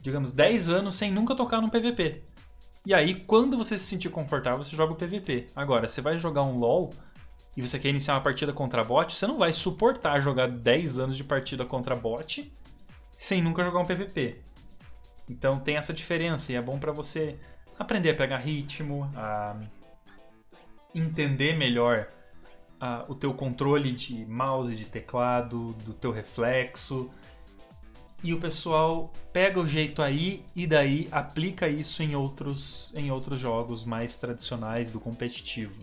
digamos, 0.00 0.32
10 0.32 0.68
anos 0.68 0.94
sem 0.94 1.10
nunca 1.10 1.34
tocar 1.34 1.60
no 1.60 1.70
PVP. 1.70 2.22
E 2.86 2.92
aí, 2.92 3.14
quando 3.14 3.56
você 3.56 3.78
se 3.78 3.84
sentir 3.84 4.10
confortável, 4.10 4.62
você 4.62 4.76
joga 4.76 4.92
o 4.92 4.96
PVP. 4.96 5.46
Agora, 5.56 5.88
você 5.88 6.02
vai 6.02 6.18
jogar 6.18 6.42
um 6.42 6.58
LoL 6.58 6.92
e 7.56 7.62
você 7.62 7.78
quer 7.78 7.88
iniciar 7.88 8.14
uma 8.14 8.20
partida 8.20 8.52
contra 8.52 8.84
bot, 8.84 9.14
você 9.14 9.26
não 9.26 9.38
vai 9.38 9.52
suportar 9.52 10.20
jogar 10.20 10.48
10 10.48 10.98
anos 10.98 11.16
de 11.16 11.24
partida 11.24 11.64
contra 11.64 11.94
bot 11.94 12.52
sem 13.16 13.40
nunca 13.40 13.62
jogar 13.62 13.80
um 13.80 13.86
PVP. 13.86 14.40
Então 15.30 15.58
tem 15.58 15.76
essa 15.76 15.92
diferença 15.92 16.52
e 16.52 16.56
é 16.56 16.60
bom 16.60 16.78
para 16.78 16.92
você 16.92 17.38
aprender 17.78 18.10
a 18.10 18.14
pegar 18.14 18.38
ritmo, 18.38 19.10
a 19.16 19.56
entender 20.94 21.56
melhor 21.56 22.08
a, 22.80 23.04
o 23.08 23.14
teu 23.14 23.32
controle 23.34 23.92
de 23.92 24.24
mouse, 24.26 24.74
de 24.74 24.84
teclado, 24.84 25.72
do 25.84 25.94
teu 25.94 26.10
reflexo. 26.10 27.10
E 28.22 28.32
o 28.32 28.40
pessoal 28.40 29.12
pega 29.32 29.60
o 29.60 29.68
jeito 29.68 30.00
aí 30.00 30.42
e 30.56 30.66
daí 30.66 31.08
aplica 31.12 31.68
isso 31.68 32.02
em 32.02 32.16
outros, 32.16 32.92
em 32.96 33.10
outros 33.10 33.38
jogos 33.40 33.84
mais 33.84 34.16
tradicionais 34.16 34.90
do 34.90 34.98
competitivo. 34.98 35.74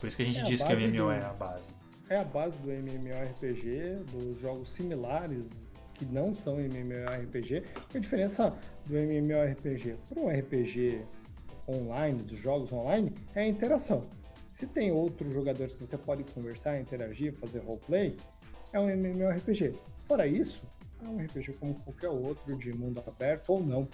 Por 0.00 0.06
isso 0.08 0.16
que 0.16 0.22
a 0.24 0.26
gente 0.26 0.38
É 0.38 0.42
a 0.42 0.44
diz 0.44 0.62
que 0.62 0.72
o 0.72 0.76
MMO 0.76 0.96
do- 0.96 1.10
é 1.12 1.24
a 1.24 1.32
base. 1.32 1.74
É 2.08 2.16
a 2.18 2.24
base 2.24 2.58
do 2.58 2.70
MMORPG, 2.72 4.02
dos 4.10 4.40
jogos 4.40 4.70
similares 4.70 5.70
que 5.94 6.04
não 6.04 6.34
são 6.34 6.58
MMORPG. 6.58 7.62
A 7.94 7.98
diferença 7.98 8.52
do 8.86 8.96
MMORPG 8.96 9.96
para 10.08 10.20
um 10.20 10.28
RPG 10.28 11.02
online, 11.68 12.22
dos 12.24 12.38
jogos 12.40 12.72
online, 12.72 13.12
é 13.32 13.42
a 13.42 13.46
interação. 13.46 14.06
Se 14.50 14.66
tem 14.66 14.90
outros 14.90 15.32
jogadores 15.32 15.72
que 15.72 15.80
você 15.84 15.96
pode 15.96 16.24
conversar, 16.24 16.80
interagir, 16.80 17.32
fazer 17.34 17.60
roleplay, 17.60 18.16
é 18.72 18.80
um 18.80 18.88
MMORPG. 18.88 19.74
Fora 20.04 20.26
isso, 20.26 20.62
é 21.02 21.08
um 21.08 21.18
RPG 21.18 21.54
como 21.54 21.74
qualquer 21.74 22.08
outro, 22.08 22.56
de 22.56 22.72
mundo 22.72 23.02
aberto 23.06 23.50
ou 23.50 23.62
não, 23.62 23.88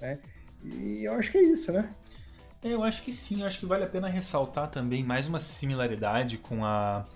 né? 0.00 0.18
E 0.62 1.04
eu 1.04 1.14
acho 1.14 1.30
que 1.30 1.38
é 1.38 1.42
isso, 1.42 1.72
né? 1.72 1.94
É, 2.62 2.68
Eu 2.68 2.82
acho 2.82 3.02
que 3.02 3.12
sim, 3.12 3.40
eu 3.40 3.46
acho 3.46 3.58
que 3.58 3.66
vale 3.66 3.84
a 3.84 3.88
pena 3.88 4.08
ressaltar 4.08 4.70
também 4.70 5.02
mais 5.02 5.26
uma 5.26 5.40
similaridade 5.40 6.38
com 6.38 6.64
a 6.64 7.06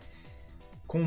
com 0.87 1.01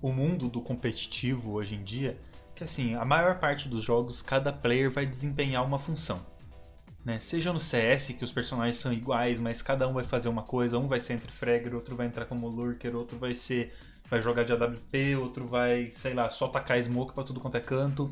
o 0.00 0.12
mundo 0.12 0.48
do 0.48 0.60
competitivo 0.60 1.52
hoje 1.52 1.74
em 1.74 1.82
dia, 1.82 2.18
que 2.54 2.64
assim, 2.64 2.94
a 2.94 3.04
maior 3.04 3.38
parte 3.40 3.68
dos 3.68 3.84
jogos 3.84 4.22
cada 4.22 4.52
player 4.52 4.90
vai 4.90 5.04
desempenhar 5.04 5.64
uma 5.66 5.78
função. 5.78 6.24
Né? 7.04 7.20
Seja 7.20 7.52
no 7.52 7.60
CS 7.60 8.08
que 8.18 8.24
os 8.24 8.32
personagens 8.32 8.78
são 8.78 8.92
iguais, 8.92 9.38
mas 9.38 9.60
cada 9.60 9.86
um 9.86 9.92
vai 9.92 10.04
fazer 10.04 10.28
uma 10.28 10.42
coisa, 10.42 10.78
um 10.78 10.88
vai 10.88 11.00
ser 11.00 11.14
entre 11.14 11.30
fragger, 11.30 11.74
outro 11.74 11.94
vai 11.94 12.06
entrar 12.06 12.24
como 12.24 12.48
lurker, 12.48 12.96
outro 12.96 13.18
vai 13.18 13.34
ser 13.34 13.72
vai 14.08 14.20
jogar 14.20 14.44
de 14.44 14.52
AWP, 14.52 15.16
outro 15.16 15.46
vai, 15.46 15.90
sei 15.90 16.14
lá, 16.14 16.28
só 16.30 16.48
tacar 16.48 16.82
smoke 16.82 17.14
pra 17.14 17.24
tudo 17.24 17.40
quanto 17.40 17.56
é 17.56 17.60
canto. 17.60 18.10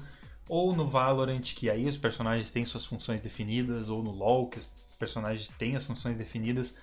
Ou 0.48 0.74
no 0.74 0.86
Valorant, 0.88 1.42
que 1.54 1.70
aí 1.70 1.86
os 1.86 1.96
personagens 1.96 2.50
têm 2.50 2.66
suas 2.66 2.84
funções 2.84 3.22
definidas, 3.22 3.88
ou 3.88 4.02
no 4.02 4.10
LoL, 4.10 4.48
que 4.48 4.58
os 4.58 4.66
personagens 4.98 5.48
têm 5.48 5.76
as 5.76 5.84
funções 5.84 6.18
definidas. 6.18 6.76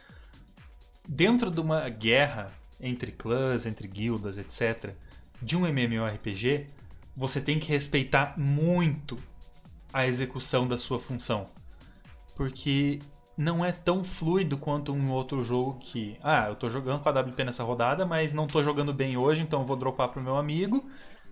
Dentro 1.07 1.51
de 1.51 1.59
uma 1.59 1.89
guerra 1.89 2.53
entre 2.79 3.11
clãs, 3.11 3.65
entre 3.65 3.87
guildas, 3.87 4.37
etc., 4.37 4.93
de 5.41 5.57
um 5.57 5.65
MMORPG, 5.65 6.67
você 7.15 7.41
tem 7.41 7.59
que 7.59 7.67
respeitar 7.67 8.37
muito 8.37 9.17
a 9.91 10.07
execução 10.07 10.67
da 10.67 10.77
sua 10.77 10.99
função. 10.99 11.49
Porque 12.39 12.99
não 13.37 13.65
é 13.65 13.73
tão 13.73 14.01
fluido 14.01 14.57
quanto 14.57 14.93
um 14.93 15.11
outro 15.11 15.43
jogo 15.43 15.77
que, 15.77 16.17
ah, 16.23 16.47
eu 16.47 16.55
tô 16.55 16.69
jogando 16.69 17.01
com 17.01 17.09
a 17.09 17.11
WP 17.11 17.43
nessa 17.43 17.65
rodada, 17.65 18.05
mas 18.05 18.33
não 18.33 18.47
tô 18.47 18.63
jogando 18.63 18.93
bem 18.93 19.17
hoje, 19.17 19.43
então 19.43 19.59
eu 19.59 19.65
vou 19.65 19.75
dropar 19.75 20.07
pro 20.07 20.23
meu 20.23 20.37
amigo 20.37 20.89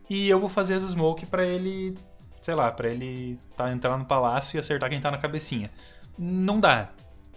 e 0.10 0.28
eu 0.28 0.38
vou 0.38 0.50
fazer 0.50 0.74
as 0.74 0.84
smoke 0.84 1.26
pra 1.26 1.46
ele, 1.46 1.98
sei 2.42 2.54
lá, 2.54 2.70
pra 2.70 2.90
ele 2.90 3.40
tá 3.56 3.72
entrar 3.72 3.98
no 3.98 4.04
palácio 4.04 4.58
e 4.58 4.60
acertar 4.60 4.90
quem 4.90 5.00
tá 5.00 5.10
na 5.10 5.18
cabecinha. 5.18 5.72
Não 6.18 6.60
dá. 6.60 6.90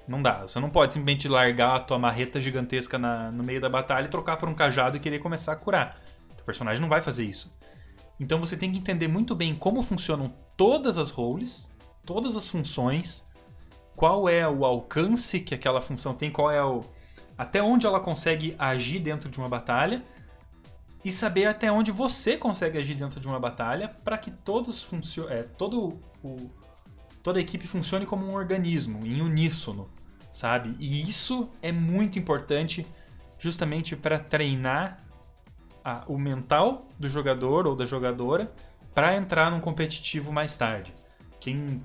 Não 0.08 0.20
dá. 0.20 0.40
Você 0.40 0.58
não 0.58 0.68
pode 0.68 0.92
simplesmente 0.92 1.28
largar 1.28 1.76
a 1.76 1.80
tua 1.80 1.96
marreta 1.96 2.40
gigantesca 2.40 2.98
na- 2.98 3.30
no 3.30 3.44
meio 3.44 3.60
da 3.60 3.68
batalha 3.68 4.06
e 4.06 4.10
trocar 4.10 4.36
por 4.36 4.48
um 4.48 4.54
cajado 4.54 4.96
e 4.96 5.00
querer 5.00 5.20
começar 5.20 5.52
a 5.52 5.56
curar. 5.56 6.00
O 6.40 6.44
personagem 6.44 6.82
não 6.82 6.88
vai 6.88 7.00
fazer 7.00 7.24
isso. 7.24 7.56
Então 8.18 8.40
você 8.40 8.56
tem 8.56 8.72
que 8.72 8.78
entender 8.78 9.06
muito 9.06 9.32
bem 9.32 9.54
como 9.54 9.80
funcionam 9.80 10.34
todas 10.56 10.98
as 10.98 11.10
roles, 11.10 11.72
todas 12.04 12.34
as 12.36 12.48
funções, 12.48 13.29
qual 13.96 14.28
é 14.28 14.48
o 14.48 14.64
alcance 14.64 15.40
que 15.40 15.54
aquela 15.54 15.80
função 15.80 16.14
tem, 16.14 16.30
qual 16.30 16.50
é 16.50 16.62
o 16.64 16.84
até 17.36 17.62
onde 17.62 17.86
ela 17.86 18.00
consegue 18.00 18.54
agir 18.58 18.98
dentro 18.98 19.30
de 19.30 19.38
uma 19.38 19.48
batalha 19.48 20.02
e 21.02 21.10
saber 21.10 21.46
até 21.46 21.72
onde 21.72 21.90
você 21.90 22.36
consegue 22.36 22.76
agir 22.76 22.94
dentro 22.94 23.18
de 23.18 23.26
uma 23.26 23.40
batalha 23.40 23.88
para 24.04 24.18
que 24.18 24.30
todos 24.30 24.86
é, 25.30 25.42
todo 25.42 25.98
o, 26.22 26.50
toda 27.22 27.38
a 27.38 27.42
equipe 27.42 27.66
funcione 27.66 28.04
como 28.04 28.26
um 28.26 28.34
organismo, 28.34 29.06
em 29.06 29.22
uníssono, 29.22 29.88
sabe? 30.30 30.76
E 30.78 31.08
isso 31.08 31.50
é 31.62 31.72
muito 31.72 32.18
importante 32.18 32.86
justamente 33.38 33.96
para 33.96 34.18
treinar 34.18 34.98
a- 35.82 36.04
o 36.06 36.18
mental 36.18 36.86
do 36.98 37.08
jogador 37.08 37.66
ou 37.66 37.74
da 37.74 37.86
jogadora 37.86 38.52
para 38.94 39.16
entrar 39.16 39.50
num 39.50 39.60
competitivo 39.60 40.30
mais 40.30 40.56
tarde. 40.58 40.92
Quem 41.40 41.82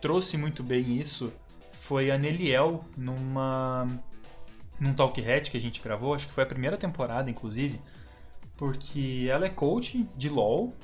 trouxe 0.00 0.36
muito 0.36 0.64
bem 0.64 1.00
isso 1.00 1.32
foi 1.86 2.10
a 2.10 2.18
Neliel 2.18 2.84
numa 2.96 3.86
num 4.78 4.92
Talk 4.92 5.20
Hat 5.20 5.50
que 5.50 5.56
a 5.56 5.60
gente 5.60 5.80
gravou, 5.80 6.14
acho 6.14 6.26
que 6.26 6.32
foi 6.32 6.44
a 6.44 6.46
primeira 6.46 6.76
temporada, 6.76 7.30
inclusive, 7.30 7.80
porque 8.56 9.26
ela 9.30 9.46
é 9.46 9.48
coach 9.48 10.06
de 10.16 10.28
LoL, 10.28 10.74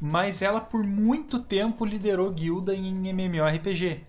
mas 0.00 0.42
ela 0.42 0.60
por 0.60 0.84
muito 0.84 1.40
tempo 1.40 1.84
liderou 1.84 2.30
guilda 2.30 2.74
em 2.74 3.08
MMORPG. 3.08 4.04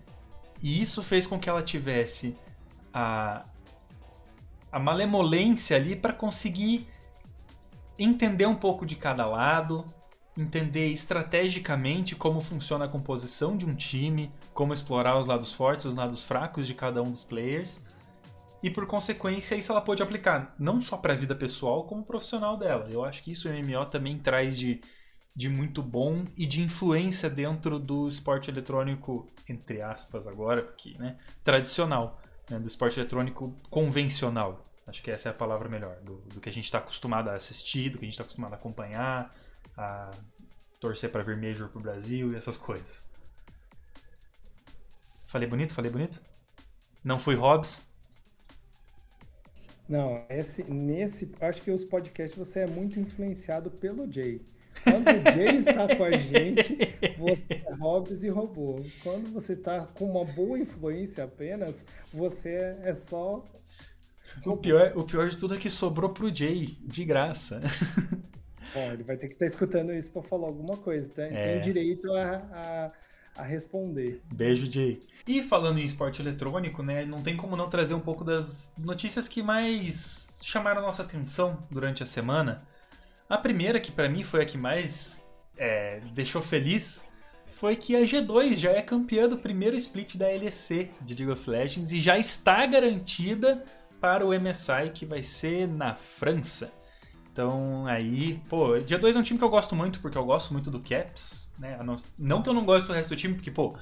E 0.60 0.82
isso 0.82 1.02
fez 1.02 1.26
com 1.26 1.38
que 1.38 1.48
ela 1.48 1.62
tivesse 1.62 2.36
a, 2.92 3.46
a 4.70 4.78
malemolência 4.78 5.76
ali 5.76 5.94
para 5.94 6.12
conseguir 6.12 6.88
entender 7.98 8.46
um 8.46 8.56
pouco 8.56 8.84
de 8.84 8.96
cada 8.96 9.24
lado, 9.24 9.86
entender 10.36 10.88
estrategicamente 10.88 12.16
como 12.16 12.40
funciona 12.40 12.86
a 12.86 12.88
composição 12.88 13.56
de 13.56 13.64
um 13.64 13.74
time, 13.74 14.32
como 14.54 14.72
explorar 14.72 15.18
os 15.18 15.26
lados 15.26 15.52
fortes, 15.52 15.84
os 15.84 15.94
lados 15.94 16.22
fracos 16.22 16.66
de 16.66 16.74
cada 16.74 17.02
um 17.02 17.10
dos 17.10 17.24
players. 17.24 17.84
E 18.62 18.70
por 18.70 18.86
consequência, 18.86 19.56
isso 19.56 19.70
ela 19.70 19.80
pôde 19.80 20.02
aplicar 20.02 20.54
não 20.58 20.80
só 20.80 20.96
para 20.96 21.12
a 21.12 21.16
vida 21.16 21.34
pessoal, 21.34 21.84
como 21.84 22.04
profissional 22.04 22.56
dela. 22.56 22.88
Eu 22.88 23.04
acho 23.04 23.22
que 23.22 23.32
isso 23.32 23.46
o 23.48 23.52
MMO 23.52 23.84
também 23.90 24.18
traz 24.18 24.56
de, 24.56 24.80
de 25.36 25.50
muito 25.50 25.82
bom 25.82 26.24
e 26.34 26.46
de 26.46 26.62
influência 26.62 27.28
dentro 27.28 27.78
do 27.78 28.08
esporte 28.08 28.50
eletrônico, 28.50 29.28
entre 29.46 29.82
aspas 29.82 30.26
agora, 30.26 30.62
porque, 30.62 30.96
né, 30.96 31.18
tradicional, 31.42 32.18
né, 32.48 32.58
do 32.58 32.66
esporte 32.66 32.98
eletrônico 32.98 33.54
convencional. 33.68 34.64
Acho 34.86 35.02
que 35.02 35.10
essa 35.10 35.28
é 35.28 35.32
a 35.32 35.34
palavra 35.34 35.68
melhor, 35.68 35.96
do, 36.02 36.16
do 36.32 36.40
que 36.40 36.48
a 36.48 36.52
gente 36.52 36.64
está 36.64 36.78
acostumado 36.78 37.28
a 37.28 37.34
assistir, 37.34 37.90
do 37.90 37.98
que 37.98 38.04
a 38.04 38.06
gente 38.06 38.14
está 38.14 38.22
acostumado 38.22 38.52
a 38.52 38.56
acompanhar, 38.56 39.34
a 39.76 40.10
torcer 40.80 41.10
para 41.10 41.22
ver 41.22 41.36
Major 41.36 41.68
pro 41.68 41.80
Brasil 41.80 42.32
e 42.32 42.36
essas 42.36 42.56
coisas. 42.56 43.03
Falei 45.34 45.48
bonito? 45.48 45.74
Falei 45.74 45.90
bonito? 45.90 46.22
Não 47.02 47.18
fui 47.18 47.34
Hobbs? 47.34 47.84
Não, 49.88 50.24
esse, 50.28 50.62
nesse, 50.70 51.34
acho 51.40 51.60
que 51.60 51.72
os 51.72 51.84
podcasts 51.84 52.38
você 52.38 52.60
é 52.60 52.66
muito 52.68 53.00
influenciado 53.00 53.68
pelo 53.68 54.08
Jay. 54.08 54.40
Quando 54.84 55.08
o 55.08 55.32
Jay 55.32 55.56
está 55.58 55.96
com 55.96 56.04
a 56.04 56.12
gente, 56.12 56.78
você 57.18 57.54
é 57.54 57.74
Hobbes 57.74 58.22
e 58.22 58.28
robô. 58.28 58.80
Quando 59.02 59.32
você 59.32 59.54
está 59.54 59.84
com 59.84 60.08
uma 60.08 60.24
boa 60.24 60.56
influência 60.56 61.24
apenas, 61.24 61.84
você 62.12 62.76
é 62.84 62.94
só. 62.94 63.44
O 64.46 64.56
pior, 64.56 64.92
o 64.96 65.02
pior 65.02 65.28
de 65.28 65.36
tudo 65.36 65.56
é 65.56 65.58
que 65.58 65.68
sobrou 65.68 66.10
pro 66.10 66.32
Jay, 66.32 66.78
de 66.80 67.04
graça. 67.04 67.60
Bom, 68.72 68.92
ele 68.92 69.02
vai 69.02 69.16
ter 69.16 69.26
que 69.26 69.34
estar 69.34 69.46
escutando 69.46 69.92
isso 69.92 70.12
para 70.12 70.22
falar 70.22 70.46
alguma 70.46 70.76
coisa, 70.76 71.10
tá? 71.10 71.24
É. 71.24 71.54
Tem 71.54 71.60
direito 71.60 72.12
a, 72.12 72.36
a, 72.52 72.92
a 73.36 73.42
responder. 73.42 74.22
Beijo, 74.32 74.70
Jay. 74.70 75.00
E 75.26 75.42
falando 75.42 75.78
em 75.78 75.84
esporte 75.84 76.22
eletrônico, 76.22 76.82
né, 76.82 77.04
não 77.04 77.22
tem 77.22 77.36
como 77.36 77.56
não 77.56 77.68
trazer 77.68 77.94
um 77.94 78.00
pouco 78.00 78.24
das 78.24 78.72
notícias 78.78 79.28
que 79.28 79.42
mais 79.42 80.38
chamaram 80.42 80.82
nossa 80.82 81.02
atenção 81.02 81.66
durante 81.70 82.02
a 82.02 82.06
semana. 82.06 82.66
A 83.28 83.38
primeira, 83.38 83.80
que 83.80 83.90
pra 83.90 84.08
mim 84.08 84.22
foi 84.22 84.42
a 84.42 84.44
que 84.44 84.58
mais 84.58 85.24
é, 85.56 86.00
deixou 86.12 86.42
feliz, 86.42 87.08
foi 87.56 87.76
que 87.76 87.96
a 87.96 88.00
G2 88.00 88.56
já 88.56 88.70
é 88.72 88.82
campeã 88.82 89.28
do 89.28 89.38
primeiro 89.38 89.76
split 89.76 90.16
da 90.16 90.26
LEC 90.26 90.90
de 91.00 91.14
League 91.14 91.32
of 91.32 91.48
Legends 91.48 91.92
e 91.92 91.98
já 91.98 92.18
está 92.18 92.66
garantida 92.66 93.64
para 94.00 94.26
o 94.26 94.38
MSI, 94.38 94.90
que 94.92 95.06
vai 95.06 95.22
ser 95.22 95.66
na 95.66 95.94
França. 95.94 96.72
Então, 97.34 97.84
aí, 97.88 98.40
pô, 98.48 98.78
dia 98.78 98.96
2 98.96 99.16
é 99.16 99.18
um 99.18 99.22
time 99.24 99.40
que 99.40 99.44
eu 99.44 99.50
gosto 99.50 99.74
muito, 99.74 99.98
porque 99.98 100.16
eu 100.16 100.24
gosto 100.24 100.52
muito 100.52 100.70
do 100.70 100.78
Caps, 100.78 101.52
né? 101.58 101.76
Não, 101.82 101.96
não 102.16 102.40
que 102.40 102.48
eu 102.48 102.54
não 102.54 102.64
gosto 102.64 102.86
do 102.86 102.92
resto 102.92 103.08
do 103.08 103.16
time, 103.16 103.34
porque, 103.34 103.50
pô, 103.50 103.76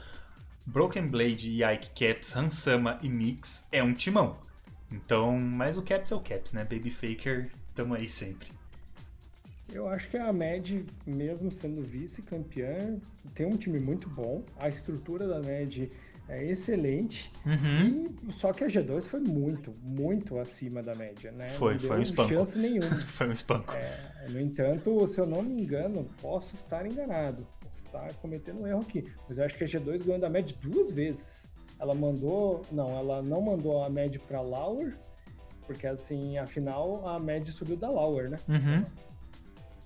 Broken 0.65 1.07
Blade, 1.07 1.63
Ike, 1.63 1.91
Caps, 1.91 2.35
Hansama 2.35 2.99
e 3.03 3.11
Mix 3.11 3.69
é 3.71 3.83
um 3.83 3.93
timão. 3.93 4.39
Então, 4.91 5.39
mas 5.39 5.77
o 5.77 5.83
Caps 5.83 6.11
é 6.13 6.15
o 6.15 6.21
Caps, 6.21 6.55
né? 6.55 6.65
Baby 6.65 6.91
Faker, 6.91 7.51
tamo 7.75 7.93
aí 7.93 8.09
sempre. 8.09 8.49
Eu 9.71 9.87
acho 9.87 10.09
que 10.09 10.17
a 10.17 10.33
Med, 10.33 10.87
mesmo 11.07 11.53
sendo 11.53 11.83
vice-campeã, 11.83 12.97
tem 13.35 13.45
um 13.45 13.59
time 13.59 13.79
muito 13.79 14.09
bom. 14.09 14.43
A 14.59 14.71
estrutura 14.71 15.29
da 15.29 15.41
Med 15.41 15.93
é 16.29 16.45
excelente. 16.45 17.33
Uhum. 17.45 18.14
E, 18.29 18.33
só 18.33 18.53
que 18.53 18.64
a 18.64 18.66
G2 18.66 19.03
foi 19.03 19.20
muito, 19.20 19.75
muito 19.83 20.39
acima 20.39 20.83
da 20.83 20.95
média, 20.95 21.31
né? 21.33 21.51
Foi, 21.51 21.75
não 21.75 21.81
foi 21.81 21.99
um 21.99 22.03
espanco. 22.03 22.29
chance 22.29 22.59
nenhuma. 22.59 23.01
Foi 23.09 23.29
um 23.29 23.33
espanco. 23.33 23.73
É, 23.75 24.27
no 24.29 24.41
entanto, 24.41 25.07
se 25.07 25.20
eu 25.20 25.27
não 25.27 25.43
me 25.43 25.61
engano, 25.62 26.09
posso 26.20 26.55
estar 26.55 26.87
enganado. 26.87 27.47
Posso 27.61 27.79
estar 27.85 28.12
cometendo 28.14 28.62
um 28.62 28.66
erro 28.66 28.81
aqui. 28.81 29.05
Mas 29.29 29.39
eu 29.39 29.45
acho 29.45 29.57
que 29.57 29.64
a 29.64 29.66
G2 29.66 30.05
ganhou 30.05 30.20
da 30.20 30.31
Med 30.31 30.55
duas 30.55 30.91
vezes. 30.91 31.53
Ela 31.79 31.95
mandou. 31.95 32.62
Não, 32.70 32.97
ela 32.97 33.20
não 33.20 33.41
mandou 33.41 33.85
a 33.85 33.91
Med 33.91 34.18
para 34.20 34.41
Lauer, 34.41 34.97
porque 35.66 35.87
assim, 35.87 36.39
afinal, 36.39 37.07
a 37.07 37.18
Med 37.18 37.51
subiu 37.51 37.77
da 37.77 37.91
Lauer, 37.91 38.31
né? 38.31 38.39
Uhum. 38.49 38.85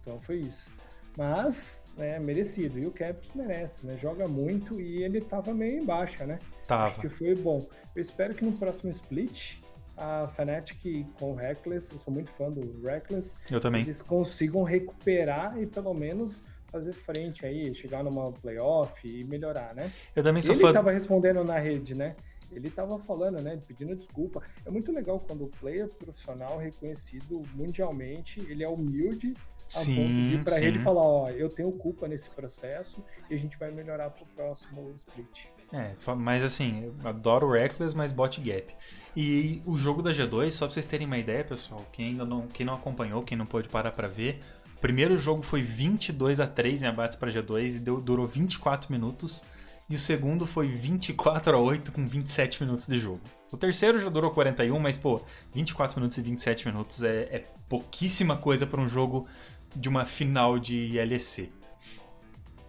Então 0.03 0.21
foi 0.21 0.37
isso. 0.37 0.71
Mas, 1.17 1.87
né, 1.97 2.19
merecido. 2.19 2.79
E 2.79 2.87
o 2.87 2.91
Caps 2.91 3.29
merece, 3.35 3.87
né? 3.87 3.97
Joga 3.97 4.29
muito 4.29 4.81
e 4.81 5.03
ele 5.03 5.21
tava 5.21 5.55
meio 5.55 5.81
em 5.83 5.85
baixa, 5.85 6.27
né? 6.27 6.39
Acho 6.69 6.97
que 6.97 7.03
Tava. 7.03 7.15
foi 7.15 7.35
bom. 7.35 7.67
Eu 7.95 8.03
espero 8.03 8.35
que 8.35 8.45
no 8.45 8.53
próximo 8.53 8.91
split, 8.91 9.59
a 9.97 10.29
Fnatic 10.29 11.07
com 11.19 11.33
o 11.33 11.35
Reckless, 11.35 11.93
eu 11.93 11.99
sou 11.99 12.13
muito 12.13 12.31
fã 12.33 12.51
do 12.51 12.83
Reckless, 12.83 13.35
Eu 13.51 13.61
também. 13.61 13.83
eles 13.83 14.03
consigam 14.03 14.63
recuperar 14.63 15.59
e 15.61 15.67
pelo 15.67 15.95
menos 15.95 16.43
fazer 16.71 16.93
frente 16.93 17.47
aí, 17.47 17.75
chegar 17.75 18.05
numa 18.05 18.31
playoff 18.33 19.09
e 19.09 19.25
melhorar, 19.25 19.75
né? 19.75 19.91
Eu 20.15 20.23
também 20.23 20.43
sou 20.43 20.55
Ele 20.55 20.61
fã. 20.63 20.73
tava 20.73 20.91
respondendo 20.91 21.43
na 21.43 21.59
rede, 21.59 21.95
né? 21.95 22.15
Ele 22.53 22.69
tava 22.69 22.99
falando, 22.99 23.41
né? 23.41 23.59
Pedindo 23.67 23.97
desculpa. 23.97 24.43
É 24.65 24.71
muito 24.71 24.93
legal 24.93 25.19
quando 25.19 25.45
o 25.45 25.49
player 25.49 25.89
profissional 25.89 26.59
reconhecido 26.59 27.43
mundialmente, 27.55 28.41
ele 28.49 28.63
é 28.63 28.69
humilde 28.69 29.33
a 29.75 29.79
ponto 29.79 29.85
de 29.87 29.95
Sim, 29.95 30.29
ir 30.35 30.45
pra 30.45 30.55
sim. 30.55 30.65
rede 30.65 30.79
e 30.79 30.83
falar, 30.83 31.03
ó, 31.03 31.29
eu 31.31 31.49
tenho 31.49 31.71
culpa 31.73 32.07
nesse 32.07 32.31
processo 32.31 33.03
e 33.29 33.35
a 33.35 33.39
gente 33.39 33.59
vai 33.59 33.71
melhorar 33.71 34.11
pro 34.11 34.25
próximo 34.27 34.93
split. 34.95 35.47
É, 35.73 35.95
mas 36.17 36.45
assim, 36.45 36.85
eu 37.03 37.09
adoro 37.09 37.49
o 37.49 37.53
Reckless, 37.53 37.95
mas 37.97 38.13
bot 38.13 38.41
gap. 38.41 38.73
E 39.17 39.61
o 39.67 39.77
jogo 39.79 40.03
da 40.03 40.13
G2, 40.13 40.53
só 40.53 40.67
pra 40.67 40.75
vocês 40.75 40.87
terem 40.87 41.07
uma 41.07 41.19
ideia, 41.19 41.43
pessoal, 41.43 41.85
quem 41.93 42.07
ainda 42.11 42.25
não, 42.25 42.47
quem 42.47 42.65
não 42.65 42.75
acompanhou, 42.75 43.23
quem 43.23 43.37
não 43.37 43.47
pôde 43.47 43.69
parar 43.69 43.91
pra 43.91 44.07
ver, 44.07 44.39
o 44.77 44.79
primeiro 44.81 45.19
jogo 45.19 45.43
foi 45.43 45.63
22 45.63 46.39
a 46.39 46.47
3 46.47 46.83
em 46.83 46.87
abates 46.87 47.17
pra 47.17 47.31
G2 47.31 47.77
e 47.77 47.79
deu- 47.81 48.01
durou 48.01 48.27
24 48.27 48.93
minutos. 48.93 49.43
E 49.89 49.95
o 49.95 49.99
segundo 50.01 50.47
foi 50.47 50.67
24 50.67 51.57
a 51.57 51.61
8 51.61 51.93
com 51.93 52.05
27 52.05 52.61
minutos 52.63 52.87
de 52.89 52.99
jogo. 52.99 53.21
O 53.53 53.57
terceiro 53.57 53.99
já 54.01 54.09
durou 54.11 54.33
41, 54.33 54.79
mas 54.81 54.99
pô, 54.99 55.21
24 55.55 55.99
minutos 56.01 56.19
e 56.19 56.23
27 56.23 56.67
minutos 56.67 57.05
é, 57.05 57.21
é 57.31 57.45
pouquíssima 57.69 58.37
coisa 58.37 58.67
pra 58.67 58.81
um 58.81 58.89
jogo 58.89 59.29
de 59.77 59.89
uma 59.89 60.05
final 60.05 60.59
de 60.59 60.89
LEC. 60.99 61.53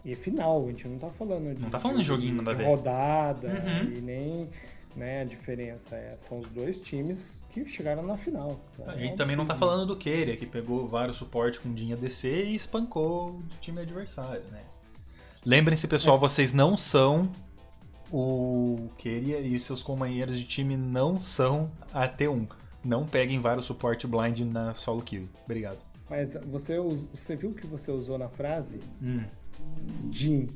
E 0.06 0.16
final, 0.16 0.64
a 0.66 0.68
gente 0.70 0.88
não 0.88 0.98
tá 0.98 1.10
falando 1.10 1.54
de, 1.56 1.62
Não 1.62 1.70
tá 1.70 1.80
falando 1.80 1.98
de 1.98 2.04
joguinho 2.04 2.42
de 2.44 2.56
ver. 2.56 2.66
rodada 2.66 3.48
Uhum. 3.48 3.92
e 3.94 4.02
nem 4.02 4.50
né, 4.96 5.22
a 5.22 5.24
diferença. 5.26 5.96
É, 5.96 6.16
são 6.18 6.40
os 6.40 6.48
dois 6.48 6.80
times 6.80 7.42
que 7.50 7.66
chegaram 7.66 8.04
na 8.04 8.18
final. 8.18 8.60
Então, 8.74 8.90
A 8.90 8.96
é 8.96 9.00
gente 9.00 9.14
um 9.14 9.16
também 9.18 9.36
não 9.36 9.46
tá 9.46 9.56
falando 9.56 9.86
do 9.86 9.96
Keira, 9.98 10.36
que 10.38 10.46
pegou 10.46 10.88
vários 10.88 11.18
suportes 11.18 11.60
com 11.60 11.74
Dinha 11.74 11.96
DC 11.98 12.46
e 12.46 12.56
espancou 12.56 13.32
o 13.32 13.44
time 13.60 13.82
adversário, 13.82 14.44
né? 14.52 14.62
Lembrem-se, 15.46 15.88
pessoal, 15.88 16.18
vocês 16.20 16.54
não 16.54 16.78
são 16.78 17.30
o 18.12 18.90
Keria 18.98 19.40
e 19.40 19.60
seus 19.60 19.84
companheiros 19.84 20.40
de 20.40 20.46
time 20.46 20.76
não 20.78 21.22
são 21.22 21.70
a 21.94 22.08
T1. 22.08 22.48
Não 22.84 23.06
peguem 23.06 23.40
vários 23.40 23.66
suporte 23.66 24.08
blind 24.08 24.40
na 24.40 24.74
solo 24.76 25.02
kill. 25.02 25.28
Obrigado. 25.44 25.80
Mas 26.10 26.38
você, 26.46 26.78
você 26.80 27.36
viu 27.36 27.54
que 27.54 27.68
você 27.68 27.92
usou 27.92 28.18
na 28.18 28.30
frase? 28.30 28.80
Hum. 29.02 29.26
Jin. 30.12 30.48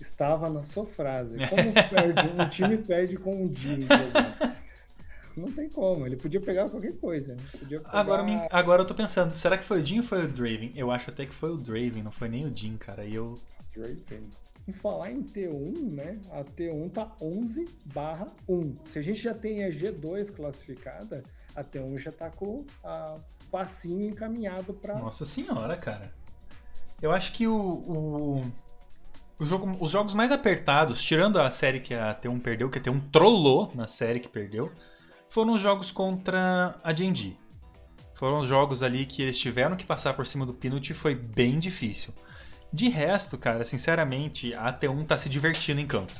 Estava 0.00 0.48
na 0.48 0.62
sua 0.62 0.86
frase. 0.86 1.38
Como 1.48 1.72
perde, 1.72 2.40
um 2.40 2.48
time 2.48 2.76
perde 2.78 3.16
com 3.16 3.44
um 3.44 3.54
jogando? 3.54 4.58
Não 5.36 5.52
tem 5.52 5.68
como. 5.68 6.04
Ele 6.04 6.16
podia 6.16 6.40
pegar 6.40 6.68
qualquer 6.68 6.96
coisa. 6.96 7.34
né? 7.34 7.42
Pegar... 7.58 7.80
Agora, 7.84 8.48
agora 8.50 8.82
eu 8.82 8.86
tô 8.86 8.94
pensando, 8.94 9.34
será 9.34 9.56
que 9.56 9.64
foi 9.64 9.80
o 9.80 9.86
Jin 9.86 9.98
ou 9.98 10.02
foi 10.02 10.24
o 10.24 10.28
Draven? 10.28 10.72
Eu 10.74 10.90
acho 10.90 11.10
até 11.10 11.24
que 11.24 11.34
foi 11.34 11.50
o 11.50 11.56
Draven, 11.56 12.02
não 12.02 12.10
foi 12.10 12.28
nem 12.28 12.44
o 12.44 12.56
Jin, 12.56 12.76
cara. 12.76 13.04
E 13.04 13.14
eu. 13.14 13.38
Draven. 13.74 14.28
Em 14.66 14.72
falar 14.72 15.10
em 15.12 15.22
T1, 15.22 15.92
né? 15.92 16.18
A 16.30 16.44
T1 16.44 16.90
tá 16.90 17.16
11 17.20 17.66
barra 17.86 18.28
1. 18.48 18.76
Se 18.84 18.98
a 18.98 19.02
gente 19.02 19.22
já 19.22 19.32
tem 19.32 19.64
a 19.64 19.70
G2 19.70 20.30
classificada, 20.30 21.22
a 21.58 21.64
T1 21.64 21.98
já 21.98 22.12
tá 22.12 22.30
com 22.30 22.64
a 22.84 23.16
passinho 23.50 24.10
encaminhado 24.10 24.72
para 24.74 24.98
Nossa 24.98 25.26
senhora, 25.26 25.76
cara. 25.76 26.12
Eu 27.00 27.12
acho 27.12 27.32
que 27.32 27.46
o, 27.46 27.56
o, 27.56 28.52
o 29.38 29.46
jogo, 29.46 29.76
os 29.80 29.90
jogos 29.90 30.14
mais 30.14 30.30
apertados, 30.30 31.02
tirando 31.02 31.40
a 31.40 31.50
série 31.50 31.80
que 31.80 31.94
a 31.94 32.14
T1 32.14 32.40
perdeu, 32.40 32.70
que 32.70 32.78
a 32.78 32.82
T1 32.82 33.10
trollou 33.10 33.72
na 33.74 33.88
série 33.88 34.20
que 34.20 34.28
perdeu, 34.28 34.70
foram 35.28 35.54
os 35.54 35.62
jogos 35.62 35.90
contra 35.90 36.76
a 36.82 36.94
Genji. 36.94 37.36
Foram 38.14 38.40
os 38.40 38.48
jogos 38.48 38.82
ali 38.82 39.06
que 39.06 39.22
eles 39.22 39.38
tiveram 39.38 39.76
que 39.76 39.86
passar 39.86 40.14
por 40.14 40.26
cima 40.26 40.44
do 40.44 40.52
Pinot 40.52 40.90
e 40.90 40.94
foi 40.94 41.14
bem 41.14 41.58
difícil. 41.58 42.12
De 42.72 42.88
resto, 42.88 43.38
cara, 43.38 43.64
sinceramente, 43.64 44.52
a 44.54 44.72
T1 44.72 45.06
tá 45.06 45.16
se 45.16 45.28
divertindo 45.28 45.80
em 45.80 45.86
campo. 45.86 46.12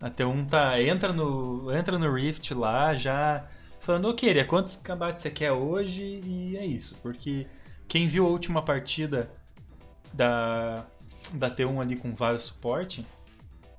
A 0.00 0.10
T1 0.10 0.48
tá, 0.48 0.82
entra 0.82 1.12
no, 1.12 1.70
entra 1.72 1.98
no 1.98 2.12
Rift 2.12 2.52
lá, 2.54 2.94
já 2.94 3.46
falando, 3.82 4.08
ô 4.08 4.14
Keria, 4.14 4.44
quantos 4.44 4.76
combates 4.76 5.22
você 5.22 5.30
quer 5.30 5.52
hoje? 5.52 6.20
E 6.24 6.56
é 6.56 6.64
isso, 6.64 6.96
porque 7.02 7.46
quem 7.86 8.06
viu 8.06 8.24
a 8.24 8.30
última 8.30 8.62
partida 8.62 9.30
da, 10.12 10.86
da 11.32 11.50
T1 11.50 11.80
ali 11.80 11.96
com 11.96 12.14
vários 12.14 12.44
suporte, 12.44 13.06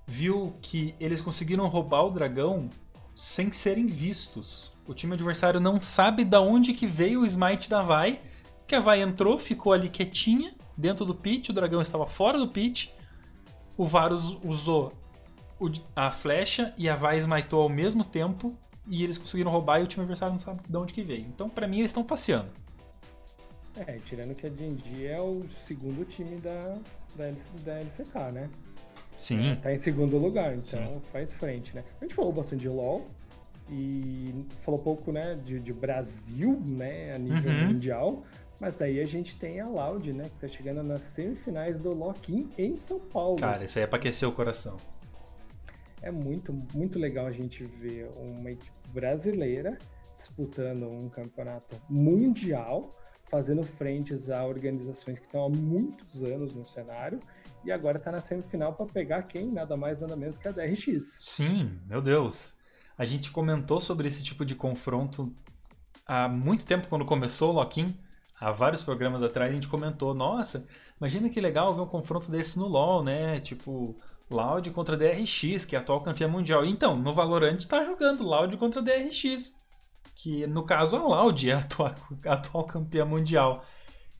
viu 0.05 0.53
que 0.61 0.93
eles 0.99 1.21
conseguiram 1.21 1.67
roubar 1.67 2.03
o 2.03 2.11
dragão 2.11 2.69
sem 3.15 3.51
serem 3.53 3.87
vistos. 3.87 4.71
O 4.85 4.93
time 4.93 5.13
adversário 5.13 5.61
não 5.61 5.81
sabe 5.81 6.25
da 6.25 6.41
onde 6.41 6.73
que 6.73 6.85
veio 6.85 7.21
o 7.21 7.25
smite 7.25 7.69
da 7.69 7.81
Vai, 7.81 8.19
que 8.67 8.75
a 8.75 8.81
Vai 8.81 9.01
entrou, 9.01 9.39
ficou 9.39 9.71
ali 9.71 9.87
quietinha, 9.87 10.53
dentro 10.75 11.05
do 11.05 11.15
pit, 11.15 11.49
o 11.49 11.53
dragão 11.53 11.81
estava 11.81 12.05
fora 12.05 12.37
do 12.37 12.47
pit, 12.49 12.93
o 13.77 13.85
Varus 13.85 14.37
usou 14.43 14.91
a 15.95 16.11
flecha 16.11 16.73
e 16.77 16.89
a 16.89 16.95
Vai 16.95 17.17
smitou 17.19 17.61
ao 17.61 17.69
mesmo 17.69 18.03
tempo, 18.03 18.57
e 18.87 19.03
eles 19.03 19.17
conseguiram 19.17 19.51
roubar 19.51 19.79
e 19.79 19.83
o 19.83 19.87
time 19.87 20.01
adversário 20.03 20.33
não 20.33 20.39
sabe 20.39 20.61
de 20.67 20.77
onde 20.77 20.93
que 20.93 21.03
veio. 21.03 21.25
Então, 21.27 21.49
pra 21.49 21.67
mim, 21.67 21.77
eles 21.79 21.89
estão 21.89 22.03
passeando. 22.03 22.49
É, 23.75 23.93
tirando 23.99 24.35
que 24.35 24.45
a 24.45 24.49
D&D 24.49 25.05
é 25.07 25.19
o 25.19 25.43
segundo 25.65 26.05
time 26.05 26.35
da, 26.37 26.77
da, 27.15 27.25
LC 27.27 27.49
da 27.65 27.73
LCK, 27.79 28.15
né? 28.31 28.49
Sim. 29.17 29.55
Tá 29.61 29.73
em 29.73 29.77
segundo 29.77 30.17
lugar, 30.17 30.53
então 30.53 30.61
Sim. 30.63 31.01
faz 31.11 31.31
frente, 31.33 31.75
né? 31.75 31.83
A 31.99 32.05
gente 32.05 32.13
falou 32.13 32.31
bastante 32.31 32.61
de 32.61 32.69
LoL 32.69 33.07
e 33.69 34.45
falou 34.61 34.79
pouco, 34.79 35.11
né, 35.11 35.35
de, 35.43 35.59
de 35.59 35.73
Brasil, 35.73 36.59
né, 36.63 37.13
a 37.15 37.17
nível 37.17 37.51
Uhum. 37.51 37.67
mundial. 37.67 38.23
Mas 38.59 38.77
daí 38.77 38.99
a 38.99 39.05
gente 39.05 39.35
tem 39.35 39.59
a 39.59 39.67
Loud, 39.67 40.13
né, 40.13 40.25
que 40.25 40.39
tá 40.39 40.47
chegando 40.47 40.83
nas 40.83 41.01
semifinais 41.03 41.79
do 41.79 41.93
Lock-in 41.93 42.49
em 42.57 42.77
São 42.77 42.99
Paulo. 42.99 43.37
Cara, 43.37 43.65
isso 43.65 43.77
aí 43.79 43.83
é 43.83 43.87
pra 43.87 43.97
aquecer 43.97 44.27
o 44.27 44.31
coração. 44.31 44.77
É 46.03 46.11
muito, 46.11 46.53
muito 46.73 46.99
legal 46.99 47.25
a 47.25 47.31
gente 47.31 47.63
ver 47.63 48.11
uma 48.17 48.51
equipe 48.51 48.91
brasileira 48.91 49.77
disputando 50.17 50.87
um 50.87 51.09
campeonato 51.09 51.81
mundial, 51.89 52.93
fazendo 53.29 53.63
frentes 53.63 54.29
a 54.29 54.45
organizações 54.45 55.17
que 55.17 55.25
estão 55.25 55.45
há 55.45 55.49
muitos 55.49 56.21
anos 56.21 56.53
no 56.53 56.65
cenário 56.65 57.21
e 57.63 57.71
agora 57.71 57.97
tá 57.97 58.11
na 58.11 58.19
semifinal 58.19 58.73
para 58.73 58.85
pegar 58.85 59.23
quem? 59.23 59.49
Nada 59.49 59.77
mais, 59.77 59.97
nada 59.97 60.15
menos 60.15 60.37
que 60.37 60.45
a 60.45 60.51
DRX. 60.51 61.19
Sim, 61.21 61.79
meu 61.87 62.01
Deus. 62.01 62.53
A 62.97 63.05
gente 63.05 63.31
comentou 63.31 63.79
sobre 63.79 64.07
esse 64.07 64.21
tipo 64.21 64.45
de 64.45 64.55
confronto 64.55 65.33
há 66.05 66.27
muito 66.27 66.65
tempo, 66.65 66.87
quando 66.89 67.05
começou 67.05 67.51
o 67.51 67.53
Lock-in. 67.53 67.97
Há 68.39 68.51
vários 68.51 68.83
programas 68.83 69.23
atrás 69.23 69.49
a 69.51 69.53
gente 69.53 69.67
comentou, 69.67 70.13
nossa, 70.13 70.67
imagina 70.99 71.29
que 71.29 71.39
legal 71.39 71.73
ver 71.73 71.81
um 71.81 71.87
confronto 71.87 72.29
desse 72.29 72.59
no 72.59 72.67
LoL, 72.67 73.03
né? 73.03 73.39
Tipo, 73.39 73.95
Loud 74.29 74.69
contra 74.71 74.97
DRX, 74.97 75.65
que 75.65 75.75
é 75.75 75.79
a 75.79 75.81
atual 75.81 76.01
campeã 76.01 76.27
mundial. 76.27 76.65
Então, 76.65 76.97
no 76.97 77.13
Valorant 77.13 77.63
tá 77.65 77.83
jogando 77.83 78.23
Loud 78.23 78.57
contra 78.57 78.81
DRX, 78.81 79.55
que 80.15 80.45
no 80.47 80.65
caso 80.65 80.95
a 80.97 81.01
Loud 81.03 81.49
é 81.49 81.53
a 81.53 81.59
atual, 81.59 81.95
a 82.25 82.33
atual 82.33 82.65
campeã 82.65 83.05
mundial. 83.05 83.61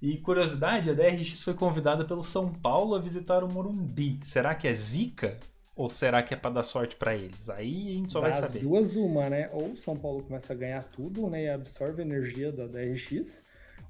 E 0.02 0.18
curiosidade, 0.18 0.90
a 0.90 0.94
DRX 0.94 1.44
foi 1.44 1.54
convidada 1.54 2.04
pelo 2.04 2.24
São 2.24 2.54
Paulo 2.54 2.94
a 2.94 3.00
visitar 3.00 3.44
o 3.44 3.52
Morumbi. 3.52 4.20
Será 4.24 4.54
que 4.54 4.68
é 4.68 4.74
zica? 4.74 5.40
Ou 5.76 5.90
será 5.90 6.22
que 6.22 6.34
é 6.34 6.38
para 6.38 6.52
dar 6.52 6.64
sorte 6.64 6.96
para 6.96 7.16
eles? 7.16 7.50
Aí 7.50 7.90
a 7.90 7.94
gente 7.94 8.12
só 8.12 8.22
Das 8.22 8.38
vai 8.40 8.48
saber. 8.48 8.60
duas, 8.60 8.96
uma, 8.96 9.30
né? 9.30 9.50
Ou 9.54 9.72
o 9.72 9.78
São 9.78 9.96
Paulo 9.98 10.22
começa 10.22 10.54
a 10.54 10.56
ganhar 10.56 10.84
tudo, 10.84 11.30
né? 11.30 11.46
E 11.46 11.50
absorve 11.50 12.02
a 12.02 12.06
energia 12.06 12.52
da 12.52 12.68
DRX, 12.68 13.44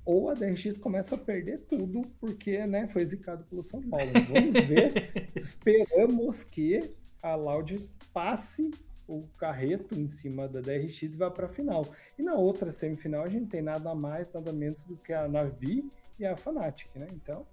ou 0.06 0.30
a 0.30 0.34
DRX 0.34 0.78
começa 0.78 1.16
a 1.16 1.18
perder 1.18 1.60
tudo 1.60 2.04
porque, 2.20 2.66
né, 2.68 2.88
foi 2.88 3.06
zicado 3.06 3.44
pelo 3.46 3.64
São 3.64 3.82
Paulo. 3.82 4.12
Vamos 4.30 4.56
ver. 4.66 5.32
Esperamos 5.36 6.44
que 6.44 6.90
a 7.22 7.36
Loud 7.36 7.90
passe 8.14 8.70
o 9.08 9.28
carreto 9.38 9.96
em 9.96 10.08
cima 10.08 10.48
da 10.48 10.62
DRX 10.62 11.02
e 11.02 11.08
vá 11.18 11.30
para 11.30 11.46
a 11.46 11.50
final. 11.50 11.88
E 12.18 12.24
na 12.24 12.36
outra 12.36 12.72
semifinal 12.72 13.24
a 13.24 13.30
gente 13.30 13.48
tem 13.48 13.62
nada 13.62 13.94
mais, 13.96 14.32
nada 14.32 14.52
menos 14.52 14.84
do 14.84 14.96
que 14.98 15.14
a 15.14 15.28
Navi 15.28 15.90
e 16.20 16.26
a 16.26 16.36
Fnatic, 16.36 16.96
né? 16.96 17.08
Então, 17.14 17.46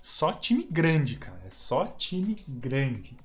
Só 0.00 0.32
time 0.32 0.66
grande, 0.70 1.16
cara. 1.16 1.40
É 1.46 1.50
só 1.50 1.86
time 1.86 2.36
grande. 2.48 3.16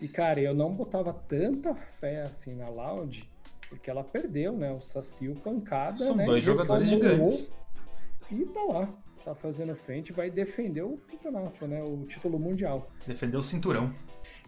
E, 0.00 0.08
cara, 0.08 0.40
eu 0.40 0.54
não 0.54 0.72
botava 0.74 1.12
tanta 1.12 1.74
fé 1.74 2.22
assim 2.22 2.54
na 2.54 2.68
Loud, 2.68 3.28
porque 3.68 3.88
ela 3.88 4.04
perdeu, 4.04 4.52
né? 4.52 4.72
O 4.72 4.80
Saci, 4.80 5.28
o 5.28 5.36
Pancada, 5.36 5.96
São 5.96 6.14
né? 6.14 6.26
dois 6.26 6.44
jogadores 6.44 6.88
gigantes. 6.88 7.52
E 8.30 8.44
tá 8.46 8.60
lá, 8.64 8.88
tá 9.24 9.34
fazendo 9.34 9.74
frente, 9.76 10.12
vai 10.12 10.30
defender 10.30 10.82
o 10.82 10.98
campeonato, 11.10 11.66
né? 11.66 11.82
O 11.82 12.04
título 12.06 12.38
mundial. 12.38 12.90
Defendeu 13.06 13.40
o 13.40 13.42
cinturão. 13.42 13.92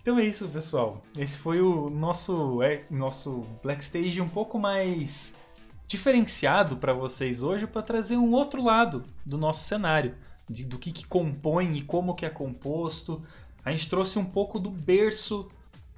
Então 0.01 0.19
é 0.19 0.25
isso, 0.25 0.49
pessoal. 0.49 1.03
Esse 1.17 1.37
foi 1.37 1.61
o 1.61 1.89
nosso, 1.91 2.63
é, 2.63 2.83
nosso 2.91 3.45
Black 3.63 3.83
Stage 3.85 4.21
um 4.21 4.29
pouco 4.29 4.59
mais 4.59 5.37
diferenciado 5.87 6.77
para 6.77 6.93
vocês 6.93 7.43
hoje 7.43 7.67
para 7.67 7.83
trazer 7.83 8.17
um 8.17 8.33
outro 8.33 8.63
lado 8.63 9.05
do 9.25 9.39
nosso 9.39 9.65
cenário, 9.65 10.15
de- 10.49 10.65
do 10.65 10.79
que, 10.79 10.93
que 10.93 11.07
compõe 11.07 11.77
e 11.77 11.83
como 11.83 12.15
que 12.15 12.27
é 12.27 12.31
composto. 12.31 13.23
A 13.65 13.71
gente 13.71 13.89
trouxe 13.89 14.19
um 14.19 14.25
pouco 14.25 14.59
do 14.59 14.71
berço 14.71 15.49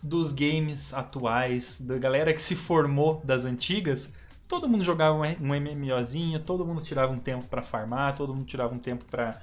dos 0.02 0.32
games 0.32 0.94
atuais, 0.94 1.80
da 1.80 1.98
galera 1.98 2.32
que 2.32 2.42
se 2.42 2.54
formou 2.54 3.20
das 3.24 3.44
antigas. 3.44 4.14
Todo 4.50 4.68
mundo 4.68 4.82
jogava 4.82 5.16
um 5.16 5.54
MMOzinho, 5.54 6.40
todo 6.40 6.66
mundo 6.66 6.82
tirava 6.82 7.12
um 7.12 7.20
tempo 7.20 7.46
para 7.46 7.62
farmar, 7.62 8.16
todo 8.16 8.34
mundo 8.34 8.46
tirava 8.46 8.74
um 8.74 8.80
tempo 8.80 9.04
para 9.04 9.40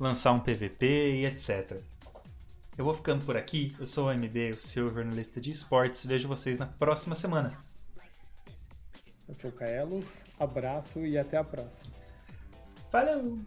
lançar 0.00 0.32
um 0.32 0.40
PVP 0.40 0.86
e 1.16 1.26
etc. 1.26 1.78
Eu 2.78 2.86
vou 2.86 2.94
ficando 2.94 3.22
por 3.22 3.36
aqui. 3.36 3.76
Eu 3.78 3.86
sou 3.86 4.08
o 4.08 4.10
MB, 4.10 4.52
o 4.52 4.60
seu 4.60 4.88
jornalista 4.88 5.42
de 5.42 5.50
esportes. 5.50 6.06
Vejo 6.06 6.26
vocês 6.26 6.58
na 6.58 6.64
próxima 6.64 7.14
semana. 7.14 7.52
Eu 9.28 9.34
sou 9.34 9.50
o 9.50 9.52
Kaelos, 9.52 10.24
abraço 10.40 11.04
e 11.04 11.18
até 11.18 11.36
a 11.36 11.44
próxima. 11.44 11.92
Valeu! 12.90 13.38